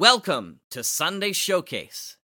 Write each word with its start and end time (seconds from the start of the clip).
Welcome 0.00 0.60
to 0.70 0.84
Sunday 0.84 1.32
Showcase. 1.32 2.16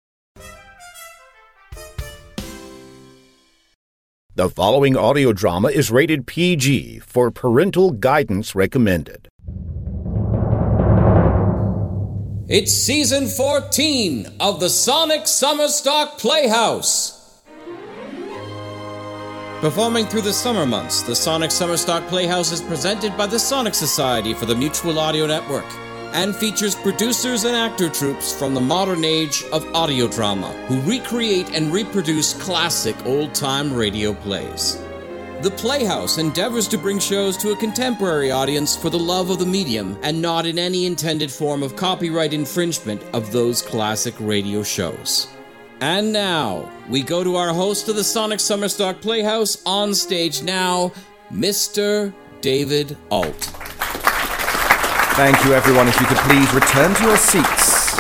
The 4.37 4.49
following 4.49 4.97
audio 4.97 5.33
drama 5.33 5.71
is 5.71 5.91
rated 5.91 6.25
PG 6.25 7.01
for 7.01 7.33
parental 7.33 7.91
guidance 7.91 8.55
recommended. 8.55 9.27
It's 12.49 12.73
season 12.73 13.27
14 13.27 14.29
of 14.39 14.61
the 14.61 14.69
Sonic 14.69 15.23
Summerstock 15.23 16.21
Playhouse. 16.21 17.43
Performing 19.61 20.07
through 20.07 20.23
the 20.23 20.33
summer 20.33 20.65
months, 20.65 21.03
the 21.03 21.17
Sonic 21.17 21.51
Summerstock 21.51 22.07
Playhouse 22.07 22.53
is 22.53 22.63
presented 22.63 23.17
by 23.17 23.27
the 23.27 23.41
Sonic 23.41 23.75
Society 23.75 24.33
for 24.33 24.47
the 24.47 24.55
Mutual 24.55 25.01
Audio 25.01 25.27
Network 25.27 25.67
and 26.15 26.35
features 26.35 26.75
producers 26.75 27.45
and 27.45 27.55
actor 27.55 27.91
troupes 27.91 28.33
from 28.33 28.55
the 28.55 28.61
modern 28.61 29.05
age 29.05 29.45
of 29.53 29.67
audio 29.75 30.09
drama 30.09 30.49
who 30.69 30.81
recreate 30.83 31.51
and 31.53 31.73
reproduce 31.73 32.33
classic 32.35 32.97
old 33.05 33.35
time 33.35 33.75
radio 33.75 34.15
plays. 34.15 34.81
The 35.43 35.51
Playhouse 35.51 36.17
endeavors 36.17 36.67
to 36.69 36.79
bring 36.79 36.99
shows 36.99 37.37
to 37.39 37.51
a 37.51 37.57
contemporary 37.57 38.31
audience 38.31 38.75
for 38.75 38.89
the 38.89 38.99
love 38.99 39.29
of 39.29 39.39
the 39.39 39.45
medium 39.45 39.99
and 40.03 40.23
not 40.23 40.47
in 40.47 40.59
any 40.59 40.87
intended 40.87 41.31
form 41.31 41.63
of 41.63 41.77
copyright 41.77 42.33
infringement 42.33 43.03
of 43.13 43.31
those 43.31 43.61
classic 43.61 44.15
radio 44.21 44.63
shows. 44.63 45.27
And 45.81 46.13
now, 46.13 46.73
we 46.89 47.03
go 47.03 47.23
to 47.23 47.37
our 47.37 47.53
host 47.53 47.91
of 47.91 47.97
the 47.97 48.05
Sonic 48.05 48.39
Summerstock 48.39 49.03
Playhouse 49.03 49.61
on 49.67 49.95
stage 49.95 50.43
now, 50.43 50.93
Mr. 51.31 52.15
David 52.41 52.97
Alt. 53.11 53.74
Thank 55.17 55.45
you, 55.45 55.55
everyone. 55.55 55.87
If 55.87 56.01
you 56.01 56.07
could 56.07 56.19
please 56.19 56.53
return 56.53 56.93
to 56.93 57.05
your 57.05 57.17
seats. 57.17 57.95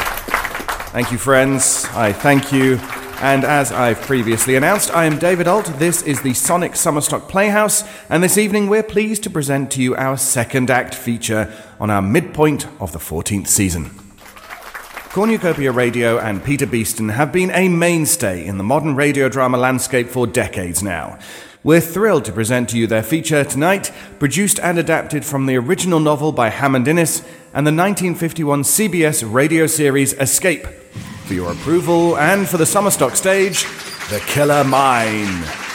Thank 0.90 1.12
you, 1.12 1.18
friends. 1.18 1.84
I 1.92 2.12
thank 2.12 2.50
you. 2.50 2.74
And 3.20 3.44
as 3.44 3.70
I've 3.70 4.00
previously 4.00 4.56
announced, 4.56 4.90
I 4.90 5.04
am 5.04 5.20
David 5.20 5.46
Alt. 5.46 5.66
This 5.78 6.02
is 6.02 6.22
the 6.22 6.34
Sonic 6.34 6.72
Summerstock 6.72 7.28
Playhouse, 7.28 7.84
and 8.10 8.20
this 8.20 8.36
evening 8.36 8.68
we're 8.68 8.82
pleased 8.82 9.22
to 9.22 9.30
present 9.30 9.70
to 9.72 9.80
you 9.80 9.94
our 9.94 10.16
second 10.16 10.72
act 10.72 10.92
feature 10.92 11.54
on 11.78 11.88
our 11.88 12.02
midpoint 12.02 12.66
of 12.80 12.90
the 12.90 12.98
14th 12.98 13.46
season. 13.46 13.92
Cornucopia 15.10 15.70
Radio 15.70 16.18
and 16.18 16.42
Peter 16.42 16.66
Beeston 16.66 17.10
have 17.10 17.30
been 17.30 17.52
a 17.52 17.68
mainstay 17.68 18.44
in 18.44 18.58
the 18.58 18.64
modern 18.64 18.96
radio 18.96 19.28
drama 19.28 19.56
landscape 19.56 20.08
for 20.08 20.26
decades 20.26 20.82
now. 20.82 21.20
We're 21.64 21.80
thrilled 21.80 22.26
to 22.26 22.32
present 22.32 22.68
to 22.68 22.78
you 22.78 22.86
their 22.86 23.02
feature 23.02 23.42
tonight, 23.42 23.90
produced 24.18 24.60
and 24.60 24.78
adapted 24.78 25.24
from 25.24 25.46
the 25.46 25.56
original 25.56 25.98
novel 25.98 26.30
by 26.30 26.50
Hammond 26.50 26.86
Innes 26.86 27.20
and 27.54 27.66
the 27.66 27.72
1951 27.72 28.64
CBS 28.64 29.24
radio 29.32 29.66
series 29.66 30.12
Escape. 30.12 30.66
For 31.24 31.32
your 31.32 31.50
approval 31.50 32.18
and 32.18 32.46
for 32.46 32.58
the 32.58 32.64
Summerstock 32.64 33.16
stage, 33.16 33.64
The 34.10 34.22
Killer 34.26 34.62
Mine. 34.62 35.73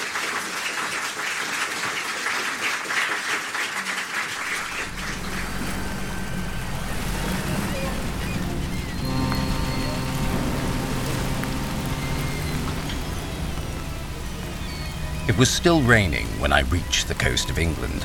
It 15.30 15.38
was 15.38 15.48
still 15.52 15.84
raining 15.84 16.26
when 16.40 16.52
I 16.52 16.62
reached 16.62 17.08
the 17.08 17.14
coast 17.14 17.52
of 17.52 17.60
England. 17.60 18.04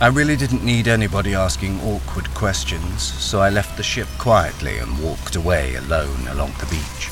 I 0.00 0.06
really 0.06 0.36
didn't 0.36 0.64
need 0.64 0.86
anybody 0.86 1.34
asking 1.34 1.80
awkward 1.80 2.32
questions, 2.32 3.02
so 3.02 3.40
I 3.40 3.50
left 3.50 3.76
the 3.76 3.82
ship 3.82 4.06
quietly 4.18 4.78
and 4.78 5.02
walked 5.02 5.34
away 5.34 5.74
alone 5.74 6.28
along 6.28 6.52
the 6.60 6.66
beach. 6.66 7.10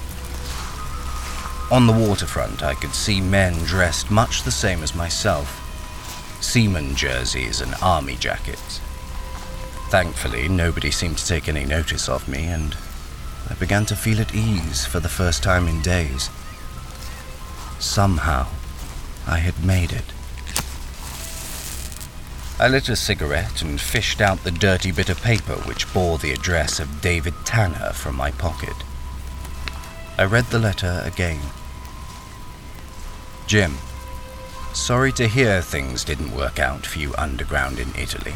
On 1.72 1.88
the 1.88 1.92
waterfront, 1.92 2.62
I 2.62 2.74
could 2.74 2.94
see 2.94 3.20
men 3.20 3.54
dressed 3.64 4.12
much 4.12 4.44
the 4.44 4.52
same 4.52 4.80
as 4.80 4.94
myself 4.94 5.56
seaman 6.40 6.94
jerseys 6.94 7.60
and 7.60 7.74
army 7.82 8.14
jackets. 8.14 8.78
Thankfully, 9.88 10.48
nobody 10.48 10.92
seemed 10.92 11.18
to 11.18 11.26
take 11.26 11.48
any 11.48 11.64
notice 11.64 12.08
of 12.08 12.28
me, 12.28 12.44
and 12.44 12.76
I 13.48 13.54
began 13.54 13.86
to 13.86 13.96
feel 13.96 14.20
at 14.20 14.36
ease 14.36 14.86
for 14.86 15.00
the 15.00 15.08
first 15.08 15.42
time 15.42 15.66
in 15.66 15.82
days. 15.82 16.30
Somehow, 17.80 18.46
I 19.30 19.38
had 19.38 19.64
made 19.64 19.92
it. 19.92 20.02
I 22.58 22.66
lit 22.66 22.88
a 22.88 22.96
cigarette 22.96 23.62
and 23.62 23.80
fished 23.80 24.20
out 24.20 24.42
the 24.42 24.50
dirty 24.50 24.90
bit 24.90 25.08
of 25.08 25.22
paper 25.22 25.54
which 25.54 25.90
bore 25.94 26.18
the 26.18 26.32
address 26.32 26.80
of 26.80 27.00
David 27.00 27.34
Tanner 27.44 27.92
from 27.92 28.16
my 28.16 28.32
pocket. 28.32 28.74
I 30.18 30.24
read 30.24 30.46
the 30.46 30.58
letter 30.58 31.00
again. 31.06 31.40
Jim, 33.46 33.76
sorry 34.72 35.12
to 35.12 35.28
hear 35.28 35.62
things 35.62 36.02
didn't 36.02 36.36
work 36.36 36.58
out 36.58 36.84
for 36.84 36.98
you 36.98 37.14
underground 37.16 37.78
in 37.78 37.94
Italy. 37.96 38.34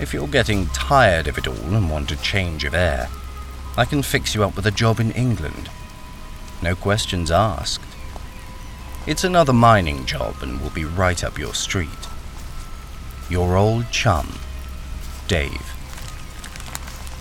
If 0.00 0.12
you're 0.12 0.26
getting 0.26 0.66
tired 0.70 1.28
of 1.28 1.38
it 1.38 1.46
all 1.46 1.54
and 1.54 1.88
want 1.88 2.10
a 2.10 2.20
change 2.20 2.64
of 2.64 2.74
air, 2.74 3.08
I 3.76 3.84
can 3.84 4.02
fix 4.02 4.34
you 4.34 4.42
up 4.42 4.56
with 4.56 4.66
a 4.66 4.72
job 4.72 4.98
in 4.98 5.12
England. 5.12 5.70
No 6.60 6.74
questions 6.74 7.30
asked. 7.30 7.89
It's 9.06 9.24
another 9.24 9.54
mining 9.54 10.04
job 10.04 10.36
and 10.42 10.60
will 10.60 10.70
be 10.70 10.84
right 10.84 11.24
up 11.24 11.38
your 11.38 11.54
street. 11.54 11.88
Your 13.30 13.56
old 13.56 13.90
chum, 13.90 14.38
Dave. 15.26 15.72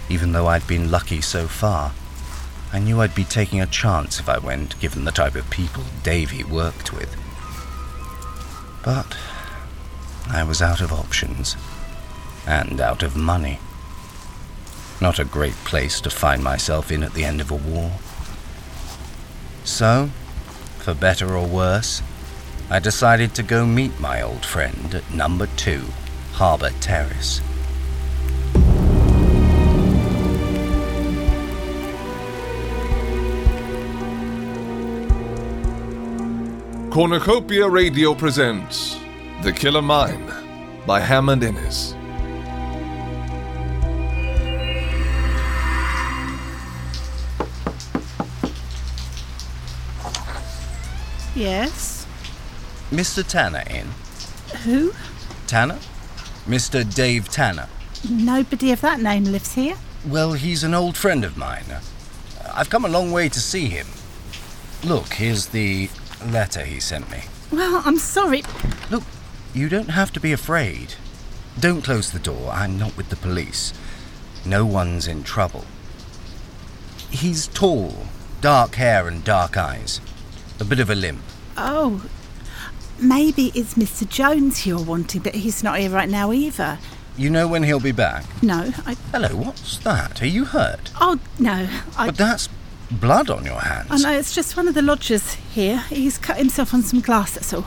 Even 0.09 0.33
though 0.33 0.47
I'd 0.47 0.67
been 0.67 0.91
lucky 0.91 1.21
so 1.21 1.47
far, 1.47 1.93
I 2.73 2.79
knew 2.79 2.99
I'd 2.99 3.15
be 3.15 3.23
taking 3.23 3.61
a 3.61 3.65
chance 3.65 4.19
if 4.19 4.27
I 4.27 4.39
went, 4.39 4.79
given 4.79 5.05
the 5.05 5.11
type 5.11 5.35
of 5.35 5.49
people 5.49 5.83
Davy 6.03 6.43
worked 6.43 6.91
with. 6.91 7.15
But 8.83 9.15
I 10.29 10.43
was 10.43 10.61
out 10.61 10.81
of 10.81 10.91
options 10.91 11.55
and 12.45 12.81
out 12.81 13.03
of 13.03 13.15
money. 13.15 13.59
Not 14.99 15.17
a 15.17 15.25
great 15.25 15.55
place 15.63 16.01
to 16.01 16.09
find 16.09 16.43
myself 16.43 16.91
in 16.91 17.03
at 17.03 17.13
the 17.13 17.23
end 17.23 17.39
of 17.39 17.51
a 17.51 17.55
war. 17.55 17.93
So, 19.63 20.09
for 20.89 20.99
better 20.99 21.35
or 21.35 21.45
worse, 21.45 22.01
I 22.71 22.79
decided 22.79 23.35
to 23.35 23.43
go 23.43 23.63
meet 23.63 23.99
my 23.99 24.23
old 24.23 24.43
friend 24.43 24.95
at 24.95 25.13
number 25.13 25.45
two, 25.55 25.83
Harbour 26.31 26.71
Terrace. 26.81 27.41
Cornucopia 36.91 37.69
Radio 37.69 38.15
presents 38.15 38.97
The 39.43 39.53
Killer 39.53 39.83
Mine 39.83 40.33
by 40.87 41.01
Hammond 41.01 41.43
Innes. 41.43 41.98
Yes. 51.39 52.05
Mr. 52.91 53.25
Tanner 53.25 53.63
in? 53.69 53.87
Who? 54.63 54.91
Tanner? 55.47 55.79
Mr. 56.45 56.83
Dave 56.93 57.29
Tanner. 57.29 57.69
Nobody 58.09 58.73
of 58.73 58.81
that 58.81 58.99
name 58.99 59.23
lives 59.23 59.53
here. 59.53 59.77
Well, 60.05 60.33
he's 60.33 60.65
an 60.65 60.73
old 60.73 60.97
friend 60.97 61.23
of 61.23 61.37
mine. 61.37 61.63
I've 62.53 62.69
come 62.69 62.83
a 62.83 62.89
long 62.89 63.13
way 63.13 63.29
to 63.29 63.39
see 63.39 63.67
him. 63.67 63.87
Look, 64.83 65.13
here's 65.13 65.47
the 65.47 65.89
letter 66.25 66.65
he 66.65 66.81
sent 66.81 67.09
me. 67.09 67.21
Well, 67.53 67.83
I'm 67.85 67.99
sorry. 67.99 68.43
Look, 68.91 69.03
you 69.53 69.69
don't 69.69 69.91
have 69.91 70.11
to 70.13 70.19
be 70.19 70.33
afraid. 70.33 70.95
Don't 71.57 71.85
close 71.85 72.11
the 72.11 72.19
door. 72.19 72.51
I'm 72.51 72.77
not 72.77 72.97
with 72.97 73.07
the 73.07 73.15
police. 73.15 73.73
No 74.45 74.65
one's 74.65 75.07
in 75.07 75.23
trouble. 75.23 75.63
He's 77.09 77.47
tall, 77.47 78.07
dark 78.41 78.75
hair 78.75 79.07
and 79.07 79.23
dark 79.23 79.55
eyes. 79.55 80.01
A 80.59 80.65
bit 80.65 80.79
of 80.79 80.89
a 80.89 80.95
limp. 80.95 81.21
Oh, 81.57 82.05
maybe 82.99 83.51
it's 83.55 83.75
Mr. 83.75 84.07
Jones 84.07 84.65
you're 84.65 84.83
wanting, 84.83 85.21
but 85.21 85.35
he's 85.35 85.63
not 85.63 85.79
here 85.79 85.89
right 85.89 86.09
now 86.09 86.31
either. 86.31 86.79
You 87.17 87.29
know 87.29 87.47
when 87.47 87.63
he'll 87.63 87.79
be 87.79 87.91
back? 87.91 88.23
No, 88.41 88.71
I. 88.85 88.95
Hello, 89.11 89.29
what's 89.35 89.77
that? 89.79 90.21
Are 90.21 90.27
you 90.27 90.45
hurt? 90.45 90.91
Oh, 90.99 91.19
no. 91.37 91.67
I, 91.97 92.07
But 92.07 92.17
that's 92.17 92.49
blood 92.91 93.29
on 93.29 93.45
your 93.45 93.59
hands. 93.59 93.87
Oh, 93.91 93.95
I 93.95 93.97
know, 93.99 94.17
it's 94.19 94.33
just 94.33 94.55
one 94.55 94.67
of 94.67 94.73
the 94.73 94.81
lodgers 94.81 95.33
here. 95.33 95.79
He's 95.89 96.17
cut 96.17 96.37
himself 96.37 96.73
on 96.73 96.81
some 96.81 97.01
glass, 97.01 97.33
that's 97.35 97.53
all. 97.53 97.65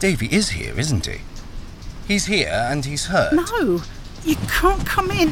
Davy 0.00 0.26
is 0.26 0.50
here, 0.50 0.78
isn't 0.78 1.06
he? 1.06 1.20
He's 2.06 2.26
here 2.26 2.50
and 2.70 2.84
he's 2.84 3.06
hurt. 3.06 3.32
No, 3.34 3.82
you 4.24 4.36
can't 4.48 4.84
come 4.86 5.10
in. 5.10 5.30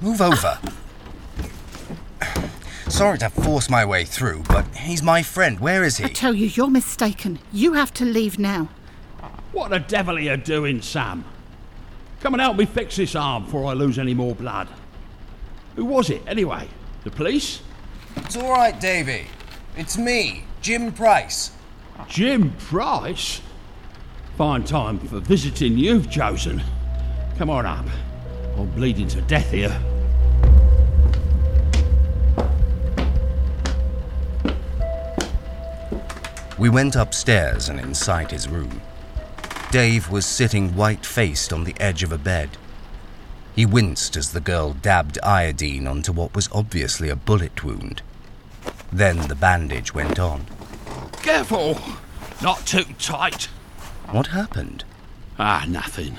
Move 0.00 0.20
over. 0.20 0.58
Sorry 2.92 3.16
to 3.20 3.30
force 3.30 3.70
my 3.70 3.86
way 3.86 4.04
through, 4.04 4.42
but 4.48 4.66
he's 4.76 5.02
my 5.02 5.22
friend. 5.22 5.58
Where 5.58 5.82
is 5.82 5.96
he? 5.96 6.04
I 6.04 6.08
tell 6.08 6.34
you, 6.34 6.48
you're 6.48 6.68
mistaken. 6.68 7.38
You 7.50 7.72
have 7.72 7.90
to 7.94 8.04
leave 8.04 8.38
now. 8.38 8.68
What 9.52 9.70
the 9.70 9.78
devil 9.78 10.16
are 10.16 10.20
you 10.20 10.36
doing, 10.36 10.82
Sam? 10.82 11.24
Come 12.20 12.34
and 12.34 12.42
help 12.42 12.58
me 12.58 12.66
fix 12.66 12.96
this 12.96 13.16
arm 13.16 13.46
before 13.46 13.64
I 13.64 13.72
lose 13.72 13.98
any 13.98 14.12
more 14.12 14.34
blood. 14.34 14.68
Who 15.74 15.86
was 15.86 16.10
it, 16.10 16.22
anyway? 16.26 16.68
The 17.04 17.10
police? 17.10 17.62
It's 18.16 18.36
all 18.36 18.52
right, 18.52 18.78
Davy. 18.78 19.26
It's 19.78 19.96
me, 19.96 20.44
Jim 20.60 20.92
Price. 20.92 21.50
Jim 22.08 22.52
Price? 22.58 23.40
Fine 24.36 24.64
time 24.64 24.98
for 24.98 25.18
visiting 25.18 25.78
you've 25.78 26.10
chosen. 26.10 26.62
Come 27.38 27.48
on 27.48 27.64
up. 27.64 27.86
I'm 28.54 28.70
bleeding 28.72 29.08
to 29.08 29.22
death 29.22 29.50
here. 29.50 29.74
We 36.62 36.68
went 36.68 36.94
upstairs 36.94 37.68
and 37.68 37.80
inside 37.80 38.30
his 38.30 38.48
room. 38.48 38.82
Dave 39.72 40.08
was 40.12 40.24
sitting 40.24 40.76
white 40.76 41.04
faced 41.04 41.52
on 41.52 41.64
the 41.64 41.74
edge 41.80 42.04
of 42.04 42.12
a 42.12 42.18
bed. 42.18 42.50
He 43.56 43.66
winced 43.66 44.16
as 44.16 44.30
the 44.30 44.38
girl 44.38 44.72
dabbed 44.72 45.18
iodine 45.24 45.88
onto 45.88 46.12
what 46.12 46.36
was 46.36 46.48
obviously 46.52 47.08
a 47.08 47.16
bullet 47.16 47.64
wound. 47.64 48.02
Then 48.92 49.26
the 49.26 49.34
bandage 49.34 49.92
went 49.92 50.20
on. 50.20 50.46
Careful! 51.20 51.80
Not 52.40 52.64
too 52.64 52.84
tight. 52.96 53.48
What 54.12 54.28
happened? 54.28 54.84
Ah, 55.40 55.64
nothing. 55.66 56.16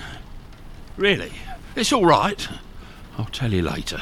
Really, 0.98 1.32
it's 1.74 1.94
all 1.94 2.06
right. 2.06 2.50
I'll 3.18 3.32
tell 3.32 3.54
you 3.54 3.62
later. 3.62 4.02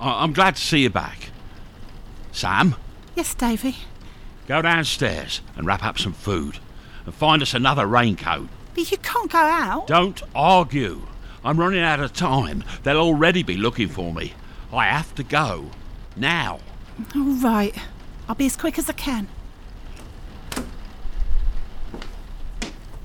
I- 0.00 0.22
I'm 0.22 0.32
glad 0.32 0.54
to 0.54 0.62
see 0.62 0.82
you 0.82 0.90
back. 0.90 1.30
Sam, 2.30 2.76
Yes, 3.16 3.34
Davy. 3.34 3.74
Go 4.50 4.60
downstairs 4.60 5.40
and 5.56 5.64
wrap 5.64 5.84
up 5.84 5.96
some 5.96 6.12
food. 6.12 6.58
And 7.06 7.14
find 7.14 7.40
us 7.40 7.54
another 7.54 7.86
raincoat. 7.86 8.48
But 8.74 8.90
you 8.90 8.96
can't 8.98 9.30
go 9.30 9.38
out. 9.38 9.86
Don't 9.86 10.20
argue. 10.34 11.06
I'm 11.44 11.58
running 11.58 11.80
out 11.80 12.00
of 12.00 12.12
time. 12.12 12.64
They'll 12.82 12.96
already 12.96 13.44
be 13.44 13.56
looking 13.56 13.86
for 13.86 14.12
me. 14.12 14.34
I 14.72 14.86
have 14.86 15.14
to 15.14 15.22
go. 15.22 15.70
Now. 16.16 16.58
All 17.14 17.36
right. 17.36 17.76
I'll 18.28 18.34
be 18.34 18.46
as 18.46 18.56
quick 18.56 18.76
as 18.76 18.90
I 18.90 18.92
can. 18.94 19.28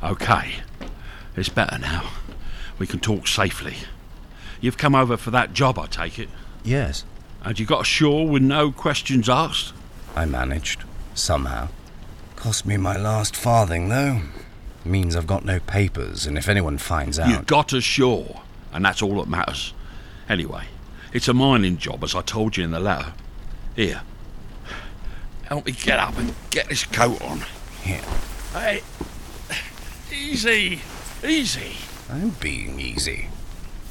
Okay. 0.04 0.56
It's 1.36 1.50
better 1.50 1.78
now. 1.78 2.10
We 2.80 2.88
can 2.88 3.00
talk 3.00 3.28
safely. 3.28 3.76
You've 4.62 4.78
come 4.78 4.96
over 4.96 5.16
for 5.16 5.30
that 5.30 5.54
job, 5.54 5.78
I 5.78 5.86
take 5.86 6.18
it. 6.18 6.30
Yes. 6.64 7.06
And 7.44 7.60
you 7.60 7.68
got 7.68 7.82
ashore 7.82 8.28
with 8.28 8.42
no 8.42 8.72
questions 8.72 9.30
asked? 9.30 9.74
I 10.16 10.26
managed, 10.26 10.84
somehow. 11.18 11.70
Cost 12.36 12.66
me 12.66 12.78
my 12.78 12.98
last 12.98 13.36
farthing, 13.36 13.90
though. 13.90 14.22
Means 14.84 15.16
I've 15.16 15.26
got 15.26 15.46
no 15.46 15.60
papers, 15.60 16.28
and 16.28 16.38
if 16.38 16.48
anyone 16.48 16.78
finds 16.78 17.18
out. 17.18 17.30
You 17.30 17.42
got 17.42 17.74
ashore, 17.74 18.42
and 18.72 18.86
that's 18.86 19.02
all 19.02 19.16
that 19.16 19.28
matters. 19.28 19.74
Anyway, 20.30 20.66
it's 21.12 21.28
a 21.28 21.34
mining 21.34 21.78
job, 21.78 22.04
as 22.04 22.14
I 22.14 22.22
told 22.22 22.58
you 22.58 22.64
in 22.64 22.72
the 22.72 22.80
letter. 22.80 23.14
Here. 23.76 24.02
Help 25.44 25.66
me 25.66 25.72
get 25.72 26.00
up 26.00 26.18
and 26.18 26.34
get 26.50 26.70
this 26.70 26.84
coat 26.84 27.22
on. 27.22 27.42
Here. 27.82 28.02
Hey. 28.54 28.82
Easy. 30.14 30.82
Easy. 31.24 31.78
I'm 32.10 32.30
being 32.30 32.80
easy. 32.80 33.28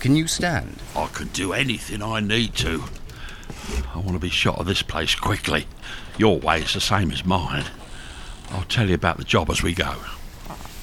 Can 0.01 0.17
you 0.17 0.27
stand? 0.27 0.77
I 0.95 1.07
can 1.07 1.29
do 1.29 1.53
anything 1.53 2.03
I 2.03 2.21
need 2.21 2.55
to. 2.57 2.85
I 3.95 3.99
want 3.99 4.13
to 4.13 4.19
be 4.19 4.29
shot 4.29 4.59
of 4.59 4.67
this 4.67 4.83
place 4.83 5.15
quickly. 5.15 5.67
Your 6.19 6.39
way 6.39 6.61
is 6.61 6.75
the 6.75 6.81
same 6.81 7.11
as 7.11 7.25
mine. 7.25 7.65
I'll 8.51 8.65
tell 8.65 8.89
you 8.89 8.95
about 8.95 9.17
the 9.17 9.25
job 9.25 9.51
as 9.51 9.63
we 9.63 9.75
go. 9.75 9.97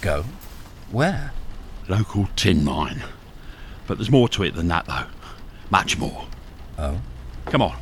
Go? 0.01 0.25
Where? 0.91 1.31
Local 1.87 2.27
tin 2.35 2.63
mine. 2.63 3.03
But 3.87 3.97
there's 3.97 4.09
more 4.09 4.29
to 4.29 4.43
it 4.43 4.55
than 4.55 4.67
that, 4.69 4.85
though. 4.85 5.05
Much 5.69 5.97
more. 5.97 6.25
Oh? 6.77 6.99
Come 7.45 7.61
on. 7.61 7.77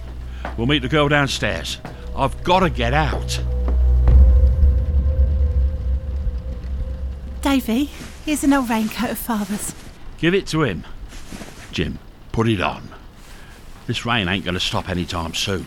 We'll 0.58 0.68
meet 0.68 0.82
the 0.82 0.90
girl 0.90 1.08
downstairs. 1.08 1.80
I've 2.16 2.44
got 2.44 2.60
to 2.62 2.70
get 2.70 2.94
out. 2.94 3.42
Davy, 7.42 7.90
here's 8.26 8.44
an 8.44 8.54
old 8.54 8.70
raincoat 8.70 9.12
of 9.12 9.18
Father's. 9.18 9.74
Give 10.18 10.34
it 10.34 10.46
to 10.48 10.64
him. 10.64 10.84
Jim, 11.72 12.00
put 12.32 12.50
it 12.50 12.60
on. 12.60 12.90
This 13.90 14.06
rain 14.06 14.28
ain't 14.28 14.46
going 14.46 14.54
to 14.54 14.60
stop 14.60 14.88
any 14.88 15.04
time 15.04 15.34
soon. 15.34 15.66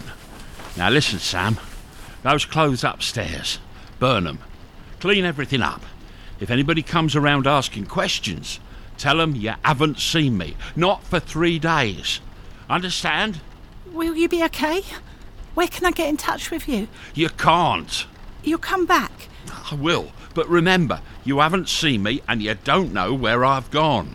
Now 0.77 0.91
listen, 0.91 1.19
Sam. 1.19 1.59
Those 2.23 2.45
clothes 2.45 2.85
upstairs. 2.85 3.59
Burn 3.99 4.29
'em. 4.29 4.39
Clean 5.01 5.25
everything 5.25 5.61
up. 5.61 5.83
If 6.39 6.49
anybody 6.49 6.83
comes 6.83 7.17
around 7.17 7.49
asking 7.49 7.87
questions, 7.87 8.61
tell 8.97 9.21
'em 9.21 9.35
you 9.35 9.55
haven't 9.65 9.99
seen 9.99 10.39
me. 10.39 10.55
Not 10.77 11.03
for 11.03 11.19
three 11.19 11.59
days. 11.59 12.21
Understand? 12.71 13.41
Will 13.87 14.15
you 14.15 14.29
be 14.29 14.45
okay? 14.45 14.85
Where 15.55 15.67
can 15.67 15.85
I 15.85 15.91
get 15.91 16.09
in 16.09 16.17
touch 16.17 16.53
with 16.53 16.69
you? 16.69 16.87
You 17.15 17.29
can't. 17.29 18.07
You'll 18.45 18.59
come 18.59 18.87
back. 18.87 19.27
I 19.69 19.75
will. 19.75 20.13
But 20.33 20.49
remember, 20.49 21.01
you 21.25 21.41
haven't 21.41 21.69
seen 21.69 22.05
me 22.05 22.23
and 22.29 22.41
you 22.41 22.55
don't 22.55 22.93
know 22.93 23.15
where 23.15 23.45
I've 23.45 23.73
gone. 23.73 24.15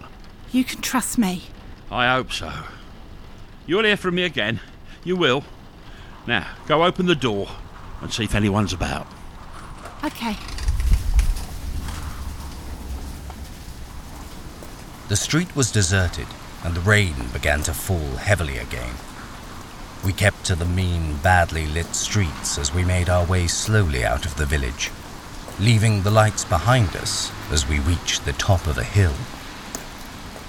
You 0.53 0.63
can 0.63 0.79
trust 0.79 1.17
me. 1.17 1.43
I 1.91 2.07
hope 2.13 2.31
so. 2.31 2.53
You'll 3.67 3.83
hear 3.83 3.97
from 3.97 4.15
me 4.15 4.23
again. 4.23 4.61
You 5.03 5.17
will. 5.17 5.43
Now, 6.25 6.47
go 6.67 6.83
open 6.83 7.05
the 7.05 7.15
door 7.15 7.49
and 8.01 8.11
see 8.11 8.23
if 8.23 8.33
anyone's 8.33 8.73
about. 8.73 9.07
Okay. 10.03 10.37
The 15.09 15.15
street 15.15 15.55
was 15.55 15.71
deserted, 15.71 16.27
and 16.63 16.75
the 16.75 16.81
rain 16.81 17.15
began 17.33 17.61
to 17.63 17.73
fall 17.73 18.17
heavily 18.17 18.57
again. 18.57 18.95
We 20.05 20.13
kept 20.13 20.45
to 20.45 20.55
the 20.55 20.65
mean, 20.65 21.17
badly 21.17 21.65
lit 21.65 21.95
streets 21.95 22.57
as 22.57 22.73
we 22.73 22.85
made 22.85 23.09
our 23.09 23.25
way 23.25 23.47
slowly 23.47 24.05
out 24.05 24.25
of 24.25 24.35
the 24.35 24.45
village, 24.45 24.91
leaving 25.59 26.03
the 26.03 26.11
lights 26.11 26.45
behind 26.45 26.95
us 26.95 27.31
as 27.51 27.67
we 27.67 27.79
reached 27.79 28.23
the 28.23 28.33
top 28.33 28.67
of 28.67 28.77
a 28.77 28.83
hill. 28.83 29.15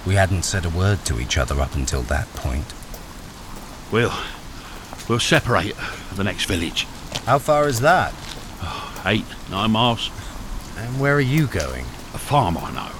We 0.06 0.14
hadn't 0.14 0.44
said 0.44 0.64
a 0.64 0.70
word 0.70 1.04
to 1.06 1.18
each 1.18 1.38
other 1.38 1.60
up 1.60 1.74
until 1.74 2.02
that 2.02 2.32
point. 2.34 2.74
We'll. 3.90 4.12
We'll 5.08 5.18
separate 5.18 5.74
at 5.78 6.16
the 6.16 6.24
next 6.24 6.44
village. 6.44 6.84
How 7.24 7.38
far 7.38 7.68
is 7.68 7.80
that? 7.80 8.12
Oh, 8.60 9.02
eight, 9.06 9.24
nine 9.50 9.70
miles. 9.70 10.10
And 10.76 11.00
where 11.00 11.14
are 11.14 11.20
you 11.20 11.46
going? 11.46 11.84
A 12.14 12.18
farm, 12.18 12.58
I 12.58 12.70
know. 12.72 12.90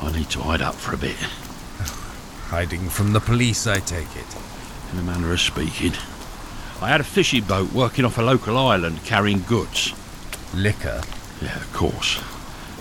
I 0.00 0.12
need 0.16 0.30
to 0.30 0.40
hide 0.40 0.62
up 0.62 0.74
for 0.74 0.94
a 0.94 0.98
bit. 0.98 1.16
Hiding 2.48 2.88
from 2.88 3.12
the 3.12 3.20
police, 3.20 3.66
I 3.66 3.80
take 3.80 4.16
it. 4.16 4.36
In 4.92 4.98
a 4.98 5.02
manner 5.02 5.32
of 5.32 5.40
speaking. 5.40 5.92
I 6.80 6.88
had 6.88 7.00
a 7.00 7.04
fishing 7.04 7.44
boat 7.44 7.72
working 7.72 8.04
off 8.04 8.18
a 8.18 8.22
local 8.22 8.56
island 8.56 9.04
carrying 9.04 9.42
goods. 9.42 9.92
Liquor? 10.54 11.02
Yeah, 11.42 11.56
of 11.56 11.72
course. 11.74 12.22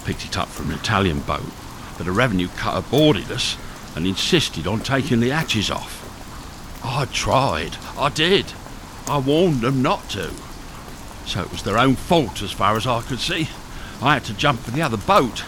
Picked 0.06 0.26
it 0.26 0.38
up 0.38 0.48
from 0.48 0.70
an 0.70 0.80
Italian 0.80 1.20
boat, 1.22 1.52
but 1.98 2.08
a 2.08 2.12
revenue 2.12 2.48
cutter 2.56 2.86
boarded 2.90 3.32
us 3.32 3.58
and 3.96 4.06
insisted 4.06 4.68
on 4.68 4.80
taking 4.80 5.20
the 5.20 5.30
hatches 5.30 5.72
off. 5.72 6.05
I 6.86 7.06
tried. 7.12 7.78
I 7.98 8.10
did. 8.10 8.54
I 9.08 9.18
warned 9.18 9.62
them 9.62 9.82
not 9.82 10.10
to. 10.12 10.32
So 11.26 11.42
it 11.42 11.52
was 11.52 11.64
their 11.64 11.78
own 11.78 11.96
fault 11.96 12.42
as 12.42 12.52
far 12.52 12.78
as 12.78 12.86
I 12.86 13.02
could 13.02 13.20
see. 13.20 13.50
I 14.02 14.14
had 14.14 14.26
to 14.26 14.34
jump 14.34 14.60
for 14.60 14.72
the 14.72 14.82
other 14.82 14.98
boat. 14.98 15.44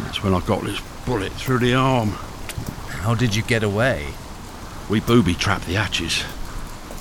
That's 0.00 0.22
when 0.22 0.34
I 0.34 0.40
got 0.40 0.64
this 0.64 0.80
bullet 1.06 1.32
through 1.32 1.60
the 1.60 1.74
arm. 1.74 2.10
How 2.88 3.14
did 3.14 3.36
you 3.36 3.42
get 3.42 3.62
away? 3.62 4.08
We 4.90 5.00
booby 5.00 5.34
trapped 5.34 5.66
the 5.66 5.74
hatches. 5.74 6.22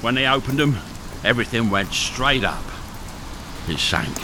When 0.02 0.16
they 0.16 0.28
opened 0.28 0.60
them, 0.60 0.78
everything 1.24 1.70
went 1.70 1.94
straight 1.94 2.44
up. 2.44 2.64
It 3.68 3.80
sank. 3.80 4.18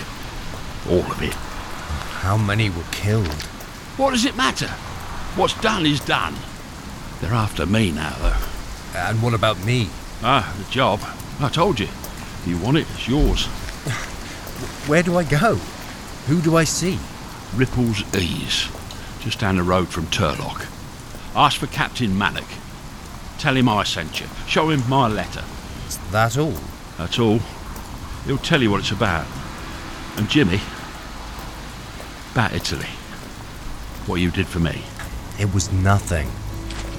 All 0.88 1.12
of 1.12 1.22
it. 1.22 1.34
How 1.34 2.38
many 2.38 2.70
were 2.70 2.84
killed? 2.91 3.44
What 3.98 4.12
does 4.12 4.25
it 4.25 4.38
matter? 4.38 4.68
What's 5.36 5.60
done 5.62 5.86
is 5.86 6.00
done. 6.00 6.36
They're 7.22 7.34
after 7.34 7.65
me 7.65 7.91
now, 7.91 8.15
though. 8.20 8.49
And 8.96 9.22
what 9.22 9.34
about 9.34 9.63
me? 9.63 9.89
Ah, 10.22 10.53
the 10.58 10.69
job. 10.72 11.00
I 11.39 11.50
told 11.50 11.79
you. 11.79 11.88
If 11.88 12.43
you 12.48 12.58
want 12.58 12.77
it, 12.77 12.88
it's 12.91 13.08
yours. 13.08 13.46
Where 14.88 15.03
do 15.03 15.17
I 15.17 15.24
go? 15.24 15.55
Who 16.27 16.41
do 16.41 16.58
I 16.58 16.63
see? 16.63 17.00
Ripple's 17.55 18.03
Ease. 18.15 18.69
Just 19.19 19.39
down 19.39 19.58
the 19.58 19.63
road 19.63 19.89
from 19.89 20.05
Turlock. 20.08 20.65
Ask 21.36 21.60
for 21.60 21.67
Captain 21.67 22.17
Malik. 22.17 22.46
Tell 23.38 23.55
him 23.55 23.69
I 23.69 23.84
sent 23.84 24.19
you. 24.19 24.27
Show 24.48 24.69
him 24.69 24.88
my 24.89 25.08
letter. 25.08 25.43
Is 25.88 25.98
that 26.12 26.38
all? 26.38 26.55
That's 26.98 27.19
all. 27.19 27.39
He'll 28.25 28.38
tell 28.38 28.62
you 28.62 28.72
what 28.72 28.81
it's 28.81 28.91
about. 28.91 29.25
And 30.17 30.29
Jimmy, 30.29 30.60
about 32.34 32.53
Italy. 32.53 32.89
What 34.05 34.22
you 34.22 34.31
did 34.31 34.48
for 34.48 34.60
me. 34.60 34.81
It 35.39 35.53
was 35.53 35.72
nothing. 35.72 36.29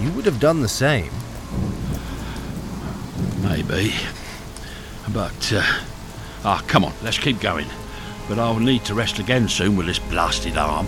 You 0.00 0.12
would 0.12 0.25
have 0.25 0.40
done 0.40 0.61
the 0.62 0.68
same. 0.68 1.11
Maybe. 3.42 3.95
But, 5.12 5.52
uh, 5.52 5.62
ah, 6.45 6.62
come 6.66 6.85
on, 6.85 6.92
let's 7.02 7.19
keep 7.19 7.40
going. 7.40 7.66
But 8.28 8.38
I'll 8.38 8.59
need 8.59 8.85
to 8.85 8.95
rest 8.95 9.19
again 9.19 9.49
soon 9.49 9.76
with 9.76 9.87
this 9.87 9.99
blasted 9.99 10.57
arm. 10.57 10.87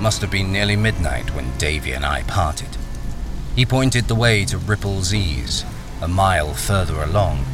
Must 0.00 0.20
have 0.20 0.32
been 0.32 0.50
nearly 0.52 0.74
midnight 0.74 1.32
when 1.34 1.56
Davy 1.58 1.92
and 1.92 2.04
I 2.04 2.22
parted. 2.24 2.76
He 3.54 3.64
pointed 3.64 4.08
the 4.08 4.16
way 4.16 4.44
to 4.46 4.58
Ripple's 4.58 5.14
Ease, 5.14 5.64
a 6.00 6.08
mile 6.08 6.54
further 6.54 7.02
along, 7.02 7.44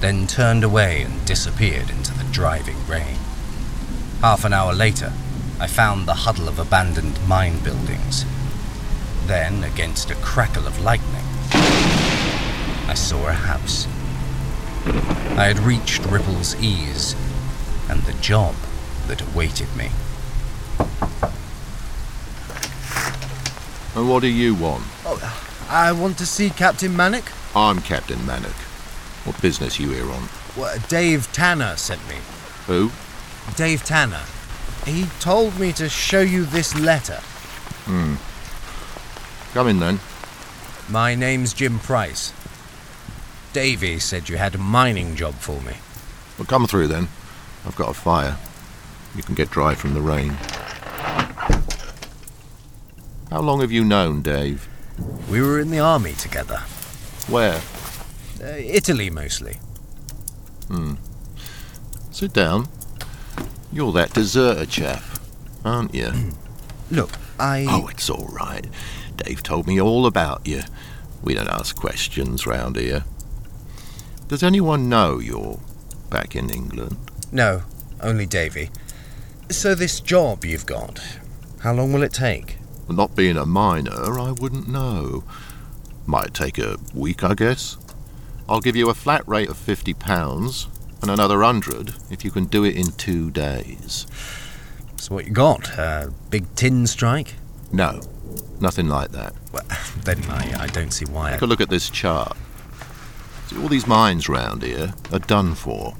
then 0.00 0.26
turned 0.26 0.64
away 0.64 1.02
and 1.02 1.24
disappeared 1.24 1.90
into 1.90 2.12
the 2.12 2.24
driving 2.32 2.86
rain. 2.88 3.18
Half 4.20 4.44
an 4.44 4.52
hour 4.52 4.74
later, 4.74 5.12
I 5.60 5.68
found 5.68 6.06
the 6.06 6.14
huddle 6.14 6.48
of 6.48 6.58
abandoned 6.58 7.18
mine 7.28 7.60
buildings. 7.60 8.24
Then, 9.26 9.64
against 9.64 10.12
a 10.12 10.14
crackle 10.16 10.68
of 10.68 10.80
lightning, 10.80 11.24
I 12.88 12.94
saw 12.94 13.26
a 13.26 13.32
house. 13.32 13.88
I 15.36 15.46
had 15.46 15.58
reached 15.58 16.06
Ripple's 16.06 16.54
Ease 16.62 17.16
and 17.90 18.00
the 18.02 18.12
job 18.20 18.54
that 19.08 19.20
awaited 19.20 19.66
me. 19.76 19.90
And 23.96 24.08
what 24.08 24.20
do 24.20 24.28
you 24.28 24.54
want? 24.54 24.84
Oh, 25.04 25.18
I 25.68 25.90
want 25.90 26.18
to 26.18 26.26
see 26.26 26.48
Captain 26.48 26.96
Manic. 26.96 27.24
I'm 27.56 27.80
Captain 27.80 28.24
Manic. 28.26 28.52
What 29.24 29.42
business 29.42 29.80
you 29.80 29.90
here 29.90 30.08
on? 30.08 30.28
Well, 30.56 30.78
Dave 30.88 31.32
Tanner 31.32 31.74
sent 31.76 32.06
me. 32.08 32.16
Who? 32.68 32.92
Dave 33.56 33.82
Tanner. 33.82 34.22
He 34.84 35.06
told 35.18 35.58
me 35.58 35.72
to 35.72 35.88
show 35.88 36.20
you 36.20 36.44
this 36.44 36.78
letter. 36.78 37.18
Hmm. 37.86 38.14
Come 39.56 39.68
in 39.68 39.80
then. 39.80 40.00
My 40.86 41.14
name's 41.14 41.54
Jim 41.54 41.78
Price. 41.78 42.34
Davy 43.54 43.98
said 43.98 44.28
you 44.28 44.36
had 44.36 44.54
a 44.54 44.58
mining 44.58 45.16
job 45.16 45.32
for 45.32 45.58
me. 45.62 45.72
Well, 46.36 46.44
come 46.44 46.66
through 46.66 46.88
then. 46.88 47.08
I've 47.64 47.74
got 47.74 47.88
a 47.88 47.94
fire. 47.94 48.36
You 49.14 49.22
can 49.22 49.34
get 49.34 49.48
dry 49.48 49.74
from 49.74 49.94
the 49.94 50.02
rain. 50.02 50.32
How 53.30 53.40
long 53.40 53.62
have 53.62 53.72
you 53.72 53.82
known 53.82 54.20
Dave? 54.20 54.68
We 55.30 55.40
were 55.40 55.58
in 55.58 55.70
the 55.70 55.78
army 55.78 56.12
together. 56.12 56.58
Where? 57.26 57.62
Uh, 58.38 58.58
Italy, 58.58 59.08
mostly. 59.08 59.54
Hmm. 60.68 60.96
Sit 62.10 62.34
down. 62.34 62.68
You're 63.72 63.92
that 63.92 64.12
deserter 64.12 64.66
chap, 64.66 65.02
aren't 65.64 65.94
you? 65.94 66.12
Look, 66.90 67.12
I. 67.38 67.66
Oh, 67.70 67.88
it's 67.88 68.10
all 68.10 68.26
right. 68.26 68.66
Dave 69.16 69.42
told 69.42 69.66
me 69.66 69.80
all 69.80 70.06
about 70.06 70.46
you. 70.46 70.62
We 71.22 71.34
don't 71.34 71.48
ask 71.48 71.76
questions 71.76 72.46
round 72.46 72.76
here. 72.76 73.04
Does 74.28 74.42
anyone 74.42 74.88
know 74.88 75.18
you're 75.18 75.60
back 76.10 76.34
in 76.34 76.50
England? 76.50 76.96
No, 77.32 77.62
only 78.00 78.26
Davy. 78.26 78.70
So, 79.50 79.74
this 79.74 80.00
job 80.00 80.44
you've 80.44 80.66
got, 80.66 81.00
how 81.60 81.72
long 81.72 81.92
will 81.92 82.02
it 82.02 82.12
take? 82.12 82.58
Not 82.88 83.14
being 83.14 83.36
a 83.36 83.46
miner, 83.46 84.18
I 84.18 84.32
wouldn't 84.32 84.68
know. 84.68 85.24
Might 86.06 86.34
take 86.34 86.58
a 86.58 86.76
week, 86.94 87.22
I 87.22 87.34
guess. 87.34 87.76
I'll 88.48 88.60
give 88.60 88.76
you 88.76 88.90
a 88.90 88.94
flat 88.94 89.26
rate 89.26 89.48
of 89.48 89.56
£50 89.56 90.66
and 91.02 91.10
another 91.10 91.42
hundred 91.42 91.94
if 92.10 92.24
you 92.24 92.30
can 92.30 92.44
do 92.46 92.64
it 92.64 92.76
in 92.76 92.92
two 92.92 93.30
days. 93.30 94.06
So, 94.96 95.14
what 95.14 95.26
you 95.26 95.32
got? 95.32 95.68
A 95.78 96.12
big 96.30 96.52
tin 96.54 96.86
strike? 96.86 97.34
No, 97.72 98.00
nothing 98.60 98.88
like 98.88 99.12
that. 99.12 99.34
Well, 99.52 99.64
then 100.04 100.22
I, 100.30 100.64
I 100.64 100.66
don't 100.68 100.92
see 100.92 101.04
why. 101.04 101.32
Take 101.32 101.42
a 101.42 101.46
look 101.46 101.60
at 101.60 101.70
this 101.70 101.90
chart. 101.90 102.36
See, 103.48 103.60
all 103.60 103.68
these 103.68 103.86
mines 103.86 104.28
round 104.28 104.62
here 104.62 104.94
are 105.12 105.18
done 105.18 105.54
for. 105.54 105.94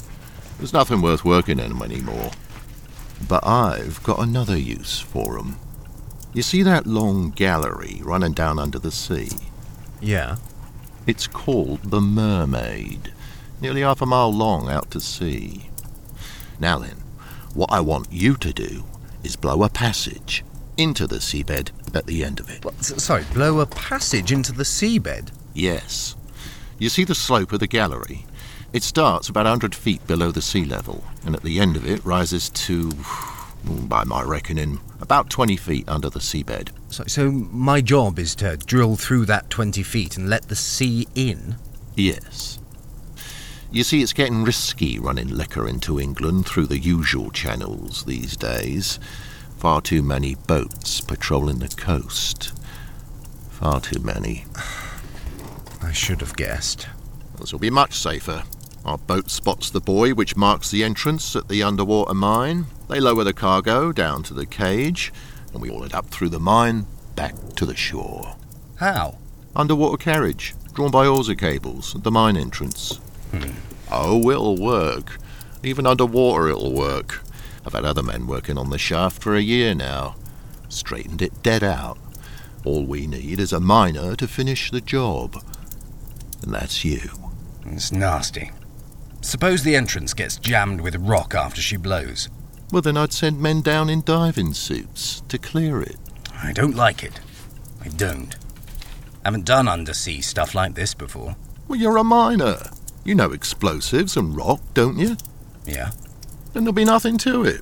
There's 0.58 0.72
nothing 0.72 1.02
worth 1.02 1.24
working 1.24 1.58
in 1.58 1.68
them 1.68 1.82
anymore. 1.82 2.30
But 3.28 3.46
I've 3.46 4.02
got 4.02 4.18
another 4.18 4.56
use 4.56 5.00
for 5.00 5.38
'em. 5.38 5.56
You 6.32 6.42
see 6.42 6.62
that 6.62 6.86
long 6.86 7.30
gallery 7.30 8.00
running 8.02 8.32
down 8.32 8.58
under 8.58 8.78
the 8.78 8.90
sea? 8.90 9.30
Yeah. 10.00 10.36
It's 11.06 11.26
called 11.26 11.90
the 11.90 12.00
Mermaid. 12.00 13.12
Nearly 13.60 13.80
half 13.80 14.02
a 14.02 14.06
mile 14.06 14.32
long 14.32 14.68
out 14.68 14.90
to 14.90 15.00
sea. 15.00 15.70
Now 16.58 16.78
then, 16.78 16.96
what 17.54 17.72
I 17.72 17.80
want 17.80 18.12
you 18.12 18.36
to 18.36 18.52
do 18.52 18.84
is 19.22 19.36
blow 19.36 19.62
a 19.62 19.70
passage 19.70 20.44
into 20.76 21.06
the 21.06 21.16
seabed 21.16 21.70
at 21.94 22.06
the 22.06 22.24
end 22.24 22.40
of 22.40 22.50
it. 22.50 22.64
What, 22.64 22.84
sorry, 22.84 23.24
blow 23.32 23.60
a 23.60 23.66
passage 23.66 24.32
into 24.32 24.52
the 24.52 24.64
seabed? 24.64 25.30
Yes. 25.54 26.16
You 26.78 26.88
see 26.88 27.04
the 27.04 27.14
slope 27.14 27.52
of 27.52 27.60
the 27.60 27.66
gallery? 27.66 28.26
It 28.72 28.82
starts 28.82 29.28
about 29.28 29.44
100 29.44 29.74
feet 29.74 30.06
below 30.06 30.30
the 30.30 30.42
sea 30.42 30.64
level, 30.64 31.04
and 31.24 31.34
at 31.34 31.42
the 31.42 31.60
end 31.60 31.76
of 31.76 31.86
it 31.86 32.04
rises 32.04 32.50
to, 32.50 32.92
by 33.64 34.04
my 34.04 34.22
reckoning, 34.22 34.80
about 35.00 35.30
20 35.30 35.56
feet 35.56 35.88
under 35.88 36.10
the 36.10 36.18
seabed. 36.18 36.70
So, 36.90 37.04
so 37.06 37.30
my 37.30 37.80
job 37.80 38.18
is 38.18 38.34
to 38.36 38.56
drill 38.56 38.96
through 38.96 39.26
that 39.26 39.50
20 39.50 39.82
feet 39.82 40.16
and 40.16 40.28
let 40.28 40.48
the 40.48 40.56
sea 40.56 41.06
in? 41.14 41.56
Yes. 41.94 42.58
You 43.70 43.82
see, 43.82 44.02
it's 44.02 44.12
getting 44.12 44.44
risky 44.44 44.98
running 44.98 45.28
liquor 45.28 45.68
into 45.68 45.98
England 45.98 46.46
through 46.46 46.66
the 46.66 46.78
usual 46.78 47.30
channels 47.30 48.04
these 48.04 48.36
days. 48.36 49.00
Far 49.56 49.80
too 49.80 50.02
many 50.02 50.34
boats 50.34 51.00
patrolling 51.00 51.58
the 51.58 51.68
coast. 51.68 52.52
Far 53.50 53.80
too 53.80 54.00
many. 54.00 54.44
I 55.82 55.92
should 55.92 56.20
have 56.20 56.36
guessed. 56.36 56.88
This 57.38 57.52
will 57.52 57.60
be 57.60 57.70
much 57.70 57.94
safer. 57.94 58.44
Our 58.84 58.98
boat 58.98 59.30
spots 59.30 59.70
the 59.70 59.80
buoy 59.80 60.12
which 60.12 60.36
marks 60.36 60.70
the 60.70 60.84
entrance 60.84 61.34
at 61.34 61.48
the 61.48 61.62
underwater 61.62 62.14
mine. 62.14 62.66
They 62.88 63.00
lower 63.00 63.24
the 63.24 63.32
cargo 63.32 63.92
down 63.92 64.22
to 64.24 64.34
the 64.34 64.46
cage, 64.46 65.12
and 65.52 65.60
we 65.60 65.68
haul 65.68 65.84
it 65.84 65.94
up 65.94 66.06
through 66.06 66.28
the 66.28 66.38
mine 66.38 66.86
back 67.16 67.34
to 67.56 67.66
the 67.66 67.74
shore. 67.74 68.36
How? 68.76 69.18
Underwater 69.56 69.96
carriage, 69.96 70.54
drawn 70.74 70.90
by 70.90 71.06
hawser 71.06 71.34
cables 71.34 71.96
at 71.96 72.04
the 72.04 72.10
mine 72.10 72.36
entrance. 72.36 72.96
Hmm. 73.32 73.52
Oh, 73.90 74.30
it'll 74.30 74.56
work. 74.56 75.18
Even 75.62 75.86
underwater, 75.86 76.48
it'll 76.48 76.74
work. 76.74 77.22
I've 77.66 77.72
had 77.72 77.84
other 77.84 78.02
men 78.02 78.28
working 78.28 78.56
on 78.56 78.70
the 78.70 78.78
shaft 78.78 79.20
for 79.20 79.34
a 79.34 79.40
year 79.40 79.74
now. 79.74 80.14
Straightened 80.68 81.20
it 81.20 81.42
dead 81.42 81.64
out. 81.64 81.98
All 82.64 82.86
we 82.86 83.08
need 83.08 83.40
is 83.40 83.52
a 83.52 83.58
miner 83.58 84.14
to 84.14 84.28
finish 84.28 84.70
the 84.70 84.80
job. 84.80 85.42
And 86.42 86.54
that's 86.54 86.84
you. 86.84 87.10
It's 87.66 87.90
nasty. 87.90 88.52
Suppose 89.20 89.64
the 89.64 89.74
entrance 89.74 90.14
gets 90.14 90.36
jammed 90.36 90.80
with 90.80 90.94
rock 90.94 91.34
after 91.34 91.60
she 91.60 91.76
blows. 91.76 92.28
Well, 92.70 92.82
then 92.82 92.96
I'd 92.96 93.12
send 93.12 93.40
men 93.40 93.62
down 93.62 93.90
in 93.90 94.02
diving 94.02 94.54
suits 94.54 95.22
to 95.28 95.36
clear 95.36 95.82
it. 95.82 95.96
I 96.40 96.52
don't 96.52 96.76
like 96.76 97.02
it. 97.02 97.18
I 97.84 97.88
don't. 97.88 98.36
Haven't 99.24 99.44
done 99.44 99.66
undersea 99.66 100.20
stuff 100.20 100.54
like 100.54 100.74
this 100.76 100.94
before. 100.94 101.34
Well, 101.66 101.80
you're 101.80 101.96
a 101.96 102.04
miner. 102.04 102.58
You 103.04 103.16
know 103.16 103.32
explosives 103.32 104.16
and 104.16 104.36
rock, 104.36 104.60
don't 104.72 104.98
you? 104.98 105.16
Yeah. 105.64 105.90
Then 106.56 106.64
there'll 106.64 106.72
be 106.72 106.86
nothing 106.86 107.18
to 107.18 107.44
it. 107.44 107.60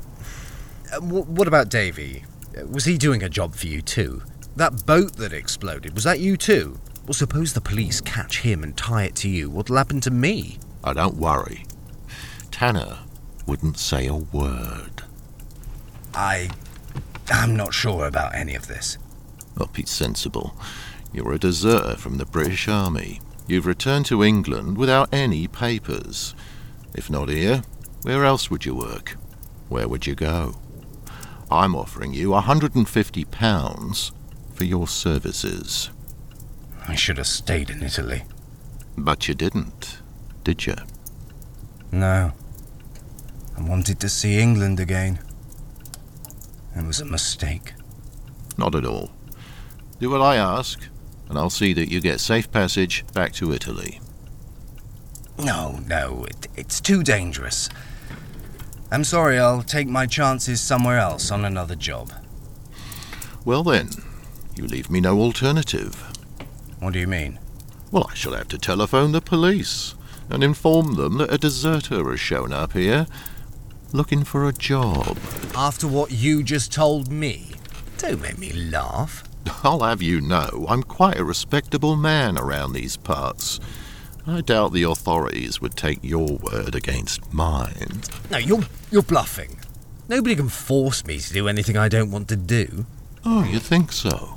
Uh, 0.92 1.00
w- 1.00 1.24
what 1.24 1.48
about 1.48 1.68
Davy? 1.68 2.22
Uh, 2.56 2.64
was 2.66 2.84
he 2.84 2.96
doing 2.96 3.24
a 3.24 3.28
job 3.28 3.56
for 3.56 3.66
you 3.66 3.82
too? 3.82 4.22
That 4.54 4.86
boat 4.86 5.14
that 5.14 5.32
exploded, 5.32 5.94
was 5.94 6.04
that 6.04 6.20
you 6.20 6.36
too? 6.36 6.78
Well, 7.04 7.12
suppose 7.14 7.54
the 7.54 7.60
police 7.60 8.00
catch 8.00 8.42
him 8.42 8.62
and 8.62 8.76
tie 8.76 9.02
it 9.02 9.16
to 9.16 9.28
you. 9.28 9.50
What'll 9.50 9.78
happen 9.78 10.00
to 10.02 10.12
me? 10.12 10.60
Oh, 10.84 10.92
don't 10.92 11.16
worry. 11.16 11.64
Tanner 12.52 12.98
wouldn't 13.46 13.78
say 13.78 14.06
a 14.06 14.14
word. 14.14 15.02
I. 16.14 16.50
I'm 17.30 17.56
not 17.56 17.74
sure 17.74 18.06
about 18.06 18.36
any 18.36 18.54
of 18.54 18.68
this. 18.68 18.96
Oh, 19.58 19.66
be 19.72 19.86
sensible. 19.86 20.54
You're 21.12 21.32
a 21.32 21.38
deserter 21.40 21.96
from 21.96 22.18
the 22.18 22.26
British 22.26 22.68
Army. 22.68 23.20
You've 23.48 23.66
returned 23.66 24.06
to 24.06 24.22
England 24.22 24.78
without 24.78 25.12
any 25.12 25.48
papers. 25.48 26.36
If 26.94 27.10
not 27.10 27.28
here, 27.28 27.64
where 28.04 28.24
else 28.24 28.50
would 28.50 28.64
you 28.64 28.74
work? 28.74 29.16
Where 29.68 29.88
would 29.88 30.06
you 30.06 30.14
go? 30.14 30.56
I'm 31.50 31.74
offering 31.74 32.12
you 32.12 32.28
£150 32.28 34.12
for 34.52 34.64
your 34.64 34.86
services. 34.86 35.90
I 36.86 36.94
should 36.94 37.16
have 37.16 37.26
stayed 37.26 37.70
in 37.70 37.82
Italy. 37.82 38.24
But 38.96 39.26
you 39.26 39.34
didn't, 39.34 39.98
did 40.44 40.66
you? 40.66 40.76
No. 41.90 42.32
I 43.56 43.62
wanted 43.62 44.00
to 44.00 44.08
see 44.08 44.38
England 44.38 44.80
again. 44.80 45.18
It 46.76 46.84
was 46.84 47.00
a 47.00 47.06
mistake. 47.06 47.72
Not 48.58 48.74
at 48.74 48.84
all. 48.84 49.10
Do 49.98 50.10
what 50.10 50.20
I 50.20 50.36
ask, 50.36 50.88
and 51.28 51.38
I'll 51.38 51.50
see 51.50 51.72
that 51.72 51.90
you 51.90 52.00
get 52.00 52.20
safe 52.20 52.50
passage 52.50 53.04
back 53.14 53.32
to 53.34 53.52
Italy. 53.52 54.00
No, 55.38 55.80
no, 55.86 56.26
it, 56.28 56.48
it's 56.56 56.80
too 56.80 57.02
dangerous. 57.02 57.68
I'm 58.94 59.02
sorry, 59.02 59.40
I'll 59.40 59.64
take 59.64 59.88
my 59.88 60.06
chances 60.06 60.60
somewhere 60.60 60.98
else 61.00 61.32
on 61.32 61.44
another 61.44 61.74
job. 61.74 62.12
Well 63.44 63.64
then, 63.64 63.90
you 64.54 64.68
leave 64.68 64.88
me 64.88 65.00
no 65.00 65.18
alternative. 65.18 65.96
What 66.78 66.92
do 66.92 67.00
you 67.00 67.08
mean? 67.08 67.40
Well, 67.90 68.06
I 68.08 68.14
shall 68.14 68.34
have 68.34 68.46
to 68.48 68.58
telephone 68.58 69.10
the 69.10 69.20
police 69.20 69.96
and 70.30 70.44
inform 70.44 70.94
them 70.94 71.18
that 71.18 71.34
a 71.34 71.38
deserter 71.38 72.08
has 72.08 72.20
shown 72.20 72.52
up 72.52 72.74
here 72.74 73.08
looking 73.92 74.22
for 74.22 74.46
a 74.46 74.52
job. 74.52 75.18
After 75.56 75.88
what 75.88 76.12
you 76.12 76.44
just 76.44 76.72
told 76.72 77.10
me? 77.10 77.50
Don't 77.98 78.22
make 78.22 78.38
me 78.38 78.52
laugh. 78.52 79.24
I'll 79.64 79.80
have 79.82 80.02
you 80.02 80.20
know 80.20 80.66
I'm 80.68 80.84
quite 80.84 81.18
a 81.18 81.24
respectable 81.24 81.96
man 81.96 82.38
around 82.38 82.74
these 82.74 82.96
parts. 82.96 83.58
I 84.26 84.40
doubt 84.40 84.72
the 84.72 84.84
authorities 84.84 85.60
would 85.60 85.76
take 85.76 85.98
your 86.02 86.38
word 86.38 86.74
against 86.74 87.32
mine. 87.32 88.02
No, 88.30 88.38
you're 88.38 88.64
you're 88.90 89.02
bluffing. 89.02 89.58
Nobody 90.08 90.34
can 90.34 90.48
force 90.48 91.04
me 91.04 91.18
to 91.18 91.32
do 91.32 91.48
anything 91.48 91.76
I 91.76 91.88
don't 91.88 92.10
want 92.10 92.28
to 92.28 92.36
do. 92.36 92.86
Oh, 93.24 93.44
you 93.44 93.58
think 93.58 93.92
so? 93.92 94.36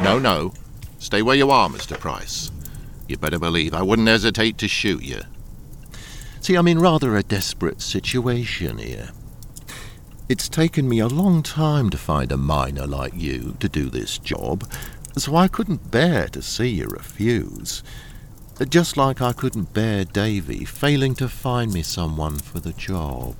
No, 0.00 0.18
no. 0.18 0.52
Stay 0.98 1.22
where 1.22 1.36
you 1.36 1.50
are, 1.50 1.68
Mr. 1.68 1.98
Price. 1.98 2.50
You 3.08 3.16
better 3.16 3.38
believe 3.38 3.74
I 3.74 3.82
wouldn't 3.82 4.08
hesitate 4.08 4.58
to 4.58 4.68
shoot 4.68 5.02
you. 5.02 5.20
See, 6.40 6.56
I'm 6.56 6.68
in 6.68 6.80
rather 6.80 7.16
a 7.16 7.22
desperate 7.22 7.80
situation 7.80 8.78
here. 8.78 9.10
It's 10.28 10.48
taken 10.48 10.88
me 10.88 11.00
a 11.00 11.06
long 11.06 11.42
time 11.42 11.90
to 11.90 11.98
find 11.98 12.32
a 12.32 12.36
miner 12.36 12.86
like 12.86 13.14
you 13.14 13.56
to 13.60 13.68
do 13.68 13.90
this 13.90 14.18
job, 14.18 14.70
so 15.16 15.36
I 15.36 15.48
couldn't 15.48 15.90
bear 15.90 16.28
to 16.28 16.42
see 16.42 16.68
you 16.68 16.86
refuse. 16.86 17.82
Just 18.62 18.96
like 18.96 19.20
I 19.20 19.32
couldn't 19.32 19.74
bear 19.74 20.04
Davy 20.04 20.64
failing 20.64 21.14
to 21.16 21.28
find 21.28 21.72
me 21.72 21.82
someone 21.82 22.36
for 22.36 22.60
the 22.60 22.72
job. 22.72 23.34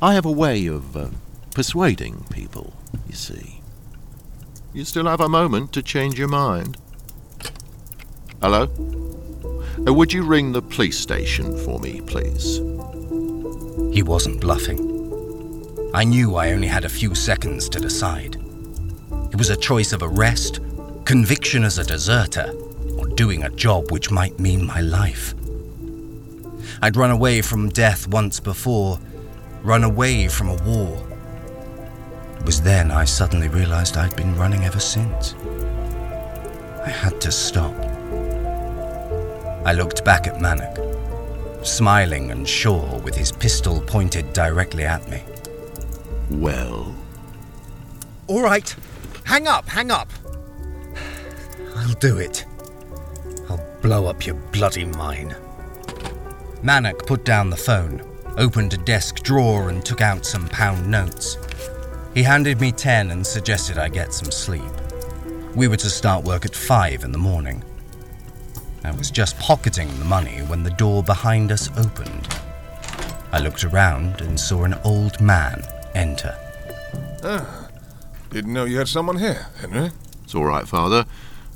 I 0.00 0.14
have 0.14 0.24
a 0.24 0.32
way 0.32 0.66
of 0.66 0.96
uh, 0.96 1.08
persuading 1.54 2.24
people, 2.30 2.72
you 3.06 3.14
see. 3.14 3.60
You 4.72 4.84
still 4.84 5.06
have 5.06 5.20
a 5.20 5.28
moment 5.28 5.72
to 5.74 5.82
change 5.82 6.18
your 6.18 6.28
mind. 6.28 6.78
Hello? 8.40 8.64
Uh, 9.86 9.92
would 9.92 10.12
you 10.12 10.22
ring 10.22 10.52
the 10.52 10.62
police 10.62 10.98
station 10.98 11.56
for 11.58 11.78
me, 11.78 12.00
please? 12.00 12.56
He 13.94 14.02
wasn't 14.02 14.40
bluffing. 14.40 14.80
I 15.92 16.04
knew 16.04 16.36
I 16.36 16.52
only 16.52 16.68
had 16.68 16.86
a 16.86 16.88
few 16.88 17.14
seconds 17.14 17.68
to 17.68 17.78
decide. 17.78 18.36
It 19.32 19.36
was 19.36 19.50
a 19.50 19.56
choice 19.56 19.92
of 19.92 20.02
arrest, 20.02 20.60
conviction 21.04 21.62
as 21.62 21.78
a 21.78 21.84
deserter, 21.84 22.54
doing 23.20 23.44
a 23.44 23.50
job 23.50 23.92
which 23.92 24.10
might 24.10 24.40
mean 24.40 24.66
my 24.66 24.80
life. 24.80 25.34
I'd 26.80 26.96
run 26.96 27.10
away 27.10 27.42
from 27.42 27.68
death 27.68 28.08
once 28.08 28.40
before, 28.40 28.98
run 29.62 29.84
away 29.84 30.26
from 30.26 30.48
a 30.48 30.54
war. 30.62 31.06
It 32.38 32.46
was 32.46 32.62
then 32.62 32.90
I 32.90 33.04
suddenly 33.04 33.48
realized 33.48 33.98
I'd 33.98 34.16
been 34.16 34.34
running 34.36 34.64
ever 34.64 34.80
since. 34.80 35.34
I 36.82 36.88
had 36.88 37.20
to 37.20 37.30
stop. 37.30 37.74
I 39.66 39.74
looked 39.74 40.02
back 40.02 40.26
at 40.26 40.36
Manak, 40.36 40.74
smiling 41.62 42.30
and 42.30 42.48
sure 42.48 43.00
with 43.00 43.14
his 43.14 43.32
pistol 43.32 43.82
pointed 43.82 44.32
directly 44.32 44.84
at 44.84 45.06
me. 45.10 45.22
Well? 46.30 46.96
All 48.28 48.42
right. 48.42 48.74
Hang 49.24 49.46
up, 49.46 49.68
hang 49.68 49.90
up. 49.90 50.10
I'll 51.76 52.00
do 52.00 52.16
it. 52.16 52.46
I'll 53.50 53.80
blow 53.82 54.06
up 54.06 54.24
your 54.24 54.36
bloody 54.36 54.84
mine. 54.84 55.34
Manak 56.62 57.04
put 57.04 57.24
down 57.24 57.50
the 57.50 57.56
phone, 57.56 58.00
opened 58.38 58.72
a 58.74 58.76
desk 58.76 59.22
drawer, 59.24 59.70
and 59.70 59.84
took 59.84 60.00
out 60.00 60.24
some 60.24 60.48
pound 60.48 60.88
notes. 60.88 61.36
He 62.14 62.22
handed 62.22 62.60
me 62.60 62.70
ten 62.70 63.10
and 63.10 63.26
suggested 63.26 63.76
I 63.76 63.88
get 63.88 64.14
some 64.14 64.30
sleep. 64.30 64.70
We 65.56 65.66
were 65.66 65.78
to 65.78 65.90
start 65.90 66.24
work 66.24 66.44
at 66.44 66.54
five 66.54 67.02
in 67.02 67.10
the 67.10 67.18
morning. 67.18 67.64
I 68.84 68.92
was 68.92 69.10
just 69.10 69.36
pocketing 69.40 69.88
the 69.98 70.04
money 70.04 70.38
when 70.42 70.62
the 70.62 70.70
door 70.70 71.02
behind 71.02 71.50
us 71.50 71.68
opened. 71.76 72.28
I 73.32 73.40
looked 73.40 73.64
around 73.64 74.20
and 74.20 74.38
saw 74.38 74.62
an 74.62 74.74
old 74.84 75.20
man 75.20 75.64
enter. 75.96 76.36
Ah, 77.24 77.68
didn't 78.30 78.52
know 78.52 78.64
you 78.64 78.78
had 78.78 78.88
someone 78.88 79.18
here, 79.18 79.48
Henry. 79.60 79.90
It's 80.22 80.36
all 80.36 80.44
right, 80.44 80.68
Father. 80.68 81.04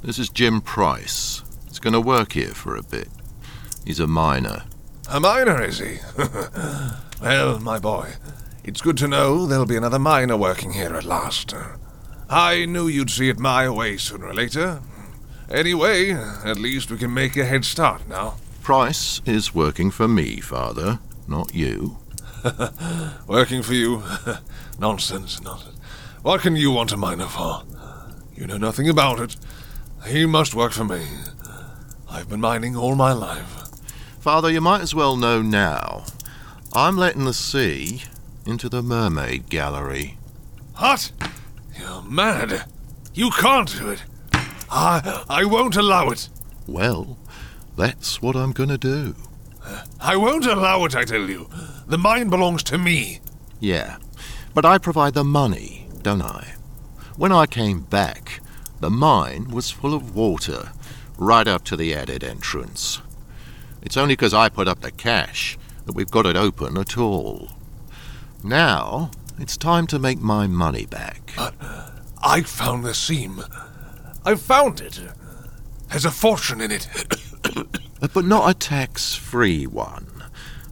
This 0.03 0.18
is 0.18 0.29
Jim 0.29 0.61
Price. 0.61 1.43
To 1.92 2.01
work 2.01 2.33
here 2.33 2.55
for 2.55 2.75
a 2.75 2.83
bit. 2.83 3.09
He's 3.85 4.01
a 4.01 4.07
miner. 4.09 4.64
A 5.09 5.20
miner, 5.20 5.62
is 5.62 5.79
he? 5.79 5.99
well, 7.23 7.61
my 7.61 7.79
boy, 7.79 8.14
it's 8.64 8.81
good 8.81 8.97
to 8.97 9.07
know 9.07 9.47
there'll 9.47 9.66
be 9.66 9.77
another 9.77 9.99
miner 10.01 10.37
working 10.37 10.73
here 10.73 10.97
at 10.97 11.05
last. 11.05 11.55
I 12.29 12.64
knew 12.64 12.88
you'd 12.88 13.11
see 13.11 13.29
it 13.29 13.38
my 13.38 13.68
way 13.68 13.97
sooner 13.99 14.27
or 14.27 14.35
later. 14.35 14.81
Anyway, 15.49 16.11
at 16.11 16.59
least 16.59 16.90
we 16.90 16.97
can 16.97 17.14
make 17.14 17.37
a 17.37 17.44
head 17.44 17.64
start 17.64 18.09
now. 18.09 18.38
Price 18.62 19.20
is 19.27 19.55
working 19.55 19.92
for 19.92 20.09
me, 20.09 20.40
Father, 20.40 20.99
not 21.29 21.55
you. 21.55 21.99
working 23.29 23.62
for 23.62 23.75
you? 23.75 24.03
nonsense, 24.81 25.40
nonsense. 25.42 25.77
What 26.23 26.40
can 26.40 26.57
you 26.57 26.73
want 26.73 26.92
a 26.92 26.97
miner 26.97 27.27
for? 27.27 27.62
You 28.35 28.49
know 28.49 28.59
nothing 28.59 28.88
about 28.88 29.20
it. 29.20 29.37
He 30.07 30.27
must 30.27 30.55
work 30.55 30.73
for 30.73 30.85
me. 30.85 31.07
I've 32.14 32.29
been 32.29 32.40
mining 32.40 32.77
all 32.77 32.94
my 32.94 33.12
life. 33.12 33.68
Father, 34.20 34.48
you 34.48 34.61
might 34.61 34.83
as 34.83 34.94
well 34.94 35.16
know 35.16 35.42
now. 35.42 36.05
I'm 36.72 36.96
letting 36.96 37.24
the 37.24 37.35
sea 37.35 38.03
into 38.46 38.68
the 38.68 38.83
mermaid 38.83 39.48
gallery. 39.48 40.16
What? 40.77 41.11
You're 41.77 42.03
mad. 42.03 42.66
You 43.14 43.31
can't 43.31 43.77
do 43.77 43.90
it. 43.90 44.05
I, 44.70 45.24
I 45.29 45.44
won't 45.44 45.74
allow 45.74 46.11
it. 46.11 46.29
Well, 46.68 47.18
that's 47.77 48.22
what 48.22 48.37
I'm 48.37 48.53
going 48.53 48.68
to 48.68 48.79
do. 48.79 49.16
Uh, 49.61 49.85
I 50.00 50.14
won't 50.14 50.46
allow 50.46 50.85
it, 50.85 50.94
I 50.94 51.03
tell 51.03 51.29
you. 51.29 51.48
The 51.88 51.98
mine 51.98 52.31
belongs 52.31 52.62
to 52.64 52.79
me. 52.79 53.22
Yeah, 53.59 53.96
but 54.55 54.64
I 54.64 54.79
provide 54.79 55.14
the 55.14 55.24
money, 55.24 55.88
don't 56.03 56.22
I? 56.22 56.55
When 57.16 57.33
I 57.33 57.46
came 57.46 57.81
back, 57.81 58.40
the 58.79 58.90
mine 58.90 59.50
was 59.50 59.72
full 59.72 59.94
of 59.94 60.14
water, 60.14 60.70
right 61.18 61.46
up 61.46 61.64
to 61.64 61.77
the 61.77 61.92
adit 61.92 62.24
entrance. 62.24 63.00
It's 63.83 63.96
only 63.96 64.12
because 64.14 64.35
I 64.35 64.48
put 64.48 64.68
up 64.68 64.81
the 64.81 64.90
cash 64.90 65.59
that 65.87 65.94
we've 65.94 66.11
got 66.11 66.27
it 66.27 66.37
open 66.37 66.77
at 66.79 66.96
all. 66.96 67.50
Now, 68.42 69.11
it's 69.38 69.57
time 69.57 69.87
to 69.88 69.98
make 69.98 70.20
my 70.20 70.46
money 70.46 70.87
back. 70.87 71.33
But 71.37 71.55
I 72.22 72.42
found 72.42 72.85
the 72.85 72.94
seam. 72.94 73.42
I 74.24 74.35
found 74.37 74.81
it. 74.81 75.00
There's 75.90 76.05
a 76.05 76.11
fortune 76.11 76.61
in 76.61 76.70
it. 76.70 76.88
but 78.14 78.24
not 78.24 78.50
a 78.50 78.55
tax 78.55 79.14
free 79.14 79.66
one, 79.66 80.07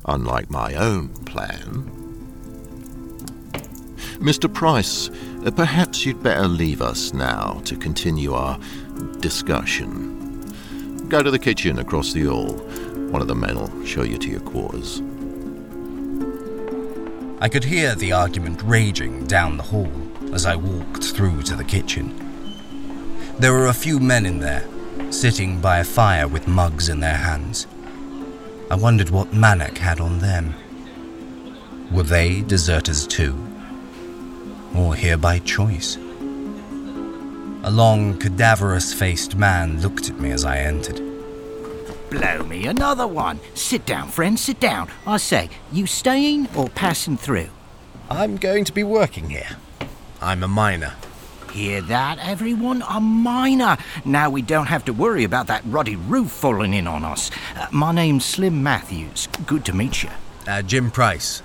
unlike 0.06 0.50
my 0.50 0.74
own 0.74 1.08
plan. 1.24 1.98
Mr. 4.18 4.52
Price, 4.52 5.10
uh, 5.44 5.50
perhaps 5.50 6.06
you'd 6.06 6.22
better 6.22 6.46
leave 6.46 6.80
us 6.80 7.12
now 7.12 7.60
to 7.64 7.76
continue 7.76 8.32
our 8.32 8.58
discussion. 9.18 10.21
Go 11.12 11.22
to 11.22 11.30
the 11.30 11.38
kitchen 11.38 11.78
across 11.78 12.14
the 12.14 12.22
hall. 12.22 12.54
One 13.10 13.20
of 13.20 13.28
the 13.28 13.34
men 13.34 13.56
will 13.56 13.84
show 13.84 14.02
you 14.02 14.16
to 14.16 14.30
your 14.30 14.40
quarters. 14.40 15.02
I 17.38 17.50
could 17.50 17.64
hear 17.64 17.94
the 17.94 18.12
argument 18.12 18.62
raging 18.62 19.26
down 19.26 19.58
the 19.58 19.62
hall 19.62 19.92
as 20.32 20.46
I 20.46 20.56
walked 20.56 21.04
through 21.04 21.42
to 21.42 21.54
the 21.54 21.64
kitchen. 21.64 22.16
There 23.38 23.52
were 23.52 23.66
a 23.66 23.74
few 23.74 24.00
men 24.00 24.24
in 24.24 24.38
there, 24.38 24.66
sitting 25.10 25.60
by 25.60 25.80
a 25.80 25.84
fire 25.84 26.26
with 26.26 26.48
mugs 26.48 26.88
in 26.88 27.00
their 27.00 27.18
hands. 27.18 27.66
I 28.70 28.76
wondered 28.76 29.10
what 29.10 29.32
Manak 29.32 29.76
had 29.76 30.00
on 30.00 30.20
them. 30.20 30.54
Were 31.90 32.04
they 32.04 32.40
deserters 32.40 33.06
too? 33.06 33.36
Or 34.74 34.94
here 34.94 35.18
by 35.18 35.40
choice? 35.40 35.98
A 37.64 37.70
long, 37.70 38.18
cadaverous 38.18 38.92
faced 38.92 39.36
man 39.36 39.80
looked 39.80 40.10
at 40.10 40.18
me 40.18 40.32
as 40.32 40.44
I 40.44 40.58
entered. 40.58 41.00
Blow 42.10 42.42
me, 42.42 42.66
another 42.66 43.06
one. 43.06 43.38
Sit 43.54 43.86
down, 43.86 44.08
friend, 44.08 44.38
sit 44.38 44.58
down. 44.58 44.90
I 45.06 45.18
say, 45.18 45.48
you 45.70 45.86
staying 45.86 46.48
or 46.56 46.68
passing 46.68 47.16
through? 47.16 47.50
I'm 48.10 48.36
going 48.36 48.64
to 48.64 48.72
be 48.72 48.82
working 48.82 49.30
here. 49.30 49.56
I'm 50.20 50.42
a 50.42 50.48
miner. 50.48 50.94
Hear 51.52 51.82
that, 51.82 52.18
everyone? 52.18 52.82
A 52.88 53.00
miner. 53.00 53.76
Now 54.04 54.28
we 54.28 54.42
don't 54.42 54.66
have 54.66 54.84
to 54.86 54.92
worry 54.92 55.22
about 55.22 55.46
that 55.46 55.62
ruddy 55.64 55.94
roof 55.94 56.32
falling 56.32 56.74
in 56.74 56.88
on 56.88 57.04
us. 57.04 57.30
Uh, 57.54 57.68
my 57.70 57.92
name's 57.92 58.24
Slim 58.24 58.60
Matthews. 58.60 59.28
Good 59.46 59.64
to 59.66 59.72
meet 59.72 60.02
you. 60.02 60.10
Uh, 60.48 60.62
Jim 60.62 60.90
Price. 60.90 61.42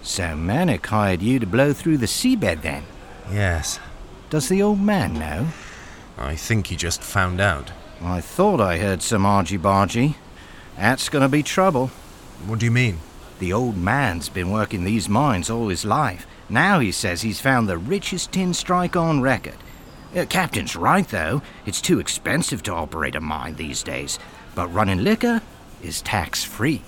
So 0.00 0.34
Manic 0.34 0.86
hired 0.86 1.20
you 1.20 1.38
to 1.38 1.46
blow 1.46 1.74
through 1.74 1.98
the 1.98 2.06
seabed 2.06 2.62
then? 2.62 2.84
Yes. 3.30 3.78
Does 4.32 4.48
the 4.48 4.62
old 4.62 4.80
man 4.80 5.12
know? 5.12 5.48
I 6.16 6.36
think 6.36 6.68
he 6.68 6.74
just 6.74 7.02
found 7.02 7.38
out. 7.38 7.70
I 8.00 8.22
thought 8.22 8.62
I 8.62 8.78
heard 8.78 9.02
some 9.02 9.26
argy-bargy. 9.26 10.14
That's 10.74 11.10
gonna 11.10 11.28
be 11.28 11.42
trouble. 11.42 11.88
What 12.46 12.58
do 12.58 12.64
you 12.64 12.70
mean? 12.70 13.00
The 13.40 13.52
old 13.52 13.76
man's 13.76 14.30
been 14.30 14.50
working 14.50 14.84
these 14.84 15.06
mines 15.06 15.50
all 15.50 15.68
his 15.68 15.84
life. 15.84 16.26
Now 16.48 16.80
he 16.80 16.92
says 16.92 17.20
he's 17.20 17.42
found 17.42 17.68
the 17.68 17.76
richest 17.76 18.32
tin 18.32 18.54
strike 18.54 18.96
on 18.96 19.20
record. 19.20 19.58
Uh, 20.16 20.24
Captain's 20.24 20.76
right, 20.76 21.06
though. 21.06 21.42
It's 21.66 21.82
too 21.82 22.00
expensive 22.00 22.62
to 22.62 22.72
operate 22.72 23.14
a 23.14 23.20
mine 23.20 23.56
these 23.56 23.82
days. 23.82 24.18
But 24.54 24.72
running 24.72 25.04
liquor 25.04 25.42
is 25.82 26.00
tax 26.00 26.42
free. 26.42 26.80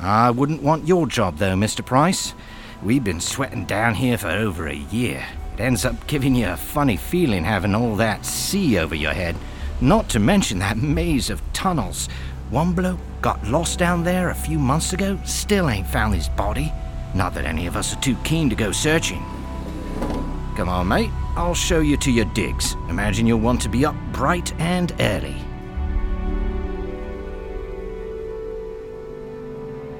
I 0.00 0.30
wouldn't 0.30 0.62
want 0.62 0.88
your 0.88 1.06
job, 1.06 1.36
though, 1.36 1.54
Mr. 1.54 1.84
Price. 1.84 2.32
We've 2.82 3.04
been 3.04 3.20
sweating 3.20 3.64
down 3.64 3.94
here 3.94 4.18
for 4.18 4.28
over 4.28 4.66
a 4.66 4.74
year. 4.74 5.24
It 5.54 5.60
ends 5.60 5.84
up 5.84 6.06
giving 6.08 6.34
you 6.34 6.48
a 6.48 6.56
funny 6.56 6.96
feeling 6.96 7.44
having 7.44 7.76
all 7.76 7.94
that 7.96 8.26
sea 8.26 8.78
over 8.78 8.96
your 8.96 9.12
head. 9.12 9.36
Not 9.80 10.08
to 10.10 10.18
mention 10.18 10.58
that 10.58 10.76
maze 10.76 11.30
of 11.30 11.40
tunnels. 11.52 12.08
One 12.50 12.72
bloke 12.72 12.98
got 13.20 13.46
lost 13.46 13.78
down 13.78 14.02
there 14.02 14.30
a 14.30 14.34
few 14.34 14.58
months 14.58 14.92
ago, 14.92 15.16
still 15.24 15.70
ain't 15.70 15.86
found 15.86 16.14
his 16.14 16.28
body. 16.28 16.72
Not 17.14 17.34
that 17.34 17.44
any 17.44 17.68
of 17.68 17.76
us 17.76 17.94
are 17.94 18.00
too 18.00 18.16
keen 18.24 18.50
to 18.50 18.56
go 18.56 18.72
searching. 18.72 19.22
Come 20.56 20.68
on, 20.68 20.88
mate. 20.88 21.10
I'll 21.36 21.54
show 21.54 21.80
you 21.80 21.96
to 21.98 22.10
your 22.10 22.26
digs. 22.34 22.74
Imagine 22.88 23.28
you'll 23.28 23.38
want 23.38 23.60
to 23.62 23.68
be 23.68 23.86
up 23.86 23.94
bright 24.12 24.52
and 24.60 24.92
early. 24.98 25.36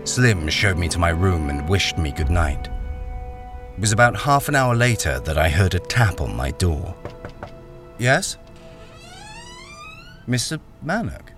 Slim 0.05 0.49
showed 0.49 0.79
me 0.79 0.89
to 0.89 0.99
my 0.99 1.11
room 1.11 1.49
and 1.49 1.69
wished 1.69 1.97
me 1.97 2.11
good 2.11 2.31
night. 2.31 2.69
It 3.75 3.81
was 3.81 3.93
about 3.93 4.17
half 4.17 4.49
an 4.49 4.57
hour 4.57 4.75
later 4.75 5.21
that 5.21 5.39
I 5.39 5.49
heard 5.49 5.75
a 5.75 5.79
tap 5.79 6.21
on 6.21 6.37
my 6.37 6.51
door. 6.51 6.95
Yes? 7.99 8.37
Mr. 10.29 10.61
Mannock? 10.85 11.29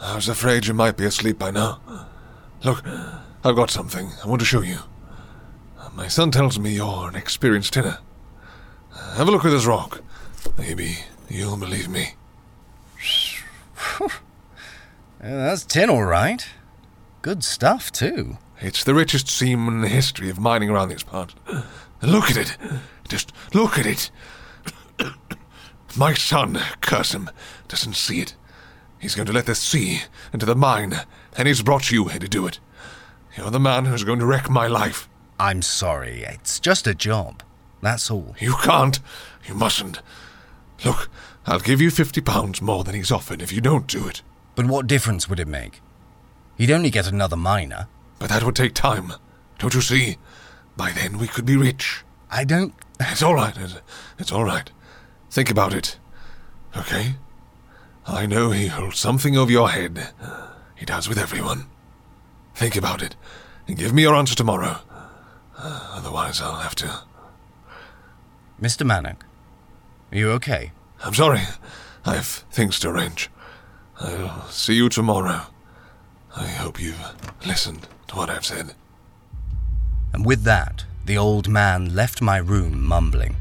I 0.00 0.14
was 0.14 0.28
afraid 0.28 0.66
you 0.66 0.74
might 0.74 0.96
be 0.96 1.04
asleep 1.04 1.38
by 1.38 1.50
now. 1.50 1.80
Look, 2.62 2.86
I've 3.44 3.56
got 3.56 3.70
something 3.70 4.10
I 4.24 4.28
want 4.28 4.40
to 4.40 4.46
show 4.46 4.62
you. 4.62 4.78
My 5.94 6.06
son 6.06 6.30
tells 6.30 6.58
me 6.58 6.74
you're 6.74 7.08
an 7.08 7.16
experienced 7.16 7.72
tinner. 7.72 7.98
Have 9.14 9.26
a 9.26 9.30
look 9.32 9.44
at 9.44 9.50
this 9.50 9.66
rock. 9.66 10.02
Maybe 10.56 10.98
you'll 11.28 11.56
believe 11.56 11.88
me. 11.88 12.14
that's 15.20 15.64
tin, 15.64 15.90
all 15.90 16.04
right. 16.04 16.46
Good 17.22 17.42
stuff, 17.42 17.90
too. 17.90 18.38
It's 18.60 18.84
the 18.84 18.94
richest 18.94 19.28
seam 19.28 19.68
in 19.68 19.80
the 19.80 19.88
history 19.88 20.30
of 20.30 20.38
mining 20.38 20.70
around 20.70 20.88
these 20.88 21.02
parts. 21.02 21.34
Look 22.02 22.30
at 22.30 22.36
it. 22.36 22.56
Just 23.08 23.32
look 23.54 23.78
at 23.78 23.86
it. 23.86 24.10
My 25.96 26.14
son, 26.14 26.60
curse 26.80 27.12
him, 27.14 27.30
doesn't 27.66 27.94
see 27.94 28.20
it. 28.20 28.34
He's 28.98 29.14
going 29.14 29.26
to 29.26 29.32
let 29.32 29.46
the 29.46 29.54
sea 29.54 30.02
into 30.32 30.46
the 30.46 30.54
mine, 30.54 30.94
and 31.36 31.48
he's 31.48 31.62
brought 31.62 31.90
you 31.90 32.06
here 32.06 32.18
to 32.18 32.28
do 32.28 32.46
it. 32.46 32.60
You're 33.36 33.50
the 33.50 33.60
man 33.60 33.84
who's 33.84 34.04
going 34.04 34.18
to 34.18 34.26
wreck 34.26 34.50
my 34.50 34.66
life. 34.66 35.08
I'm 35.38 35.62
sorry. 35.62 36.22
It's 36.22 36.58
just 36.58 36.86
a 36.86 36.94
job. 36.94 37.42
That's 37.80 38.10
all. 38.10 38.34
You 38.40 38.54
can't. 38.62 38.98
You 39.46 39.54
mustn't. 39.54 40.02
Look, 40.84 41.08
I'll 41.46 41.60
give 41.60 41.80
you 41.80 41.90
fifty 41.90 42.20
pounds 42.20 42.60
more 42.60 42.82
than 42.82 42.94
he's 42.94 43.12
offered 43.12 43.40
if 43.40 43.52
you 43.52 43.60
don't 43.60 43.86
do 43.86 44.08
it. 44.08 44.22
But 44.56 44.66
what 44.66 44.88
difference 44.88 45.28
would 45.28 45.38
it 45.38 45.46
make? 45.48 45.80
He'd 46.58 46.70
only 46.70 46.90
get 46.90 47.06
another 47.06 47.36
miner. 47.36 47.88
But 48.18 48.28
that 48.28 48.42
would 48.42 48.56
take 48.56 48.74
time. 48.74 49.12
Don't 49.58 49.74
you 49.74 49.80
see? 49.80 50.18
By 50.76 50.90
then 50.90 51.16
we 51.16 51.28
could 51.28 51.46
be 51.46 51.56
rich. 51.56 52.04
I 52.30 52.44
don't. 52.44 52.74
It's 53.00 53.22
all 53.22 53.34
right. 53.34 53.56
It's 54.18 54.32
all 54.32 54.44
right. 54.44 54.70
Think 55.30 55.50
about 55.50 55.72
it. 55.72 55.98
Okay? 56.76 57.14
I 58.06 58.26
know 58.26 58.50
he 58.50 58.66
holds 58.66 58.98
something 58.98 59.36
over 59.36 59.52
your 59.52 59.70
head. 59.70 60.10
He 60.74 60.84
does 60.84 61.08
with 61.08 61.18
everyone. 61.18 61.66
Think 62.54 62.74
about 62.74 63.02
it, 63.02 63.14
and 63.68 63.76
give 63.76 63.92
me 63.92 64.02
your 64.02 64.16
answer 64.16 64.34
tomorrow. 64.34 64.78
Otherwise, 65.56 66.40
I'll 66.40 66.56
have 66.56 66.74
to. 66.76 67.02
Mr. 68.60 68.84
Mannock, 68.84 69.22
are 70.10 70.18
you 70.18 70.30
okay? 70.32 70.72
I'm 71.04 71.14
sorry. 71.14 71.40
I 72.04 72.14
have 72.14 72.26
things 72.26 72.80
to 72.80 72.88
arrange. 72.88 73.30
I'll 74.00 74.48
see 74.48 74.74
you 74.74 74.88
tomorrow. 74.88 75.42
I 76.36 76.46
hope 76.46 76.80
you've 76.80 77.00
listened 77.46 77.88
to 78.08 78.16
what 78.16 78.30
I've 78.30 78.44
said. 78.44 78.74
And 80.12 80.24
with 80.24 80.42
that, 80.44 80.84
the 81.04 81.18
old 81.18 81.48
man 81.48 81.94
left 81.94 82.20
my 82.20 82.36
room 82.36 82.84
mumbling. 82.84 83.36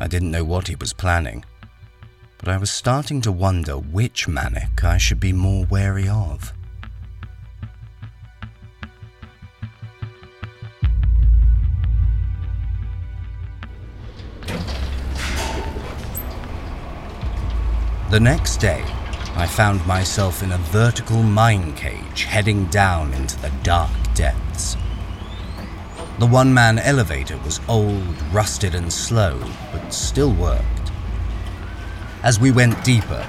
I 0.00 0.06
didn't 0.06 0.30
know 0.30 0.44
what 0.44 0.68
he 0.68 0.74
was 0.76 0.92
planning, 0.92 1.44
but 2.38 2.48
I 2.48 2.56
was 2.56 2.70
starting 2.70 3.20
to 3.22 3.32
wonder 3.32 3.74
which 3.74 4.28
Manic 4.28 4.84
I 4.84 4.98
should 4.98 5.20
be 5.20 5.32
more 5.32 5.66
wary 5.66 6.08
of. 6.08 6.52
The 18.10 18.20
next 18.20 18.56
day, 18.56 18.82
I 19.38 19.46
found 19.46 19.86
myself 19.86 20.42
in 20.42 20.50
a 20.50 20.58
vertical 20.58 21.22
mine 21.22 21.76
cage 21.76 22.24
heading 22.24 22.64
down 22.64 23.14
into 23.14 23.40
the 23.40 23.52
dark 23.62 23.92
depths. 24.12 24.76
The 26.18 26.26
one 26.26 26.52
man 26.52 26.80
elevator 26.80 27.38
was 27.44 27.60
old, 27.68 28.20
rusted, 28.32 28.74
and 28.74 28.92
slow, 28.92 29.40
but 29.72 29.94
still 29.94 30.32
worked. 30.32 30.90
As 32.24 32.40
we 32.40 32.50
went 32.50 32.82
deeper, 32.82 33.24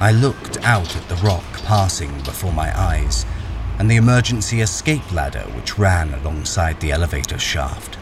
I 0.00 0.12
looked 0.12 0.56
out 0.64 0.96
at 0.96 1.06
the 1.10 1.16
rock 1.16 1.44
passing 1.64 2.22
before 2.22 2.54
my 2.54 2.72
eyes 2.74 3.26
and 3.78 3.90
the 3.90 3.96
emergency 3.96 4.62
escape 4.62 5.12
ladder 5.12 5.44
which 5.54 5.78
ran 5.78 6.14
alongside 6.14 6.80
the 6.80 6.90
elevator 6.90 7.38
shaft. 7.38 7.98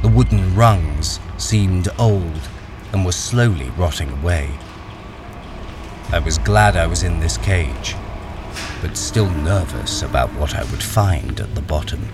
The 0.00 0.08
wooden 0.08 0.56
rungs 0.56 1.20
seemed 1.36 1.88
old 1.98 2.48
and 2.94 3.04
were 3.04 3.12
slowly 3.12 3.68
rotting 3.76 4.08
away. 4.08 4.48
I 6.14 6.20
was 6.20 6.38
glad 6.38 6.76
I 6.76 6.86
was 6.86 7.02
in 7.02 7.18
this 7.18 7.36
cage, 7.38 7.96
but 8.80 8.96
still 8.96 9.28
nervous 9.28 10.02
about 10.02 10.32
what 10.34 10.54
I 10.54 10.62
would 10.70 10.80
find 10.80 11.40
at 11.40 11.52
the 11.56 11.60
bottom. 11.60 12.08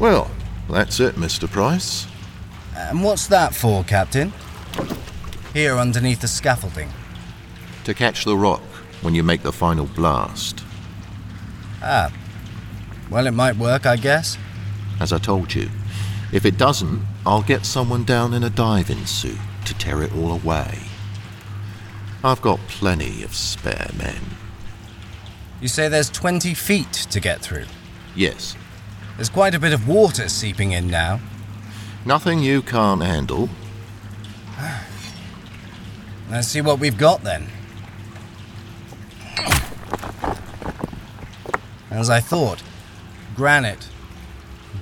Well, 0.00 0.28
that's 0.68 0.98
it, 0.98 1.14
Mr. 1.14 1.48
Price. 1.48 2.08
And 2.76 3.04
what's 3.04 3.28
that 3.28 3.54
for, 3.54 3.84
Captain? 3.84 4.32
Here 5.52 5.76
underneath 5.76 6.20
the 6.20 6.26
scaffolding. 6.26 6.90
To 7.84 7.94
catch 7.94 8.24
the 8.24 8.36
rock 8.36 8.62
when 9.02 9.14
you 9.14 9.22
make 9.22 9.42
the 9.42 9.52
final 9.52 9.86
blast. 9.86 10.64
Ah. 11.80 12.12
Well, 13.08 13.28
it 13.28 13.34
might 13.34 13.54
work, 13.54 13.86
I 13.86 13.94
guess. 13.94 14.36
As 14.98 15.12
I 15.12 15.18
told 15.18 15.54
you, 15.54 15.70
if 16.32 16.46
it 16.46 16.56
doesn't, 16.56 17.02
I'll 17.26 17.42
get 17.42 17.66
someone 17.66 18.04
down 18.04 18.32
in 18.32 18.42
a 18.42 18.50
diving 18.50 19.04
suit 19.04 19.38
to 19.66 19.74
tear 19.74 20.02
it 20.02 20.14
all 20.14 20.32
away. 20.32 20.78
I've 22.24 22.40
got 22.40 22.58
plenty 22.68 23.22
of 23.22 23.34
spare 23.34 23.90
men. 23.96 24.20
You 25.60 25.68
say 25.68 25.88
there's 25.88 26.10
20 26.10 26.54
feet 26.54 26.92
to 26.92 27.20
get 27.20 27.40
through? 27.40 27.66
Yes. 28.16 28.56
There's 29.16 29.28
quite 29.28 29.54
a 29.54 29.58
bit 29.58 29.72
of 29.72 29.86
water 29.86 30.28
seeping 30.28 30.72
in 30.72 30.88
now. 30.88 31.20
Nothing 32.04 32.40
you 32.40 32.62
can't 32.62 33.02
handle. 33.02 33.48
Let's 36.30 36.48
see 36.48 36.62
what 36.62 36.78
we've 36.78 36.96
got 36.96 37.22
then. 37.22 37.46
As 41.90 42.08
I 42.08 42.20
thought, 42.20 42.62
granite, 43.36 43.88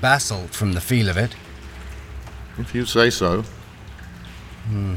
basalt 0.00 0.50
from 0.50 0.74
the 0.74 0.80
feel 0.80 1.08
of 1.08 1.16
it. 1.16 1.34
If 2.60 2.74
you 2.74 2.84
say 2.84 3.10
so. 3.10 3.42
Hmm. 4.68 4.96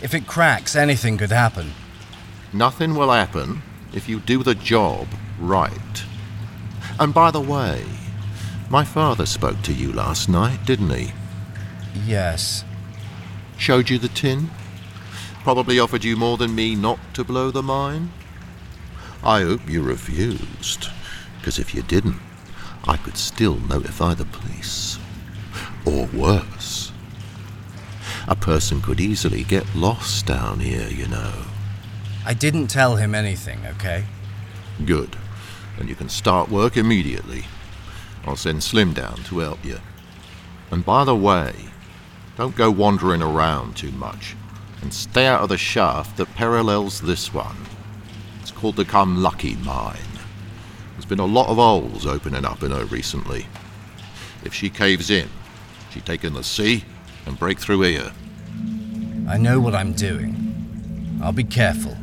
If 0.00 0.14
it 0.14 0.26
cracks, 0.26 0.76
anything 0.76 1.18
could 1.18 1.32
happen. 1.32 1.72
Nothing 2.52 2.94
will 2.94 3.10
happen 3.10 3.62
if 3.92 4.08
you 4.08 4.20
do 4.20 4.42
the 4.42 4.54
job 4.54 5.08
right. 5.38 6.04
And 6.98 7.12
by 7.12 7.30
the 7.30 7.40
way, 7.40 7.84
my 8.70 8.84
father 8.84 9.26
spoke 9.26 9.60
to 9.62 9.72
you 9.72 9.92
last 9.92 10.28
night, 10.28 10.64
didn't 10.64 10.90
he? 10.90 11.12
Yes. 12.06 12.64
Showed 13.58 13.90
you 13.90 13.98
the 13.98 14.08
tin? 14.08 14.50
Probably 15.42 15.78
offered 15.80 16.04
you 16.04 16.16
more 16.16 16.36
than 16.36 16.54
me 16.54 16.74
not 16.74 16.98
to 17.14 17.24
blow 17.24 17.50
the 17.50 17.62
mine? 17.62 18.12
I 19.22 19.42
hope 19.42 19.68
you 19.68 19.82
refused, 19.82 20.88
because 21.38 21.58
if 21.58 21.74
you 21.74 21.82
didn't, 21.82 22.20
I 22.86 22.96
could 22.96 23.16
still 23.16 23.56
notify 23.56 24.14
the 24.14 24.24
police. 24.24 24.87
Or 25.88 26.04
worse. 26.12 26.92
A 28.26 28.36
person 28.36 28.82
could 28.82 29.00
easily 29.00 29.42
get 29.42 29.74
lost 29.74 30.26
down 30.26 30.60
here, 30.60 30.86
you 30.88 31.08
know. 31.08 31.32
I 32.26 32.34
didn't 32.34 32.66
tell 32.66 32.96
him 32.96 33.14
anything, 33.14 33.60
okay? 33.64 34.04
Good. 34.84 35.16
Then 35.78 35.88
you 35.88 35.94
can 35.94 36.10
start 36.10 36.50
work 36.50 36.76
immediately. 36.76 37.44
I'll 38.26 38.36
send 38.36 38.62
Slim 38.62 38.92
down 38.92 39.16
to 39.24 39.38
help 39.38 39.64
you. 39.64 39.78
And 40.70 40.84
by 40.84 41.04
the 41.04 41.16
way, 41.16 41.54
don't 42.36 42.54
go 42.54 42.70
wandering 42.70 43.22
around 43.22 43.74
too 43.74 43.92
much, 43.92 44.36
and 44.82 44.92
stay 44.92 45.26
out 45.26 45.40
of 45.40 45.48
the 45.48 45.56
shaft 45.56 46.18
that 46.18 46.34
parallels 46.34 47.00
this 47.00 47.32
one. 47.32 47.56
It's 48.42 48.50
called 48.50 48.76
the 48.76 48.84
Come 48.84 49.22
Lucky 49.22 49.56
Mine. 49.56 49.96
There's 50.92 51.06
been 51.06 51.18
a 51.18 51.24
lot 51.24 51.48
of 51.48 51.56
holes 51.56 52.04
opening 52.04 52.44
up 52.44 52.62
in 52.62 52.72
her 52.72 52.84
recently. 52.84 53.46
If 54.44 54.52
she 54.52 54.68
caves 54.68 55.08
in, 55.08 55.30
she 55.90 56.00
take 56.00 56.24
in 56.24 56.34
the 56.34 56.44
sea 56.44 56.84
and 57.26 57.38
break 57.38 57.58
through 57.58 57.82
here. 57.82 58.12
I 59.28 59.36
know 59.36 59.60
what 59.60 59.74
I'm 59.74 59.92
doing. 59.92 61.18
I'll 61.22 61.32
be 61.32 61.44
careful. 61.44 61.96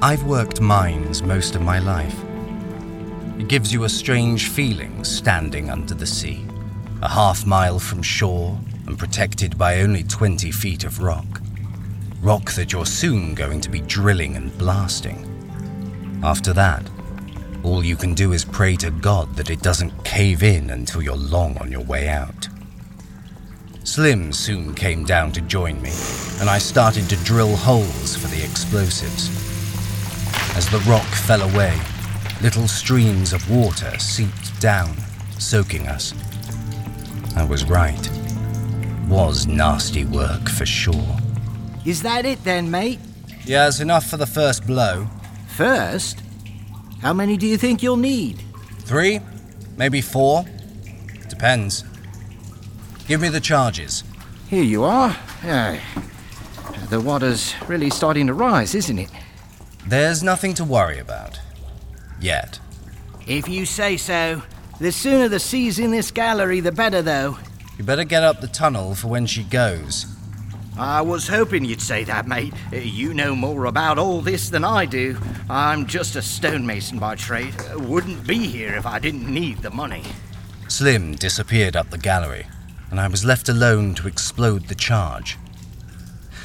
I've 0.00 0.24
worked 0.24 0.60
mines 0.60 1.22
most 1.22 1.54
of 1.54 1.62
my 1.62 1.78
life. 1.78 2.16
It 3.38 3.48
gives 3.48 3.72
you 3.72 3.84
a 3.84 3.88
strange 3.88 4.48
feeling 4.48 5.04
standing 5.04 5.70
under 5.70 5.94
the 5.94 6.06
sea, 6.06 6.44
a 7.02 7.08
half 7.08 7.46
mile 7.46 7.78
from 7.78 8.02
shore 8.02 8.58
and 8.86 8.98
protected 8.98 9.58
by 9.58 9.80
only 9.80 10.02
20 10.02 10.50
feet 10.50 10.84
of 10.84 11.00
rock. 11.00 11.40
Rock 12.20 12.52
that 12.52 12.72
you're 12.72 12.86
soon 12.86 13.34
going 13.34 13.60
to 13.60 13.70
be 13.70 13.80
drilling 13.82 14.34
and 14.34 14.56
blasting. 14.58 15.24
After 16.24 16.52
that, 16.54 16.88
all 17.64 17.84
you 17.84 17.96
can 17.96 18.14
do 18.14 18.32
is 18.32 18.44
pray 18.44 18.76
to 18.76 18.90
God 18.90 19.34
that 19.36 19.50
it 19.50 19.62
doesn't 19.62 20.04
cave 20.04 20.42
in 20.42 20.70
until 20.70 21.02
you're 21.02 21.16
long 21.16 21.58
on 21.58 21.70
your 21.72 21.84
way 21.84 22.08
out. 22.08 22.48
Slim 23.84 24.32
soon 24.32 24.74
came 24.74 25.04
down 25.04 25.32
to 25.32 25.40
join 25.40 25.80
me, 25.80 25.90
and 26.40 26.48
I 26.48 26.58
started 26.58 27.08
to 27.08 27.16
drill 27.24 27.56
holes 27.56 28.16
for 28.16 28.28
the 28.28 28.42
explosives. 28.42 29.28
As 30.56 30.68
the 30.68 30.78
rock 30.90 31.06
fell 31.06 31.42
away, 31.42 31.78
little 32.42 32.68
streams 32.68 33.32
of 33.32 33.50
water 33.50 33.98
seeped 33.98 34.60
down, 34.60 34.94
soaking 35.38 35.86
us. 35.88 36.14
I 37.36 37.44
was 37.44 37.64
right. 37.64 38.10
Was 39.08 39.46
nasty 39.46 40.04
work 40.04 40.48
for 40.48 40.66
sure. 40.66 41.16
Is 41.86 42.02
that 42.02 42.26
it 42.26 42.44
then, 42.44 42.70
mate? 42.70 42.98
Yeah, 43.44 43.68
it's 43.68 43.80
enough 43.80 44.04
for 44.04 44.18
the 44.18 44.26
first 44.26 44.66
blow. 44.66 45.06
First? 45.56 46.22
How 47.00 47.12
many 47.12 47.36
do 47.36 47.46
you 47.46 47.56
think 47.56 47.82
you'll 47.82 47.96
need? 47.96 48.42
Three? 48.80 49.20
Maybe 49.76 50.00
four? 50.00 50.44
Depends. 51.28 51.84
Give 53.06 53.20
me 53.20 53.28
the 53.28 53.40
charges. 53.40 54.04
Here 54.48 54.64
you 54.64 54.84
are. 54.84 55.16
Uh, 55.44 55.78
the 56.90 57.00
water's 57.00 57.54
really 57.68 57.90
starting 57.90 58.26
to 58.26 58.34
rise, 58.34 58.74
isn't 58.74 58.98
it? 58.98 59.10
There's 59.86 60.22
nothing 60.22 60.54
to 60.54 60.64
worry 60.64 60.98
about. 60.98 61.38
Yet. 62.20 62.58
If 63.26 63.48
you 63.48 63.64
say 63.66 63.96
so. 63.96 64.42
The 64.80 64.92
sooner 64.92 65.28
the 65.28 65.40
sea's 65.40 65.78
in 65.78 65.90
this 65.90 66.10
gallery, 66.10 66.60
the 66.60 66.72
better, 66.72 67.02
though. 67.02 67.38
You 67.78 67.84
better 67.84 68.04
get 68.04 68.22
up 68.22 68.40
the 68.40 68.46
tunnel 68.48 68.94
for 68.94 69.08
when 69.08 69.26
she 69.26 69.42
goes. 69.42 70.06
I 70.78 71.00
was 71.00 71.26
hoping 71.26 71.64
you'd 71.64 71.82
say 71.82 72.04
that, 72.04 72.28
mate. 72.28 72.54
Uh, 72.72 72.76
you 72.76 73.12
know 73.12 73.34
more 73.34 73.64
about 73.64 73.98
all 73.98 74.20
this 74.20 74.48
than 74.48 74.64
I 74.64 74.86
do. 74.86 75.18
I'm 75.50 75.86
just 75.86 76.14
a 76.14 76.22
stonemason 76.22 77.00
by 77.00 77.16
trade. 77.16 77.52
Uh, 77.58 77.80
wouldn't 77.80 78.24
be 78.28 78.46
here 78.46 78.76
if 78.76 78.86
I 78.86 79.00
didn't 79.00 79.26
need 79.26 79.58
the 79.58 79.70
money. 79.70 80.04
Slim 80.68 81.16
disappeared 81.16 81.74
up 81.74 81.90
the 81.90 81.98
gallery, 81.98 82.46
and 82.92 83.00
I 83.00 83.08
was 83.08 83.24
left 83.24 83.48
alone 83.48 83.96
to 83.96 84.06
explode 84.06 84.68
the 84.68 84.76
charge. 84.76 85.36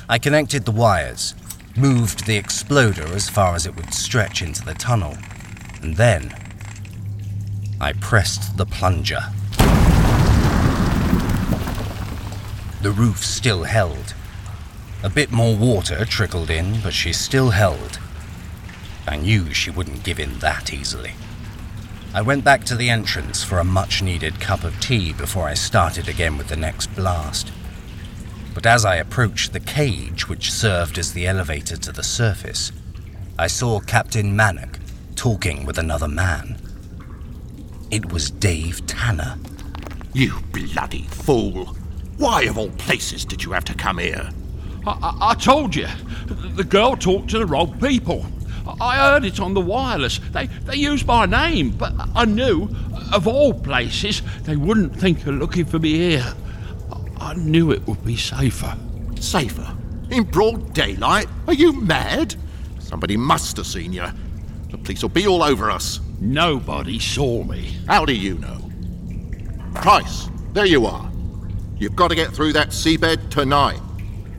I 0.09 0.17
connected 0.17 0.65
the 0.65 0.71
wires, 0.71 1.35
moved 1.77 2.25
the 2.25 2.37
exploder 2.37 3.05
as 3.05 3.29
far 3.29 3.53
as 3.53 3.67
it 3.67 3.75
would 3.75 3.93
stretch 3.93 4.41
into 4.41 4.65
the 4.65 4.73
tunnel, 4.73 5.15
and 5.83 5.95
then 5.95 6.35
I 7.79 7.93
pressed 7.93 8.57
the 8.57 8.65
plunger. 8.65 9.21
The 12.81 12.91
roof 12.91 13.19
still 13.19 13.63
held. 13.63 14.15
A 15.03 15.09
bit 15.09 15.33
more 15.33 15.53
water 15.53 16.05
trickled 16.05 16.49
in, 16.49 16.79
but 16.81 16.93
she 16.93 17.11
still 17.11 17.49
held. 17.49 17.99
I 19.05 19.17
knew 19.17 19.53
she 19.53 19.69
wouldn't 19.69 20.03
give 20.03 20.17
in 20.17 20.39
that 20.39 20.73
easily. 20.73 21.11
I 22.13 22.21
went 22.21 22.45
back 22.45 22.63
to 22.65 22.75
the 22.75 22.89
entrance 22.89 23.43
for 23.43 23.59
a 23.59 23.65
much 23.65 24.01
needed 24.01 24.39
cup 24.39 24.63
of 24.63 24.79
tea 24.79 25.11
before 25.11 25.45
I 25.45 25.55
started 25.55 26.07
again 26.07 26.37
with 26.37 26.47
the 26.47 26.55
next 26.55 26.95
blast. 26.95 27.51
But 28.53 28.65
as 28.65 28.85
I 28.85 28.95
approached 28.95 29.51
the 29.51 29.59
cage 29.59 30.29
which 30.29 30.53
served 30.53 30.97
as 30.97 31.11
the 31.11 31.27
elevator 31.27 31.75
to 31.75 31.91
the 31.91 32.03
surface, 32.03 32.71
I 33.37 33.47
saw 33.47 33.81
Captain 33.81 34.37
Mannock 34.37 34.79
talking 35.15 35.65
with 35.65 35.77
another 35.77 36.07
man. 36.07 36.61
It 37.91 38.09
was 38.13 38.31
Dave 38.31 38.85
Tanner. 38.87 39.37
You 40.13 40.39
bloody 40.53 41.07
fool! 41.09 41.75
Why, 42.17 42.43
of 42.43 42.57
all 42.57 42.69
places, 42.69 43.25
did 43.25 43.43
you 43.43 43.51
have 43.51 43.65
to 43.65 43.73
come 43.73 43.97
here? 43.97 44.29
I, 44.85 44.91
I, 44.91 45.29
I 45.31 45.33
told 45.35 45.75
you, 45.75 45.87
the 46.55 46.63
girl 46.63 46.95
talked 46.95 47.29
to 47.31 47.39
the 47.39 47.45
wrong 47.45 47.79
people. 47.79 48.25
I 48.79 48.97
heard 48.97 49.25
it 49.25 49.39
on 49.39 49.53
the 49.53 49.61
wireless. 49.61 50.19
They, 50.31 50.47
they 50.47 50.75
used 50.75 51.05
my 51.05 51.25
name, 51.25 51.71
but 51.71 51.93
I 52.15 52.25
knew, 52.25 52.69
of 53.11 53.27
all 53.27 53.53
places, 53.53 54.21
they 54.43 54.55
wouldn't 54.55 54.95
think 54.95 55.25
of 55.27 55.35
looking 55.35 55.65
for 55.65 55.79
me 55.79 55.93
here. 55.93 56.33
I, 57.19 57.31
I 57.31 57.33
knew 57.35 57.71
it 57.71 57.85
would 57.87 58.03
be 58.05 58.15
safer. 58.15 58.77
Safer? 59.19 59.75
In 60.11 60.23
broad 60.23 60.73
daylight? 60.73 61.27
Are 61.47 61.53
you 61.53 61.73
mad? 61.73 62.35
Somebody 62.79 63.17
must 63.17 63.57
have 63.57 63.67
seen 63.67 63.93
you. 63.93 64.05
The 64.71 64.77
police 64.77 65.01
will 65.01 65.09
be 65.09 65.27
all 65.27 65.43
over 65.43 65.69
us. 65.69 65.99
Nobody 66.19 66.99
saw 66.99 67.43
me. 67.43 67.77
How 67.87 68.05
do 68.05 68.13
you 68.13 68.37
know? 68.37 68.69
Price, 69.75 70.29
there 70.53 70.65
you 70.65 70.85
are. 70.85 71.11
You've 71.77 71.95
got 71.95 72.09
to 72.09 72.15
get 72.15 72.31
through 72.31 72.53
that 72.53 72.69
seabed 72.69 73.29
tonight. 73.29 73.81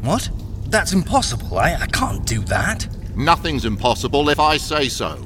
What? 0.05 0.31
That's 0.67 0.93
impossible. 0.93 1.57
I, 1.59 1.75
I 1.75 1.87
can't 1.87 2.27
do 2.27 2.41
that. 2.45 2.87
Nothing's 3.17 3.65
impossible 3.65 4.29
if 4.29 4.39
I 4.39 4.59
say 4.59 4.89
so. 4.91 5.19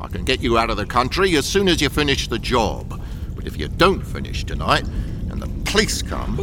I 0.00 0.06
can 0.06 0.24
get 0.24 0.40
you 0.40 0.56
out 0.56 0.70
of 0.70 0.76
the 0.76 0.86
country 0.86 1.36
as 1.36 1.46
soon 1.46 1.68
as 1.68 1.80
you 1.80 1.88
finish 1.88 2.28
the 2.28 2.38
job. 2.38 3.02
But 3.34 3.46
if 3.46 3.58
you 3.58 3.66
don't 3.66 4.02
finish 4.02 4.44
tonight, 4.44 4.84
and 5.30 5.42
the 5.42 5.48
police 5.68 6.00
come, 6.00 6.38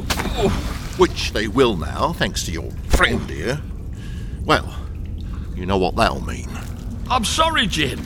which 0.98 1.32
they 1.32 1.48
will 1.48 1.78
now, 1.78 2.12
thanks 2.12 2.44
to 2.44 2.52
your 2.52 2.72
friend 2.88 3.30
here, 3.30 3.62
well, 4.44 4.76
you 5.56 5.66
know 5.66 5.78
what 5.78 5.96
that'll 5.96 6.26
mean. 6.26 6.50
I'm 7.10 7.24
sorry, 7.24 7.68
Jim. 7.68 8.02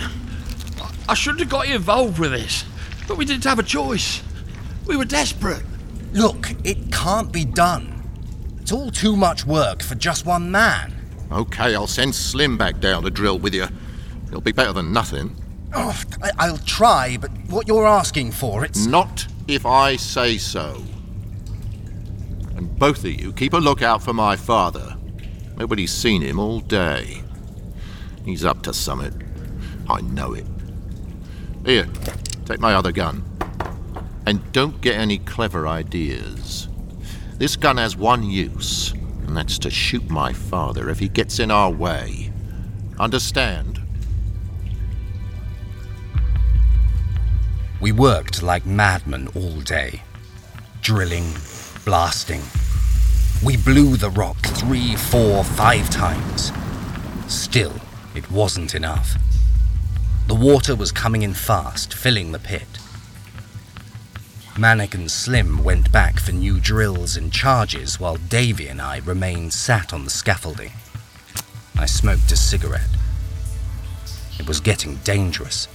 I 1.10 1.16
shouldn't 1.16 1.40
have 1.40 1.50
got 1.50 1.68
you 1.68 1.76
involved 1.76 2.20
with 2.20 2.32
this, 2.32 2.66
but 3.08 3.18
we 3.18 3.26
didn't 3.26 3.46
have 3.46 3.58
a 3.58 3.64
choice. 3.64 4.22
We 4.86 4.96
were 4.96 5.06
desperate. 5.06 5.64
Look, 6.12 6.52
it 6.64 6.92
can't 6.92 7.32
be 7.32 7.46
done. 7.46 7.93
It's 8.64 8.72
all 8.72 8.92
too 8.92 9.18
much 9.18 9.46
work 9.46 9.84
for 9.84 9.94
just 9.96 10.26
one 10.26 10.50
man. 10.50 10.94
Okay, 11.30 11.76
I'll 11.76 11.86
send 11.86 12.16
Slim 12.16 12.58
back 12.58 12.80
down 12.80 13.04
to 13.04 13.10
drill 13.10 13.38
with 13.38 13.54
you. 13.54 13.68
It'll 14.28 14.40
be 14.40 14.54
better 14.54 14.72
than 14.72 14.94
nothing. 14.94 15.36
Oh, 15.74 15.94
I- 16.40 16.50
will 16.50 16.60
try, 16.60 17.18
but 17.18 17.30
what 17.50 17.68
you're 17.68 17.86
asking 17.86 18.32
for, 18.32 18.64
it's. 18.64 18.86
Not 18.86 19.28
if 19.50 19.66
I 19.66 19.98
say 19.98 20.38
so. 20.38 20.82
And 22.56 22.80
both 22.80 23.00
of 23.00 23.12
you 23.12 23.34
keep 23.34 23.52
a 23.52 23.58
lookout 23.58 24.02
for 24.02 24.14
my 24.14 24.38
father. 24.38 24.96
Nobody's 25.58 25.92
seen 25.92 26.22
him 26.22 26.40
all 26.40 26.62
day. 26.62 27.22
He's 28.24 28.46
up 28.46 28.62
to 28.62 28.74
summit. 28.74 29.14
I 29.90 30.00
know 30.00 30.36
it. 30.36 30.46
Here, 31.66 31.90
take 32.46 32.62
my 32.62 32.76
other 32.76 32.94
gun. 32.94 33.26
And 34.26 34.54
don't 34.54 34.80
get 34.80 34.96
any 34.96 35.18
clever 35.18 35.68
ideas. 35.68 36.70
This 37.38 37.56
gun 37.56 37.78
has 37.78 37.98
one 37.98 38.24
use, 38.24 38.92
and 39.28 39.36
that's 39.36 39.58
to 39.60 39.70
shoot 39.70 40.10
my 40.10 40.34
father 40.34 40.90
if 40.90 41.00
he 41.00 41.08
gets 41.10 41.40
in 41.40 41.50
our 41.50 41.72
way. 41.72 42.32
Understand? 43.00 43.82
We 47.82 47.92
worked 47.92 48.44
like 48.44 48.66
madmen 48.66 49.30
all 49.36 49.60
day, 49.62 50.04
drilling, 50.82 51.34
blasting. 51.84 52.42
We 53.44 53.58
blew 53.58 53.98
the 53.98 54.12
rock 54.12 54.38
three, 54.38 54.96
four, 54.96 55.44
five 55.44 55.90
times. 55.90 56.52
Still, 57.28 57.74
it 58.16 58.30
wasn't 58.32 58.76
enough. 58.76 59.16
The 60.28 60.36
water 60.36 60.76
was 60.76 60.92
coming 60.92 61.24
in 61.24 61.34
fast, 61.34 61.94
filling 61.94 62.32
the 62.32 62.40
pit. 62.40 62.68
Mannock 64.56 64.94
and 64.94 65.10
Slim 65.10 65.64
went 65.64 65.92
back 65.92 66.20
for 66.20 66.32
new 66.32 66.60
drills 66.60 67.18
and 67.18 67.34
charges 67.34 68.00
while 68.00 68.18
Davy 68.18 68.68
and 68.68 68.80
I 68.80 69.00
remained 69.00 69.52
sat 69.52 69.92
on 69.92 70.04
the 70.04 70.12
scaffolding. 70.12 70.72
I 71.76 71.88
smoked 71.88 72.32
a 72.32 72.36
cigarette. 72.36 72.96
It 74.38 74.48
was 74.48 74.60
getting 74.60 74.98
dangerous. 74.98 75.68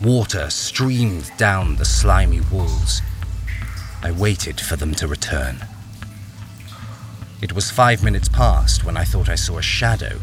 Water 0.00 0.48
streamed 0.48 1.30
down 1.36 1.76
the 1.76 1.84
slimy 1.84 2.40
walls. 2.50 3.02
I 4.02 4.12
waited 4.12 4.62
for 4.62 4.76
them 4.76 4.94
to 4.94 5.06
return. 5.06 5.66
It 7.42 7.52
was 7.52 7.70
five 7.70 8.02
minutes 8.02 8.30
past 8.30 8.82
when 8.82 8.96
I 8.96 9.04
thought 9.04 9.28
I 9.28 9.34
saw 9.34 9.58
a 9.58 9.62
shadow 9.62 10.20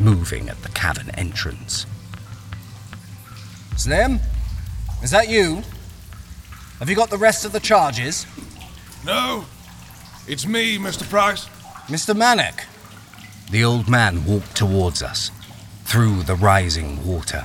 moving 0.00 0.48
at 0.48 0.60
the 0.64 0.68
cavern 0.70 1.10
entrance. 1.10 1.86
Slim? 3.76 4.18
Is 5.00 5.12
that 5.12 5.28
you? 5.28 5.62
Have 6.80 6.88
you 6.88 6.96
got 6.96 7.10
the 7.10 7.18
rest 7.18 7.44
of 7.44 7.52
the 7.52 7.60
charges? 7.60 8.24
No, 9.04 9.44
it's 10.26 10.46
me, 10.46 10.78
Mr. 10.78 11.06
Price. 11.08 11.46
Mr. 11.88 12.16
Mannock. 12.16 12.64
The 13.50 13.62
old 13.64 13.86
man 13.86 14.24
walked 14.24 14.56
towards 14.56 15.02
us, 15.02 15.30
through 15.84 16.22
the 16.22 16.34
rising 16.34 17.06
water. 17.06 17.44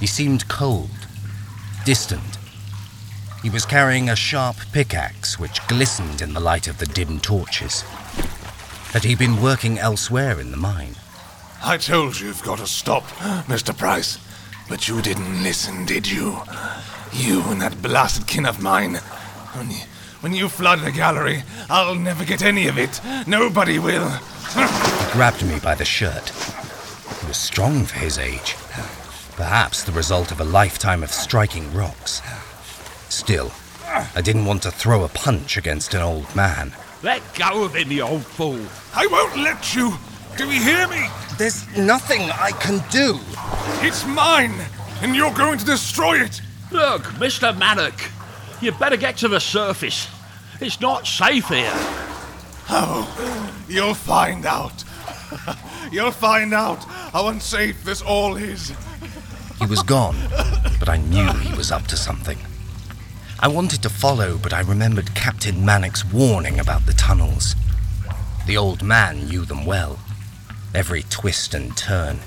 He 0.00 0.08
seemed 0.08 0.48
cold, 0.48 0.90
distant. 1.84 2.38
He 3.44 3.50
was 3.50 3.64
carrying 3.64 4.10
a 4.10 4.16
sharp 4.16 4.56
pickaxe 4.72 5.38
which 5.38 5.64
glistened 5.68 6.20
in 6.20 6.34
the 6.34 6.40
light 6.40 6.66
of 6.66 6.78
the 6.78 6.86
dim 6.86 7.20
torches. 7.20 7.82
Had 8.92 9.04
he 9.04 9.14
been 9.14 9.40
working 9.40 9.78
elsewhere 9.78 10.40
in 10.40 10.50
the 10.50 10.56
mine? 10.56 10.96
I 11.62 11.76
told 11.76 12.18
you 12.18 12.26
you've 12.26 12.42
got 12.42 12.58
to 12.58 12.66
stop, 12.66 13.04
Mr. 13.46 13.76
Price. 13.76 14.18
But 14.68 14.88
you 14.88 15.00
didn't 15.00 15.44
listen, 15.44 15.84
did 15.84 16.10
you? 16.10 16.40
You 17.12 17.42
and 17.44 17.60
that 17.60 17.82
blasted 17.82 18.26
kin 18.26 18.46
of 18.46 18.62
mine. 18.62 18.94
When 19.54 19.70
you, 19.70 19.78
when 20.20 20.32
you 20.32 20.48
flood 20.48 20.80
the 20.80 20.92
gallery, 20.92 21.42
I'll 21.68 21.94
never 21.94 22.24
get 22.24 22.42
any 22.42 22.68
of 22.68 22.78
it. 22.78 23.00
Nobody 23.26 23.78
will. 23.78 24.08
He 24.08 25.12
grabbed 25.12 25.44
me 25.44 25.58
by 25.60 25.74
the 25.74 25.84
shirt. 25.84 26.30
He 27.20 27.26
was 27.26 27.36
strong 27.36 27.84
for 27.84 27.98
his 27.98 28.18
age. 28.18 28.56
Perhaps 29.36 29.84
the 29.84 29.92
result 29.92 30.30
of 30.30 30.40
a 30.40 30.44
lifetime 30.44 31.02
of 31.02 31.10
striking 31.10 31.72
rocks. 31.74 32.22
Still, 33.08 33.52
I 34.14 34.20
didn't 34.22 34.44
want 34.44 34.62
to 34.62 34.70
throw 34.70 35.04
a 35.04 35.08
punch 35.08 35.56
against 35.56 35.94
an 35.94 36.02
old 36.02 36.34
man. 36.36 36.72
Let 37.02 37.22
go 37.34 37.64
of 37.64 37.74
him, 37.74 37.90
you 37.90 38.02
old 38.02 38.24
fool. 38.24 38.60
I 38.94 39.06
won't 39.06 39.36
let 39.38 39.74
you. 39.74 39.94
Do 40.36 40.50
you 40.50 40.60
hear 40.60 40.86
me? 40.88 41.06
There's 41.38 41.66
nothing 41.76 42.22
I 42.30 42.52
can 42.52 42.84
do. 42.90 43.18
It's 43.86 44.06
mine, 44.06 44.54
and 45.02 45.16
you're 45.16 45.32
going 45.34 45.58
to 45.58 45.64
destroy 45.64 46.18
it. 46.20 46.40
Look, 46.70 47.02
Mr. 47.18 47.52
Mannock, 47.56 48.10
you 48.62 48.72
better 48.72 48.96
get 48.96 49.16
to 49.18 49.28
the 49.28 49.40
surface. 49.40 50.08
It's 50.60 50.80
not 50.80 51.06
safe 51.06 51.48
here. 51.48 51.72
Oh, 52.68 53.64
you'll 53.68 53.94
find 53.94 54.46
out. 54.46 54.84
you'll 55.92 56.12
find 56.12 56.54
out 56.54 56.84
how 56.84 57.28
unsafe 57.28 57.82
this 57.82 58.02
all 58.02 58.36
is. 58.36 58.72
He 59.58 59.66
was 59.66 59.82
gone, 59.82 60.16
but 60.78 60.88
I 60.88 60.98
knew 60.98 61.26
he 61.32 61.54
was 61.56 61.72
up 61.72 61.86
to 61.88 61.96
something. 61.96 62.38
I 63.40 63.48
wanted 63.48 63.82
to 63.82 63.88
follow, 63.88 64.38
but 64.38 64.52
I 64.52 64.60
remembered 64.60 65.14
Captain 65.14 65.56
Mannock's 65.56 66.04
warning 66.04 66.60
about 66.60 66.86
the 66.86 66.92
tunnels. 66.92 67.56
The 68.46 68.56
old 68.56 68.82
man 68.82 69.26
knew 69.26 69.44
them 69.44 69.66
well. 69.66 69.98
Every 70.74 71.02
twist 71.04 71.54
and 71.54 71.76
turn. 71.76 72.18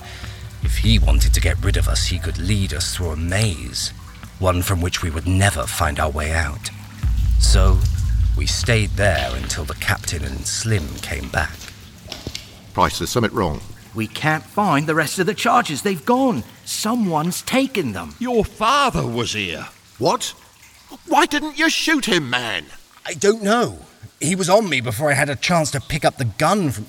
If 0.64 0.80
he 0.80 1.00
wanted 1.00 1.34
to 1.34 1.42
get 1.42 1.64
rid 1.64 1.78
of 1.78 1.88
us, 1.88 2.08
he 2.08 2.20
could 2.20 2.38
lead 2.38 2.74
us 2.74 2.96
through 2.96 3.12
a 3.12 3.16
maze, 3.16 3.94
one 4.44 4.62
from 4.62 4.82
which 4.82 5.02
we 5.02 5.10
would 5.10 5.26
never 5.26 5.66
find 5.66 6.02
our 6.02 6.10
way 6.10 6.34
out. 6.34 6.70
So, 7.40 7.80
we 8.38 8.46
stayed 8.46 8.90
there 8.90 9.34
until 9.38 9.64
the 9.64 9.74
captain 9.76 10.22
and 10.26 10.46
Slim 10.46 10.86
came 10.96 11.30
back. 11.30 11.56
Price, 12.74 13.00
there's 13.00 13.10
something 13.10 13.34
wrong. 13.34 13.62
We 13.96 14.06
can't 14.06 14.44
find 14.44 14.86
the 14.86 14.96
rest 14.96 15.18
of 15.18 15.28
the 15.28 15.34
charges. 15.34 15.82
They've 15.82 16.06
gone. 16.06 16.44
Someone's 16.66 17.42
taken 17.42 17.94
them. 17.94 18.16
Your 18.20 18.44
father 18.44 19.08
was 19.08 19.32
here. 19.32 19.70
What? 19.98 20.34
Why 21.08 21.26
didn't 21.26 21.58
you 21.58 21.70
shoot 21.70 22.04
him, 22.06 22.30
man? 22.30 22.66
I 23.06 23.14
don't 23.14 23.44
know. 23.44 23.80
He 24.20 24.36
was 24.36 24.50
on 24.50 24.70
me 24.70 24.82
before 24.82 25.10
I 25.10 25.14
had 25.14 25.30
a 25.30 25.38
chance 25.38 25.72
to 25.72 25.80
pick 25.80 26.04
up 26.04 26.18
the 26.18 26.26
gun 26.26 26.72
from. 26.72 26.88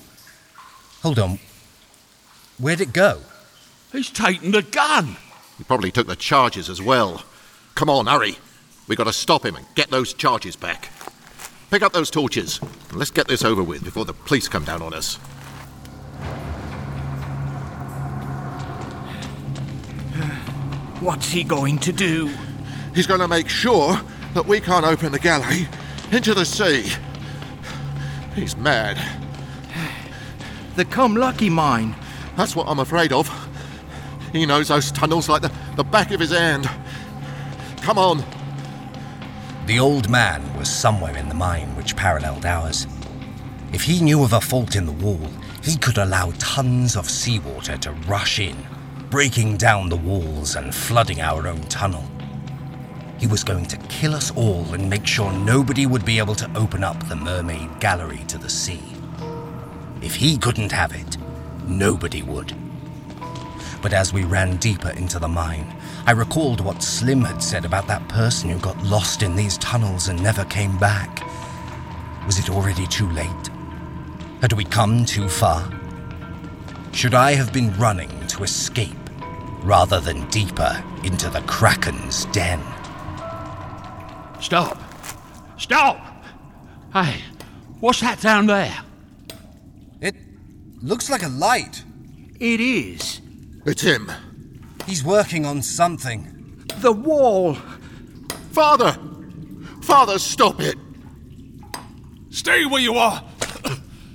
Hold 1.03 1.19
on. 1.19 1.39
Where'd 2.59 2.81
it 2.81 2.91
go? 2.91 3.21
He's 3.93 4.09
taken 4.09 4.51
the 4.51 4.61
gun. 4.61 5.15
He 5.57 5.63
probably 5.63 5.91
took 5.91 6.07
the 6.07 6.17
charges 6.17 6.69
as 6.69 6.81
well. 6.81 7.23
Come 7.75 7.89
on, 7.89 8.07
hurry. 8.07 8.37
We've 8.87 8.97
gotta 8.97 9.13
stop 9.13 9.45
him 9.45 9.55
and 9.55 9.65
get 9.75 9.89
those 9.89 10.13
charges 10.13 10.55
back. 10.55 10.89
Pick 11.69 11.81
up 11.81 11.91
those 11.91 12.09
torches 12.09 12.59
and 12.61 12.93
let's 12.97 13.11
get 13.11 13.27
this 13.27 13.43
over 13.43 13.61
with 13.61 13.83
before 13.83 14.05
the 14.05 14.13
police 14.13 14.47
come 14.47 14.63
down 14.63 14.81
on 14.81 14.93
us. 14.93 15.17
What's 21.01 21.29
he 21.29 21.43
going 21.43 21.77
to 21.79 21.91
do? 21.91 22.31
He's 22.95 23.05
going 23.05 23.19
to 23.19 23.27
make 23.27 23.49
sure 23.49 23.99
that 24.33 24.45
we 24.47 24.61
can't 24.61 24.85
open 24.85 25.11
the 25.11 25.19
galley 25.19 25.67
into 26.11 26.33
the 26.33 26.45
sea. 26.45 26.89
He's 28.33 28.55
mad. 28.55 28.97
The 30.77 30.85
Come 30.85 31.15
Lucky 31.15 31.49
mine. 31.49 31.95
That's 32.37 32.55
what 32.55 32.67
I'm 32.67 32.79
afraid 32.79 33.11
of. 33.11 33.29
He 34.31 34.45
knows 34.45 34.69
those 34.69 34.91
tunnels 34.91 35.27
like 35.27 35.41
the, 35.41 35.51
the 35.75 35.83
back 35.83 36.11
of 36.11 36.19
his 36.21 36.31
hand. 36.31 36.69
Come 37.85 37.99
on. 37.99 38.23
The 39.67 39.77
old 39.77 40.09
man 40.09 40.41
was 40.57 40.67
somewhere 40.67 41.15
in 41.15 41.29
the 41.29 41.35
mine 41.35 41.75
which 41.75 41.95
paralleled 41.95 42.43
ours. 42.43 42.87
If 43.73 43.83
he 43.83 44.01
knew 44.01 44.23
of 44.23 44.33
a 44.33 44.41
fault 44.41 44.75
in 44.75 44.87
the 44.87 44.91
wall, 44.91 45.29
he 45.61 45.77
could 45.77 45.99
allow 45.99 46.33
tons 46.39 46.95
of 46.95 47.07
seawater 47.07 47.77
to 47.77 47.91
rush 48.07 48.39
in, 48.39 48.57
breaking 49.11 49.57
down 49.57 49.89
the 49.89 49.97
walls 49.97 50.55
and 50.55 50.73
flooding 50.73 51.21
our 51.21 51.47
own 51.47 51.61
tunnel. 51.65 52.03
He 53.19 53.27
was 53.27 53.43
going 53.43 53.67
to 53.67 53.77
kill 53.87 54.15
us 54.15 54.31
all 54.35 54.65
and 54.73 54.89
make 54.89 55.05
sure 55.05 55.31
nobody 55.31 55.85
would 55.85 56.05
be 56.05 56.17
able 56.17 56.33
to 56.37 56.57
open 56.57 56.83
up 56.83 57.07
the 57.07 57.15
mermaid 57.15 57.79
gallery 57.79 58.23
to 58.29 58.39
the 58.39 58.49
sea. 58.49 58.81
If 60.01 60.15
he 60.15 60.39
couldn't 60.39 60.71
have 60.71 60.95
it, 60.95 61.17
nobody 61.67 62.23
would. 62.23 62.51
But 63.83 63.93
as 63.93 64.11
we 64.11 64.23
ran 64.23 64.57
deeper 64.57 64.89
into 64.89 65.19
the 65.19 65.27
mine, 65.27 65.74
I 66.07 66.11
recalled 66.11 66.61
what 66.61 66.83
Slim 66.83 67.21
had 67.21 67.41
said 67.41 67.65
about 67.65 67.87
that 67.87 68.07
person 68.09 68.51
who 68.51 68.59
got 68.59 68.81
lost 68.83 69.23
in 69.23 69.35
these 69.35 69.57
tunnels 69.57 70.07
and 70.07 70.21
never 70.21 70.45
came 70.45 70.77
back. 70.77 71.25
Was 72.27 72.37
it 72.37 72.47
already 72.47 72.85
too 72.85 73.09
late? 73.09 73.49
Had 74.39 74.53
we 74.53 74.65
come 74.65 75.05
too 75.05 75.27
far? 75.27 75.67
Should 76.91 77.15
I 77.15 77.33
have 77.33 77.51
been 77.51 77.75
running 77.77 78.11
to 78.27 78.43
escape 78.43 78.95
rather 79.63 79.99
than 79.99 80.29
deeper 80.29 80.83
into 81.03 81.27
the 81.31 81.41
Kraken's 81.41 82.25
den? 82.25 82.61
Stop! 84.39 84.79
Stop! 85.57 86.23
Hey, 86.93 87.19
what's 87.79 88.01
that 88.01 88.21
down 88.21 88.45
there? 88.45 88.77
It 90.01 90.15
looks 90.83 91.09
like 91.09 91.23
a 91.23 91.29
light. 91.29 91.83
It 92.39 92.59
is. 92.59 93.21
It's 93.65 93.81
him. 93.81 94.11
He's 94.85 95.03
working 95.03 95.45
on 95.45 95.61
something. 95.61 96.63
The 96.77 96.91
wall. 96.91 97.55
Father! 98.51 98.97
Father, 99.81 100.19
stop 100.19 100.59
it! 100.59 100.75
Stay 102.29 102.65
where 102.65 102.81
you 102.81 102.95
are. 102.95 103.23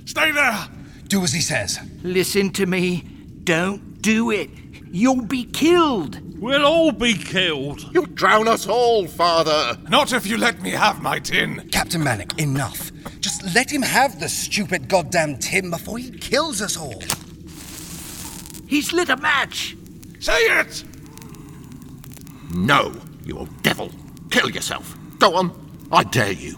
Stay 0.05 0.31
there. 0.31 0.67
Do 1.07 1.23
as 1.23 1.33
he 1.33 1.41
says. 1.41 1.79
Listen 2.03 2.51
to 2.51 2.65
me. 2.65 3.01
Don't 3.43 4.01
do 4.01 4.31
it. 4.31 4.49
You'll 4.91 5.25
be 5.25 5.45
killed. 5.45 6.19
We'll 6.39 6.65
all 6.65 6.91
be 6.91 7.13
killed. 7.13 7.93
You'll 7.93 8.07
drown 8.07 8.47
us 8.47 8.67
all, 8.67 9.07
Father. 9.07 9.77
Not 9.89 10.11
if 10.11 10.25
you 10.25 10.37
let 10.37 10.61
me 10.61 10.71
have 10.71 11.01
my 11.01 11.19
tin. 11.19 11.69
Captain 11.69 12.01
Mannock, 12.01 12.39
enough. 12.39 12.91
Just 13.19 13.43
let 13.55 13.71
him 13.71 13.81
have 13.81 14.19
the 14.19 14.27
stupid 14.27 14.87
goddamn 14.87 15.37
tin 15.37 15.69
before 15.69 15.97
he 15.97 16.11
kills 16.11 16.61
us 16.61 16.77
all. 16.77 17.01
He's 18.67 18.91
lit 18.91 19.09
a 19.09 19.17
match. 19.17 19.75
Say 20.21 20.37
it! 20.37 20.83
No, 22.53 22.93
you 23.25 23.39
old 23.39 23.63
devil. 23.63 23.89
Kill 24.29 24.51
yourself. 24.51 24.95
Go 25.17 25.35
on. 25.35 25.51
I 25.91 26.03
dare 26.03 26.31
you. 26.31 26.57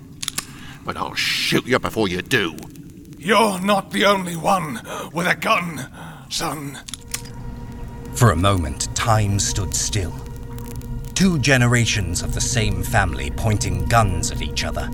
But 0.84 0.98
I'll 0.98 1.16
shoot 1.16 1.66
you 1.66 1.80
before 1.80 2.10
you 2.10 2.22
do. 2.22 2.58
You're 3.18 3.62
not 3.62 3.92
the 3.92 4.04
only 4.04 4.36
one 4.36 4.82
with 5.14 5.28
a 5.28 5.36
gun, 5.36 5.90
son. 6.30 6.78
For 8.16 8.32
a 8.32 8.36
moment, 8.36 8.94
time 8.98 9.40
stood 9.40 9.74
still. 9.74 10.14
Two 11.16 11.40
generations 11.40 12.22
of 12.22 12.34
the 12.34 12.42
same 12.42 12.84
family 12.84 13.32
pointing 13.32 13.86
guns 13.86 14.30
at 14.30 14.42
each 14.42 14.66
other. 14.66 14.90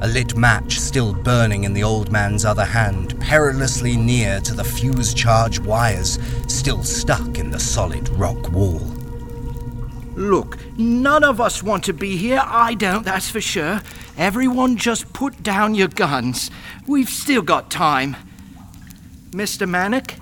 A 0.00 0.06
lit 0.06 0.36
match 0.36 0.78
still 0.78 1.12
burning 1.12 1.64
in 1.64 1.72
the 1.72 1.82
old 1.82 2.12
man's 2.12 2.44
other 2.44 2.64
hand, 2.64 3.18
perilously 3.20 3.96
near 3.96 4.38
to 4.40 4.54
the 4.54 4.62
fuse 4.62 5.12
charge 5.12 5.58
wires 5.58 6.20
still 6.46 6.84
stuck 6.84 7.36
in 7.36 7.50
the 7.50 7.58
solid 7.58 8.08
rock 8.10 8.52
wall. 8.52 8.78
Look, 10.14 10.56
none 10.78 11.24
of 11.24 11.40
us 11.40 11.64
want 11.64 11.82
to 11.84 11.92
be 11.92 12.16
here. 12.16 12.40
I 12.44 12.74
don't, 12.74 13.04
that's 13.04 13.28
for 13.28 13.40
sure. 13.40 13.82
Everyone 14.16 14.76
just 14.76 15.12
put 15.12 15.42
down 15.42 15.74
your 15.74 15.88
guns. 15.88 16.50
We've 16.86 17.08
still 17.08 17.42
got 17.42 17.68
time. 17.68 18.16
Mr. 19.30 19.68
Mannock? 19.68 20.14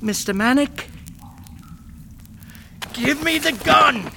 Mr. 0.00 0.34
Mannock? 0.34 0.86
Give 2.94 3.22
me 3.22 3.38
the 3.38 3.52
gun! 3.52 4.10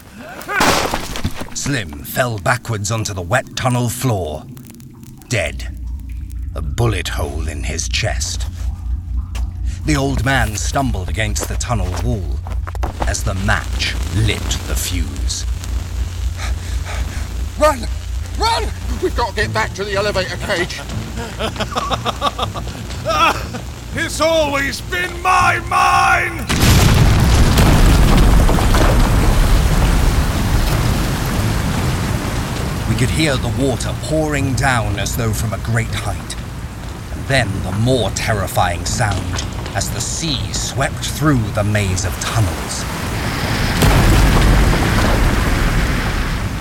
Slim 1.63 2.03
fell 2.03 2.39
backwards 2.39 2.91
onto 2.91 3.13
the 3.13 3.21
wet 3.21 3.55
tunnel 3.55 3.87
floor, 3.87 4.43
dead. 5.29 5.69
a 6.55 6.61
bullet 6.61 7.07
hole 7.07 7.47
in 7.47 7.63
his 7.63 7.87
chest. 7.87 8.45
The 9.85 9.95
old 9.95 10.25
man 10.25 10.57
stumbled 10.57 11.07
against 11.07 11.47
the 11.47 11.55
tunnel 11.55 11.89
wall 12.03 12.37
as 13.07 13.23
the 13.23 13.35
match 13.45 13.95
lit 14.13 14.41
the 14.67 14.75
fuse. 14.75 15.45
Run! 17.57 17.87
Run! 18.37 18.69
We've 19.01 19.15
got 19.15 19.29
to 19.29 19.35
get 19.35 19.53
back 19.53 19.71
to 19.75 19.85
the 19.85 19.95
elevator 19.95 20.35
cage. 20.45 20.81
It's 23.95 24.19
always 24.21 24.81
been 24.81 25.21
my 25.21 25.59
mine! 25.69 26.72
We 32.93 32.99
could 32.99 33.09
hear 33.09 33.35
the 33.37 33.51
water 33.59 33.91
pouring 34.03 34.53
down 34.53 34.99
as 34.99 35.17
though 35.17 35.33
from 35.33 35.51
a 35.51 35.57
great 35.65 35.91
height. 35.91 36.35
And 37.11 37.25
then 37.25 37.63
the 37.63 37.71
more 37.71 38.11
terrifying 38.11 38.85
sound 38.85 39.43
as 39.75 39.89
the 39.89 39.99
sea 39.99 40.53
swept 40.53 41.03
through 41.03 41.41
the 41.53 41.63
maze 41.63 42.05
of 42.05 42.13
tunnels. 42.19 42.83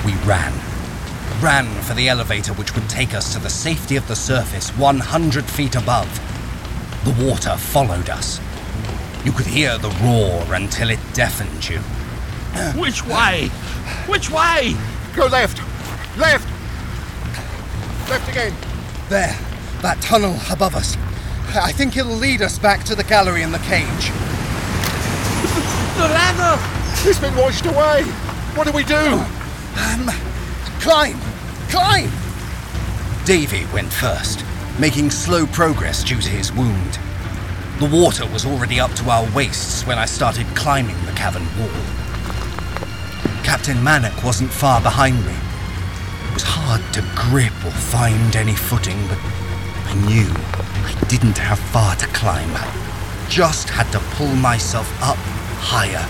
We 0.07 0.15
ran. 0.27 0.55
Ran 1.43 1.67
for 1.83 1.93
the 1.93 2.09
elevator 2.09 2.55
which 2.55 2.75
would 2.75 2.89
take 2.89 3.13
us 3.13 3.35
to 3.35 3.39
the 3.39 3.51
safety 3.51 3.97
of 3.97 4.09
the 4.09 4.17
surface 4.17 4.71
100 4.79 5.45
feet 5.45 5.75
above. 5.75 6.09
The 7.05 7.27
water 7.27 7.59
followed 7.59 8.09
us. 8.09 8.41
You 9.27 9.33
could 9.33 9.47
hear 9.47 9.77
the 9.77 9.91
roar 10.03 10.55
until 10.55 10.89
it 10.89 11.01
deafened 11.13 11.69
you. 11.69 11.81
Which 12.81 13.05
way? 13.05 13.49
Which 14.07 14.31
way? 14.31 14.75
Go 15.15 15.27
left! 15.27 15.72
Left! 16.19 16.47
Left 18.11 18.29
again! 18.29 18.55
There, 19.09 19.35
that 19.81 19.99
tunnel 20.03 20.37
above 20.51 20.75
us. 20.75 20.97
I 21.55 21.73
think 21.73 21.97
it'll 21.97 22.13
lead 22.13 22.43
us 22.43 22.59
back 22.59 22.85
to 22.85 22.95
the 22.95 23.05
gallery 23.05 23.43
in 23.43 23.53
the 23.53 23.59
cage. 23.61 24.11
The 25.93 26.09
ladder! 26.09 26.61
It's 27.09 27.19
been 27.19 27.37
washed 27.37 27.67
away! 27.67 28.03
What 28.55 28.67
do 28.67 28.73
we 28.73 28.83
do? 28.83 28.95
Um, 28.97 30.11
climb! 30.81 31.19
Climb! 31.69 32.11
Davy 33.25 33.67
went 33.73 33.93
first, 33.93 34.45
making 34.79 35.11
slow 35.11 35.47
progress 35.47 36.03
due 36.03 36.21
to 36.21 36.29
his 36.29 36.53
wound. 36.53 36.99
The 37.79 37.89
water 37.89 38.27
was 38.27 38.47
already 38.47 38.81
up 38.81 38.93
to 38.93 39.11
our 39.11 39.29
waists 39.35 39.87
when 39.87 39.99
I 39.99 40.07
started 40.07 40.47
climbing 40.55 40.97
the 41.07 41.13
cavern 41.13 41.47
wall. 41.59 41.69
Captain 43.45 43.77
Mannock 43.79 44.25
wasn't 44.25 44.51
far 44.51 44.81
behind 44.81 45.25
me. 45.27 45.35
Hard 46.75 46.95
to 46.95 47.05
grip 47.15 47.53
or 47.67 47.71
find 47.71 48.35
any 48.35 48.55
footing, 48.55 48.97
but 49.07 49.19
I 49.21 49.93
knew 50.07 50.27
I 50.89 51.05
didn't 51.07 51.37
have 51.37 51.59
far 51.59 51.95
to 51.97 52.07
climb. 52.15 52.49
I 52.55 53.27
just 53.29 53.69
had 53.69 53.93
to 53.93 53.99
pull 54.17 54.35
myself 54.37 54.89
up 55.03 55.19
higher. 55.61 56.01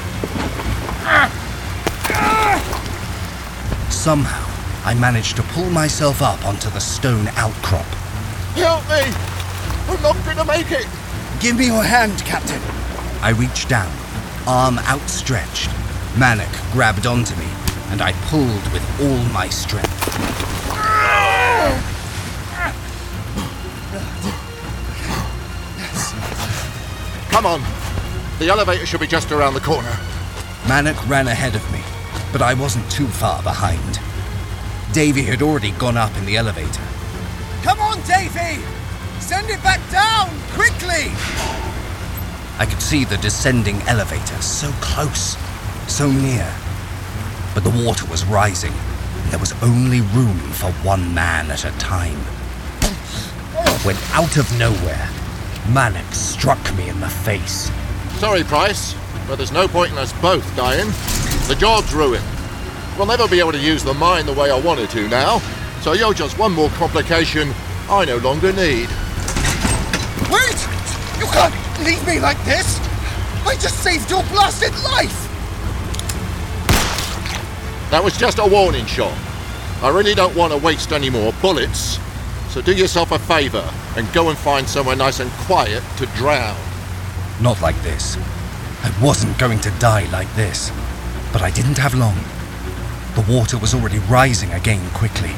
Somehow, 3.91 4.47
I 4.85 4.95
managed 4.95 5.35
to 5.35 5.43
pull 5.43 5.69
myself 5.69 6.23
up 6.23 6.47
onto 6.47 6.71
the 6.71 6.79
stone 6.79 7.27
outcrop. 7.35 7.87
Help 8.55 8.85
me! 8.89 9.03
I'm 9.91 10.01
not 10.01 10.25
going 10.25 10.37
to 10.37 10.45
make 10.45 10.71
it! 10.71 10.87
Give 11.41 11.57
me 11.57 11.67
your 11.67 11.83
hand, 11.83 12.21
Captain. 12.25 12.63
I 13.21 13.31
reached 13.31 13.69
down, 13.69 13.93
arm 14.47 14.79
outstretched. 14.79 15.71
Mannock 16.15 16.55
grabbed 16.73 17.09
onto 17.09 17.35
me, 17.35 17.49
and 17.89 18.01
I 18.01 18.13
pulled 18.31 18.73
with 18.73 19.01
all 19.01 19.25
my 19.33 19.49
strength. 19.49 19.92
Come 27.31 27.47
on. 27.47 27.63
The 28.39 28.49
elevator 28.49 28.87
should 28.87 29.01
be 29.01 29.07
just 29.07 29.33
around 29.33 29.55
the 29.55 29.61
corner. 29.61 29.97
Mannock 30.65 31.09
ran 31.09 31.27
ahead 31.27 31.57
of 31.57 31.73
me, 31.73 31.81
but 32.31 32.41
I 32.41 32.55
wasn't 32.55 32.89
too 32.91 33.07
far 33.07 33.43
behind. 33.43 33.99
Davy 34.93 35.23
had 35.23 35.43
already 35.43 35.73
gone 35.73 35.97
up 35.97 36.17
in 36.19 36.27
the 36.27 36.37
elevator. 36.37 36.83
Come 37.63 37.81
on, 37.81 38.01
Davy! 38.03 38.63
Send 39.19 39.51
it 39.51 39.63
back 39.63 39.81
down, 39.91 40.29
quickly! 40.51 41.11
I 42.59 42.67
could 42.69 42.83
see 42.83 43.05
the 43.05 43.17
descending 43.17 43.81
elevator 43.89 44.41
so 44.43 44.71
close, 44.81 45.37
so 45.89 46.11
near. 46.11 46.49
But 47.55 47.65
the 47.65 47.85
water 47.85 48.07
was 48.07 48.25
rising, 48.25 48.73
and 48.73 48.92
there 49.33 49.41
was 49.41 49.55
only 49.63 50.03
room 50.13 50.37
for 50.37 50.71
one 50.85 51.15
man 51.15 51.51
at 51.51 51.65
a 51.65 51.71
time. 51.79 52.19
When 53.83 53.97
out 54.13 54.37
of 54.37 54.47
nowhere, 54.59 55.09
Mannock 55.73 56.13
struck 56.13 56.61
me 56.77 56.91
in 56.91 57.01
the 57.01 57.09
face. 57.09 57.71
Sorry, 58.19 58.45
Price, 58.45 58.95
but 59.27 59.37
there's 59.37 59.51
no 59.51 59.67
point 59.67 59.91
in 59.91 59.97
us 59.97 60.13
both 60.21 60.45
dying. 60.55 60.87
The 61.49 61.57
job's 61.59 61.95
ruined. 61.95 62.23
We'll 62.99 63.07
never 63.07 63.27
be 63.27 63.41
able 63.41 63.53
to 63.53 63.59
use 63.59 63.83
the 63.83 63.95
mine 63.95 64.27
the 64.27 64.35
way 64.35 64.51
I 64.51 64.61
wanted 64.61 64.91
to 64.91 65.09
now, 65.09 65.39
so 65.81 65.95
you're 65.95 66.13
just 66.13 66.39
one 66.39 66.53
more 66.53 66.69
complication 66.69 67.55
I 67.89 68.05
no 68.05 68.19
longer 68.19 68.53
need. 68.53 68.91
Wait! 70.29 70.61
You 71.19 71.25
can't 71.33 71.55
leave 71.87 72.07
me 72.07 72.21
like 72.21 72.43
this! 72.45 72.79
I 73.47 73.57
just 73.59 73.83
saved 73.83 74.11
your 74.11 74.25
blasted 74.25 74.75
life! 74.85 75.22
That 77.93 78.03
was 78.03 78.17
just 78.17 78.39
a 78.39 78.47
warning 78.47 78.87
shot. 78.87 79.13
I 79.83 79.91
really 79.91 80.15
don't 80.15 80.35
want 80.35 80.51
to 80.51 80.59
waste 80.59 80.93
any 80.93 81.11
more 81.11 81.31
bullets, 81.43 81.99
so 82.49 82.63
do 82.63 82.75
yourself 82.75 83.13
a 83.13 83.19
favour 83.19 83.71
and 83.99 84.11
go 84.15 84.31
and 84.31 84.39
find 84.39 84.67
somewhere 84.67 84.97
nice 84.97 85.21
and 85.21 85.31
quiet 85.45 85.83
to 85.99 86.07
drown. 86.17 86.57
Not 87.43 87.61
like 87.61 87.77
this. 87.83 88.17
I 88.83 88.91
wasn't 89.05 89.39
going 89.39 89.61
to 89.61 89.71
die 89.73 90.11
like 90.11 90.35
this. 90.37 90.73
But 91.35 91.43
I 91.43 91.51
didn't 91.51 91.77
have 91.77 91.93
long. 91.93 92.17
The 93.15 93.31
water 93.31 93.59
was 93.59 93.75
already 93.75 93.99
rising 93.99 94.55
again 94.55 94.89
quickly. 94.95 95.33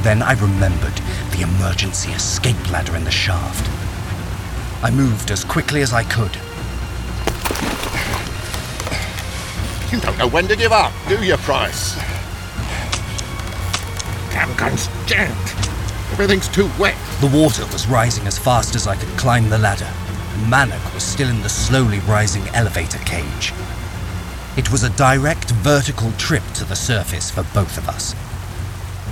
Then 0.00 0.22
I 0.22 0.32
remembered 0.40 0.96
the 1.32 1.42
emergency 1.42 2.12
escape 2.12 2.72
ladder 2.72 2.96
in 2.96 3.04
the 3.04 3.10
shaft. 3.10 3.68
I 4.82 4.90
moved 4.90 5.30
as 5.30 5.44
quickly 5.44 5.82
as 5.82 5.92
I 5.92 6.04
could. 6.04 6.34
You 9.94 10.00
don't 10.00 10.18
know 10.18 10.26
when 10.26 10.48
to 10.48 10.56
give 10.56 10.72
up, 10.72 10.92
do 11.08 11.24
you, 11.24 11.36
Price? 11.36 11.94
Damn 14.32 14.52
gun's 14.56 14.88
jammed. 15.06 15.38
Everything's 16.10 16.48
too 16.48 16.68
wet. 16.80 16.96
The 17.20 17.28
water 17.28 17.64
was 17.66 17.86
rising 17.86 18.26
as 18.26 18.36
fast 18.36 18.74
as 18.74 18.88
I 18.88 18.96
could 18.96 19.16
climb 19.16 19.48
the 19.50 19.58
ladder, 19.58 19.88
and 20.34 20.94
was 20.94 21.04
still 21.04 21.28
in 21.28 21.40
the 21.42 21.48
slowly 21.48 22.00
rising 22.00 22.42
elevator 22.54 22.98
cage. 23.04 23.52
It 24.56 24.72
was 24.72 24.82
a 24.82 24.90
direct 24.90 25.52
vertical 25.52 26.10
trip 26.18 26.42
to 26.54 26.64
the 26.64 26.74
surface 26.74 27.30
for 27.30 27.44
both 27.54 27.78
of 27.78 27.88
us. 27.88 28.16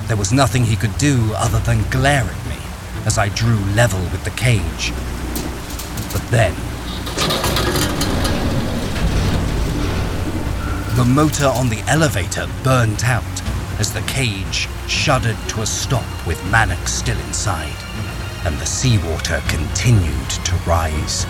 There 0.09 0.17
was 0.17 0.33
nothing 0.33 0.65
he 0.65 0.75
could 0.75 0.99
do 0.99 1.31
other 1.37 1.61
than 1.61 1.89
glare 1.91 2.25
at 2.25 2.47
me 2.49 2.59
as 3.07 3.19
I 3.19 3.29
drew 3.29 3.61
level 3.77 4.01
with 4.11 4.25
the 4.25 4.31
cage. 4.31 4.93
But 6.13 6.29
then. 6.33 7.92
The 10.95 11.07
motor 11.07 11.47
on 11.47 11.71
the 11.71 11.81
elevator 11.89 12.47
burnt 12.63 13.09
out 13.09 13.25
as 13.81 13.95
the 13.95 14.03
cage 14.03 14.69
shuddered 14.87 15.39
to 15.49 15.63
a 15.63 15.67
stop 15.67 16.05
with 16.27 16.39
Mannock 16.51 16.87
still 16.87 17.19
inside, 17.21 17.73
and 18.45 18.59
the 18.59 18.67
seawater 18.67 19.41
continued 19.49 20.29
to 20.29 20.55
rise. 20.67 21.25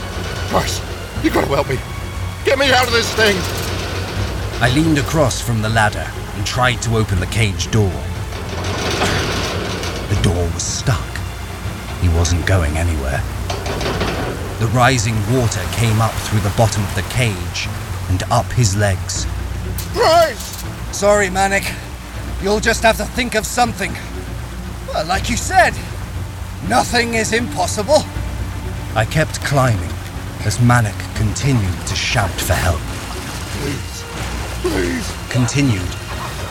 Price, 0.51 0.81
you 1.23 1.31
gotta 1.31 1.47
help 1.47 1.69
me. 1.69 1.79
Get 2.45 2.59
me 2.59 2.73
out 2.73 2.89
of 2.89 2.93
this 2.93 3.15
thing! 3.15 3.37
I 4.61 4.73
leaned 4.75 4.99
across 4.99 5.41
from 5.41 5.63
the 5.63 5.69
ladder 5.69 6.11
and 6.35 6.45
tried 6.45 6.83
to 6.83 6.97
open 6.97 7.21
the 7.21 7.27
cage 7.27 7.71
door. 7.71 7.93
The 10.09 10.21
door 10.23 10.45
was 10.53 10.65
stuck. 10.65 11.07
He 12.01 12.09
wasn't 12.09 12.45
going 12.47 12.77
anywhere. 12.77 13.23
The 14.59 14.67
rising 14.75 15.15
water 15.33 15.63
came 15.71 16.01
up 16.01 16.13
through 16.13 16.41
the 16.41 16.55
bottom 16.57 16.83
of 16.83 16.95
the 16.97 17.07
cage 17.11 17.69
and 18.09 18.25
up 18.25 18.51
his 18.51 18.77
legs. 18.77 19.25
Price! 19.93 20.65
Sorry, 20.97 21.29
Mannock. 21.29 21.65
You'll 22.43 22.61
just 22.61 22.83
have 22.83 22.97
to 22.97 23.05
think 23.05 23.35
of 23.35 23.47
something. 23.47 23.93
Well, 24.89 25.07
like 25.07 25.31
you 25.31 25.37
said, 25.37 25.75
nothing 26.69 27.15
is 27.15 27.33
impossible. 27.33 28.03
I 28.95 29.05
kept 29.05 29.41
climbing 29.43 29.91
as 30.45 30.59
Mannock 30.59 31.17
continued 31.17 31.87
to 31.87 31.95
shout 31.95 32.31
for 32.31 32.55
help. 32.55 32.81
Please, 33.61 34.05
please. 34.61 35.13
Continued 35.31 35.89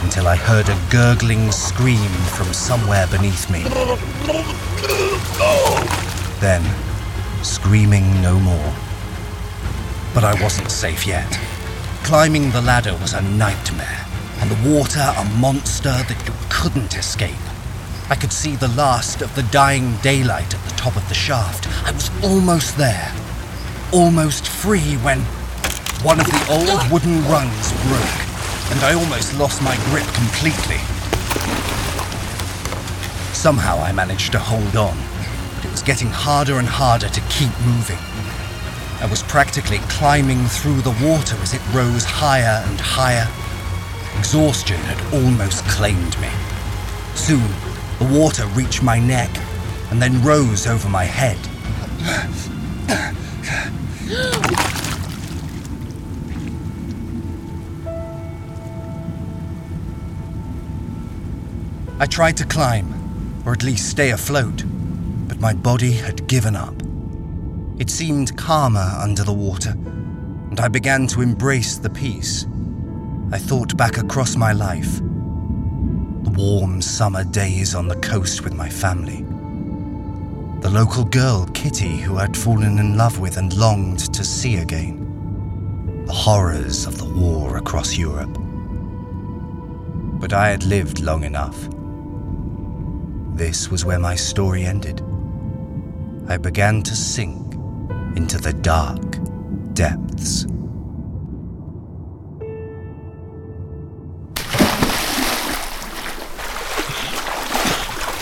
until 0.04 0.28
I 0.28 0.36
heard 0.36 0.70
a 0.70 0.80
gurgling 0.90 1.52
scream 1.52 2.10
from 2.36 2.54
somewhere 2.54 3.06
beneath 3.08 3.50
me. 3.52 3.64
Then, 6.40 6.64
screaming 7.44 8.22
no 8.22 8.40
more. 8.40 8.74
But 10.14 10.24
I 10.24 10.42
wasn't 10.42 10.72
safe 10.72 11.06
yet. 11.06 11.40
Climbing 12.04 12.52
the 12.52 12.62
ladder 12.62 12.94
was 12.98 13.14
a 13.14 13.22
nightmare, 13.22 14.06
and 14.40 14.52
the 14.52 14.70
water 14.70 15.14
a 15.18 15.24
monster 15.38 15.90
that 15.90 16.28
you 16.28 16.34
couldn't 16.50 16.96
escape. 16.96 17.36
I 18.10 18.16
could 18.16 18.34
see 18.34 18.58
the 18.58 18.68
last 18.70 19.22
of 19.22 19.34
the 19.36 19.44
dying 19.44 19.96
daylight 19.98 20.54
at 20.54 20.64
the 20.66 20.76
top 20.76 20.98
of 20.98 21.08
the 21.08 21.16
shaft. 21.16 21.68
I 21.88 21.92
was 21.92 22.12
almost 22.24 22.78
there. 22.78 23.14
Almost 23.94 24.48
free 24.48 24.98
when 24.98 25.20
one 26.04 26.20
of 26.20 26.26
the 26.26 26.46
old 26.50 26.92
wooden 26.92 27.24
rungs 27.30 27.72
broke, 27.88 28.20
and 28.72 28.84
I 28.84 28.94
almost 28.94 29.38
lost 29.40 29.62
my 29.62 29.76
grip 29.92 30.08
completely. 30.14 30.80
Somehow 33.32 33.78
I 33.80 33.94
managed 33.94 34.34
to 34.34 34.40
hold 34.40 34.76
on, 34.76 34.98
but 35.56 35.66
it 35.66 35.72
was 35.72 35.82
getting 35.82 36.10
harder 36.10 36.60
and 36.60 36.68
harder 36.68 37.08
to 37.08 37.22
keep 37.30 37.52
moving. 37.62 38.00
I 39.02 39.08
was 39.08 39.24
practically 39.24 39.80
climbing 39.90 40.46
through 40.46 40.82
the 40.82 40.92
water 41.04 41.36
as 41.38 41.56
it 41.56 41.62
rose 41.74 42.04
higher 42.04 42.64
and 42.68 42.80
higher. 42.80 43.28
Exhaustion 44.20 44.78
had 44.78 45.14
almost 45.14 45.66
claimed 45.66 46.20
me. 46.22 46.30
Soon, 47.16 47.50
the 47.98 48.06
water 48.20 48.46
reached 48.48 48.84
my 48.84 49.00
neck 49.00 49.30
and 49.90 50.00
then 50.00 50.22
rose 50.22 50.68
over 50.68 50.88
my 50.88 51.06
head. 51.06 51.40
I 62.00 62.06
tried 62.06 62.38
to 62.38 62.46
climb, 62.46 63.42
or 63.46 63.54
at 63.54 63.64
least 63.64 63.90
stay 63.90 64.12
afloat, 64.12 64.64
but 65.28 65.40
my 65.40 65.54
body 65.54 65.94
had 65.94 66.28
given 66.28 66.56
up. 66.56 66.81
It 67.82 67.90
seemed 67.90 68.38
calmer 68.38 68.96
under 69.02 69.24
the 69.24 69.34
water, 69.34 69.72
and 69.72 70.60
I 70.60 70.68
began 70.68 71.08
to 71.08 71.22
embrace 71.24 71.80
the 71.80 71.90
peace. 71.90 72.46
I 73.32 73.40
thought 73.40 73.76
back 73.76 73.98
across 73.98 74.36
my 74.36 74.52
life. 74.52 75.00
The 75.00 76.30
warm 76.38 76.84
summer 76.84 77.24
days 77.24 77.74
on 77.74 77.88
the 77.88 77.96
coast 77.96 78.44
with 78.44 78.54
my 78.54 78.70
family. 78.70 79.26
The 80.62 80.70
local 80.70 81.06
girl, 81.06 81.48
Kitty, 81.56 81.98
who 81.98 82.18
I'd 82.18 82.38
fallen 82.38 82.78
in 82.78 82.98
love 82.98 83.20
with 83.20 83.38
and 83.38 83.58
longed 83.58 84.14
to 84.14 84.24
see 84.24 84.58
again. 84.58 86.06
The 86.06 86.14
horrors 86.14 86.86
of 86.86 87.00
the 87.00 87.12
war 87.12 87.58
across 87.58 87.98
Europe. 87.98 88.38
But 90.20 90.34
I 90.34 90.52
had 90.52 90.66
lived 90.66 91.00
long 91.00 91.24
enough. 91.24 91.58
This 93.36 93.72
was 93.72 93.86
where 93.86 93.98
my 93.98 94.14
story 94.14 94.66
ended. 94.66 95.02
I 96.28 96.38
began 96.38 96.84
to 96.84 96.96
sink 96.96 97.41
into 98.16 98.38
the 98.38 98.54
dark 98.54 99.02
depths. 99.74 100.46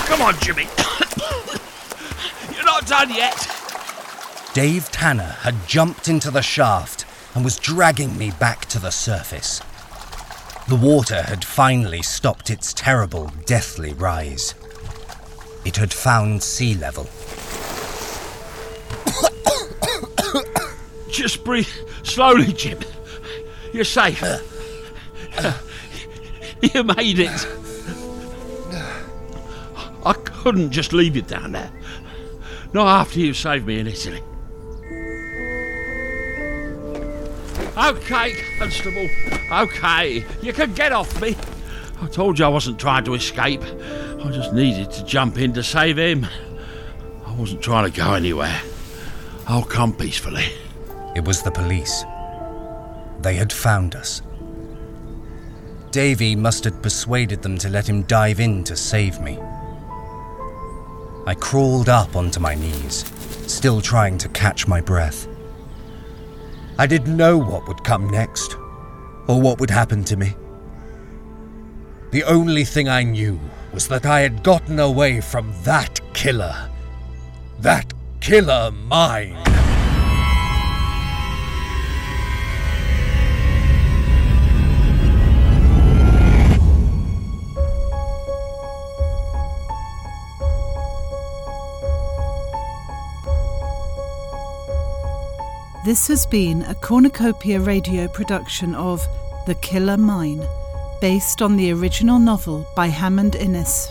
Come 0.08 0.22
on, 0.22 0.40
Jimmy. 0.42 0.68
You're 2.54 2.66
not 2.66 2.86
done 2.88 3.14
yet. 3.14 3.48
Dave 4.54 4.90
Tanner 4.92 5.38
had 5.42 5.68
jumped 5.68 6.08
into 6.08 6.32
the 6.32 6.42
shaft 6.42 7.06
and 7.36 7.44
was 7.44 7.58
dragging 7.58 8.18
me 8.18 8.32
back 8.32 8.66
to 8.66 8.80
the 8.80 8.90
surface. 8.92 9.62
The 10.68 10.76
water 10.76 11.24
had 11.24 11.46
finally 11.46 12.02
stopped 12.02 12.50
its 12.50 12.74
terrible, 12.74 13.32
deathly 13.46 13.94
rise. 13.94 14.56
It 15.66 15.78
had 15.78 15.94
found 15.94 16.44
sea 16.44 16.76
level. 16.76 17.08
Just 21.10 21.44
breathe 21.44 21.68
slowly, 22.04 22.54
Jim. 22.54 22.80
You're 23.74 23.84
safe. 23.84 24.22
you 26.62 26.84
made 26.84 27.20
it. 27.20 27.48
I 30.06 30.14
couldn't 30.14 30.72
just 30.72 30.94
leave 30.94 31.16
you 31.16 31.22
down 31.22 31.52
there. 31.52 31.72
Not 32.74 32.88
after 32.88 33.20
you 33.20 33.34
saved 33.34 33.66
me 33.68 33.80
in 33.80 33.88
Italy. 33.88 34.22
Okay, 37.78 38.36
Constable. 38.58 39.08
Okay, 39.52 40.26
you 40.42 40.54
can 40.54 40.74
get 40.74 40.92
off 40.92 41.22
me. 41.22 41.36
I 42.02 42.08
told 42.08 42.38
you 42.38 42.46
I 42.46 42.50
wasn't 42.50 42.80
trying 42.80 43.04
to 43.06 43.14
escape. 43.14 43.62
I 43.64 44.30
just 44.32 44.54
needed 44.54 44.92
to 44.92 45.04
jump 45.06 45.38
in 45.38 45.54
to 45.54 45.64
save 45.64 45.98
him. 45.98 46.28
I 47.26 47.34
wasn't 47.36 47.62
trying 47.62 47.90
to 47.90 47.98
go 47.98 48.14
anywhere. 48.14 48.62
I'll 49.48 49.64
come 49.64 49.94
peacefully. 49.94 50.46
It 51.16 51.26
was 51.26 51.42
the 51.42 51.52
police. 51.52 52.06
They 53.22 53.36
had 53.36 53.52
found 53.52 53.96
us. 53.96 54.22
Davy 55.92 56.36
must 56.36 56.64
have 56.66 56.82
persuaded 56.82 57.42
them 57.42 57.58
to 57.58 57.70
let 57.70 57.90
him 57.90 58.04
dive 58.04 58.40
in 58.40 58.64
to 58.66 58.76
save 58.76 59.20
me. 59.20 59.40
I 61.26 61.36
crawled 61.36 61.90
up 61.90 62.16
onto 62.16 62.40
my 62.40 62.56
knees, 62.56 63.06
still 63.48 63.82
trying 63.82 64.18
to 64.20 64.30
catch 64.30 64.68
my 64.68 64.82
breath. 64.82 65.28
I 66.78 66.88
didn't 66.88 67.18
know 67.18 67.38
what 67.38 67.68
would 67.68 67.84
come 67.84 68.10
next, 68.10 68.56
or 69.28 69.42
what 69.42 69.60
would 69.60 69.70
happen 69.70 70.04
to 70.06 70.16
me. 70.16 70.36
The 72.12 72.24
only 72.24 72.64
thing 72.64 72.88
I 72.88 73.04
knew 73.04 73.40
was 73.74 73.88
that 73.90 74.06
I 74.06 74.22
had 74.22 74.44
gotten 74.44 74.80
away 74.80 75.22
from 75.22 75.54
that 75.64 76.00
killer. 76.14 76.70
That 77.60 77.94
killer 78.22 78.72
mine. 78.72 79.59
This 95.86 96.10
has 96.10 96.26
been 96.26 96.64
a 96.64 96.76
cornucopia 96.76 97.62
radio 97.62 98.10
production 98.10 98.76
of 98.76 99.08
The 99.48 99.56
Killer 99.56 99.96
Mine, 99.96 100.46
based 101.00 101.42
on 101.42 101.56
the 101.56 101.72
original 101.72 102.20
novel 102.20 102.68
by 102.76 102.88
Hammond 102.88 103.36
Innes. 103.36 103.90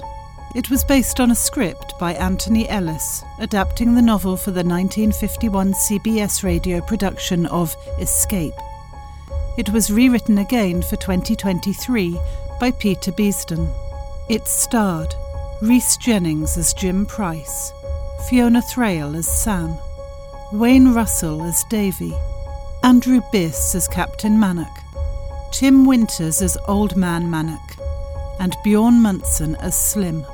It 0.54 0.68
was 0.68 0.84
based 0.84 1.18
on 1.18 1.30
a 1.30 1.34
script 1.34 1.94
by 1.98 2.12
Anthony 2.12 2.68
Ellis, 2.68 3.24
adapting 3.38 3.94
the 3.94 4.02
novel 4.02 4.36
for 4.36 4.50
the 4.50 4.62
1951 4.62 5.72
CBS 5.72 6.42
radio 6.42 6.82
production 6.82 7.46
of 7.46 7.74
Escape. 7.98 8.54
It 9.56 9.70
was 9.70 9.90
rewritten 9.90 10.36
again 10.36 10.82
for 10.82 10.96
2023 10.96 12.20
by 12.60 12.70
Peter 12.72 13.12
Beeston. 13.12 13.66
It 14.28 14.46
starred 14.46 15.14
Rhys 15.62 15.96
Jennings 15.96 16.58
as 16.58 16.74
Jim 16.74 17.06
Price, 17.06 17.72
Fiona 18.28 18.60
Thrale 18.60 19.16
as 19.16 19.26
Sam, 19.26 19.78
Wayne 20.50 20.94
Russell 20.94 21.42
as 21.42 21.62
Davy, 21.64 22.14
Andrew 22.82 23.20
Biss 23.30 23.74
as 23.74 23.86
Captain 23.86 24.38
Mannock, 24.38 24.74
Tim 25.52 25.84
Winters 25.84 26.40
as 26.40 26.56
Old 26.66 26.96
Man 26.96 27.24
Mannock, 27.24 27.78
and 28.40 28.56
Bjorn 28.64 29.02
Munson 29.02 29.56
as 29.56 29.76
Slim. 29.78 30.24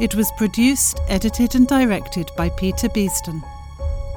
It 0.00 0.14
was 0.14 0.32
produced, 0.38 1.00
edited, 1.08 1.54
and 1.54 1.68
directed 1.68 2.30
by 2.34 2.48
Peter 2.48 2.88
Beeston. 2.88 3.42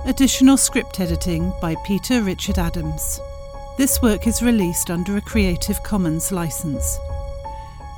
Additional 0.06 0.56
script 0.56 1.02
editing 1.02 1.52
by 1.62 1.76
Peter 1.86 2.22
Richard 2.22 2.58
Adams. 2.58 3.20
This 3.78 4.02
work 4.02 4.26
is 4.26 4.42
released 4.42 4.90
under 4.90 5.18
a 5.18 5.22
Creative 5.22 5.84
Commons 5.84 6.32
license. 6.32 6.98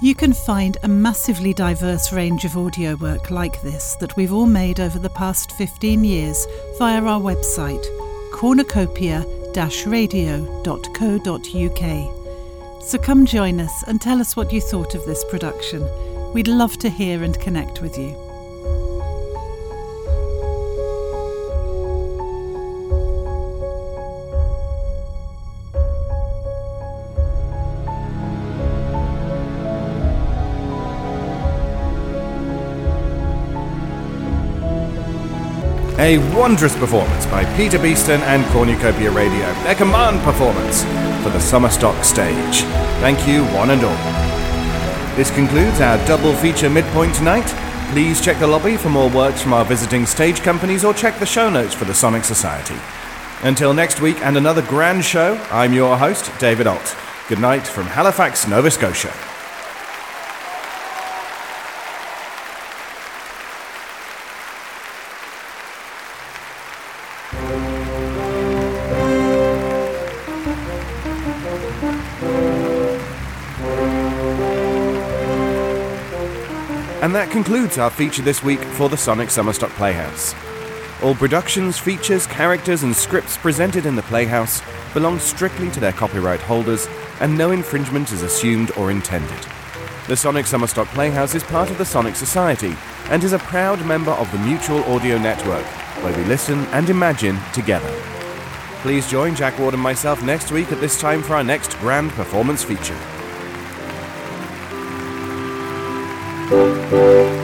You 0.03 0.15
can 0.15 0.33
find 0.33 0.79
a 0.81 0.87
massively 0.87 1.53
diverse 1.53 2.11
range 2.11 2.43
of 2.43 2.57
audio 2.57 2.95
work 2.95 3.29
like 3.29 3.61
this 3.61 3.93
that 3.97 4.15
we've 4.15 4.33
all 4.33 4.47
made 4.47 4.79
over 4.79 4.97
the 4.97 5.11
past 5.11 5.51
15 5.51 6.03
years 6.03 6.47
via 6.79 6.99
our 7.03 7.21
website, 7.21 7.85
cornucopia 8.33 9.23
radio.co.uk. 9.85 10.41
So 12.83 12.97
come 12.97 13.27
join 13.27 13.61
us 13.61 13.83
and 13.85 14.01
tell 14.01 14.19
us 14.19 14.35
what 14.35 14.51
you 14.51 14.59
thought 14.59 14.95
of 14.95 15.05
this 15.05 15.23
production. 15.25 15.87
We'd 16.33 16.47
love 16.47 16.79
to 16.79 16.89
hear 16.89 17.21
and 17.21 17.39
connect 17.39 17.83
with 17.83 17.95
you. 17.95 18.30
A 36.01 36.17
wondrous 36.35 36.75
performance 36.75 37.27
by 37.27 37.45
Peter 37.55 37.77
Beeston 37.77 38.21
and 38.21 38.43
Cornucopia 38.51 39.11
Radio. 39.11 39.53
Their 39.61 39.75
command 39.75 40.19
performance 40.21 40.81
for 41.21 41.29
the 41.29 41.39
Summer 41.39 41.69
Stock 41.69 42.03
stage. 42.03 42.63
Thank 43.01 43.27
you, 43.27 43.43
one 43.53 43.69
and 43.69 43.83
all. 43.83 45.15
This 45.15 45.29
concludes 45.29 45.79
our 45.79 46.03
double 46.07 46.33
feature 46.33 46.71
midpoint 46.71 47.13
tonight. 47.13 47.45
Please 47.91 48.19
check 48.19 48.39
the 48.39 48.47
lobby 48.47 48.77
for 48.77 48.89
more 48.89 49.11
works 49.11 49.43
from 49.43 49.53
our 49.53 49.63
visiting 49.63 50.07
stage 50.07 50.41
companies 50.41 50.83
or 50.83 50.91
check 50.91 51.19
the 51.19 51.25
show 51.27 51.51
notes 51.51 51.75
for 51.75 51.85
the 51.85 51.93
Sonic 51.93 52.23
Society. 52.23 52.79
Until 53.43 53.71
next 53.71 54.01
week 54.01 54.17
and 54.25 54.37
another 54.37 54.63
grand 54.63 55.05
show, 55.05 55.35
I'm 55.51 55.71
your 55.71 55.99
host, 55.99 56.31
David 56.39 56.65
Ault. 56.65 56.97
Good 57.29 57.39
night 57.39 57.67
from 57.67 57.85
Halifax, 57.85 58.47
Nova 58.47 58.71
Scotia. 58.71 59.13
And 77.01 77.15
that 77.15 77.31
concludes 77.31 77.79
our 77.79 77.89
feature 77.89 78.21
this 78.21 78.43
week 78.43 78.59
for 78.59 78.87
the 78.87 78.95
Sonic 78.95 79.29
Summerstock 79.29 79.71
Playhouse. 79.71 80.35
All 81.01 81.15
productions, 81.15 81.79
features, 81.79 82.27
characters, 82.27 82.83
and 82.83 82.95
scripts 82.95 83.37
presented 83.37 83.87
in 83.87 83.95
the 83.95 84.03
Playhouse 84.03 84.61
belong 84.93 85.17
strictly 85.17 85.71
to 85.71 85.79
their 85.79 85.93
copyright 85.93 86.41
holders, 86.41 86.87
and 87.19 87.35
no 87.35 87.49
infringement 87.49 88.11
is 88.11 88.21
assumed 88.21 88.69
or 88.77 88.91
intended. 88.91 89.47
The 90.07 90.15
Sonic 90.15 90.45
Summerstock 90.45 90.85
Playhouse 90.93 91.33
is 91.33 91.43
part 91.43 91.71
of 91.71 91.79
the 91.79 91.85
Sonic 91.85 92.15
Society 92.15 92.75
and 93.09 93.23
is 93.23 93.33
a 93.33 93.39
proud 93.39 93.83
member 93.83 94.11
of 94.11 94.31
the 94.31 94.37
Mutual 94.37 94.83
Audio 94.83 95.17
Network, 95.17 95.65
where 96.03 96.15
we 96.15 96.23
listen 96.25 96.59
and 96.67 96.87
imagine 96.87 97.39
together. 97.51 97.91
Please 98.81 99.09
join 99.09 99.35
Jack 99.35 99.57
Ward 99.57 99.73
and 99.73 99.81
myself 99.81 100.21
next 100.21 100.51
week 100.51 100.71
at 100.71 100.79
this 100.79 101.01
time 101.01 101.23
for 101.23 101.33
our 101.33 101.43
next 101.43 101.79
grand 101.79 102.11
performance 102.11 102.63
feature. 102.63 102.97
You're 106.51 107.40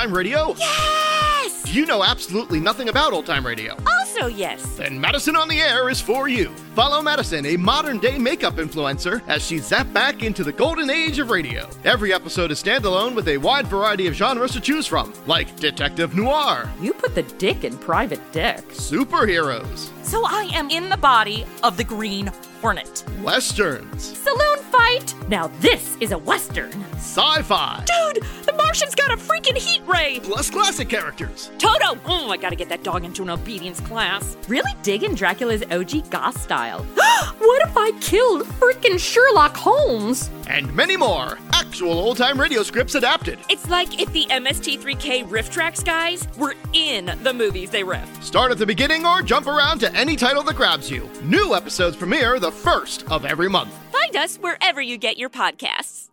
time 0.00 0.14
radio? 0.16 0.54
Yes! 0.56 1.74
You 1.74 1.84
know 1.84 2.02
absolutely 2.02 2.58
nothing 2.58 2.88
about 2.88 3.12
old 3.12 3.26
time 3.26 3.44
radio. 3.46 3.76
Also, 3.86 4.28
yes. 4.28 4.64
Then 4.76 4.98
Madison 4.98 5.36
on 5.36 5.46
the 5.46 5.60
Air 5.60 5.90
is 5.90 6.00
for 6.00 6.26
you. 6.26 6.48
Follow 6.74 7.02
Madison, 7.02 7.44
a 7.44 7.58
modern 7.58 7.98
day 7.98 8.16
makeup 8.16 8.54
influencer, 8.54 9.20
as 9.28 9.44
she 9.46 9.56
zapped 9.56 9.92
back 9.92 10.22
into 10.22 10.42
the 10.42 10.52
golden 10.52 10.88
age 10.88 11.18
of 11.18 11.28
radio. 11.28 11.68
Every 11.84 12.14
episode 12.14 12.50
is 12.50 12.62
standalone 12.62 13.14
with 13.14 13.28
a 13.28 13.36
wide 13.36 13.66
variety 13.66 14.06
of 14.06 14.14
genres 14.14 14.52
to 14.52 14.60
choose 14.60 14.86
from, 14.86 15.12
like 15.26 15.54
detective 15.56 16.14
noir, 16.14 16.70
You 16.80 16.94
put 16.94 17.14
the 17.14 17.22
dick 17.36 17.64
in 17.64 17.76
private 17.76 18.22
dick. 18.32 18.66
superheroes, 18.70 19.90
So 20.02 20.24
I 20.24 20.48
am 20.54 20.70
in 20.70 20.88
the 20.88 20.96
body 20.96 21.44
of 21.62 21.76
the 21.76 21.84
Green 21.84 22.32
Hornet. 22.62 23.04
westerns, 23.22 24.02
Saloon 24.18 24.58
fight! 24.90 25.14
Now 25.28 25.48
this 25.60 25.96
is 26.00 26.12
a 26.12 26.18
western. 26.18 26.72
sci 26.94 27.42
fi, 27.42 27.84
Dude, 27.86 28.22
the 28.44 28.52
Martian's 28.54 28.94
got 28.94 29.12
a 29.12 29.16
freaking 29.16 29.56
heat 29.56 29.82
ray! 29.86 30.20
plus 30.22 30.50
classic 30.50 30.88
characters. 30.88 31.50
Toto! 31.58 31.98
Oh, 32.06 32.30
I 32.30 32.36
gotta 32.36 32.56
get 32.56 32.68
that 32.68 32.82
dog 32.82 33.04
into 33.04 33.22
an 33.22 33.30
obedience 33.30 33.80
class. 33.80 34.36
Really 34.48 34.72
digging 34.82 35.14
Dracula's 35.14 35.62
OG 35.70 36.10
goth 36.10 36.40
style. 36.40 36.82
what 37.38 37.68
if 37.68 37.76
I 37.76 37.92
killed 38.00 38.46
freaking 38.46 38.98
Sherlock 38.98 39.56
Holmes? 39.56 40.30
And 40.48 40.72
many 40.74 40.96
more. 40.96 41.38
Actual 41.52 41.92
old 41.92 42.16
time 42.16 42.40
radio 42.40 42.62
scripts 42.62 42.94
adapted. 42.96 43.38
It's 43.48 43.68
like 43.68 44.00
if 44.00 44.12
the 44.12 44.26
MST3K 44.26 45.28
RiffTrax 45.28 45.84
guys 45.84 46.26
were 46.36 46.54
in 46.72 47.16
the 47.22 47.32
movies 47.32 47.70
they 47.70 47.84
riff. 47.84 48.22
Start 48.22 48.50
at 48.50 48.58
the 48.58 48.66
beginning 48.66 49.06
or 49.06 49.22
jump 49.22 49.46
around 49.46 49.78
to 49.80 49.94
any 49.94 50.16
title 50.16 50.42
that 50.44 50.56
grabs 50.56 50.90
you. 50.90 51.08
New 51.22 51.54
episodes 51.54 51.96
premiere 51.96 52.40
the 52.40 52.50
first 52.50 53.04
of 53.10 53.24
every 53.24 53.48
month. 53.48 53.72
Find 53.90 54.16
us 54.16 54.36
wherever 54.36 54.80
you 54.80 54.98
get 54.98 55.18
your 55.18 55.30
podcasts. 55.30 56.09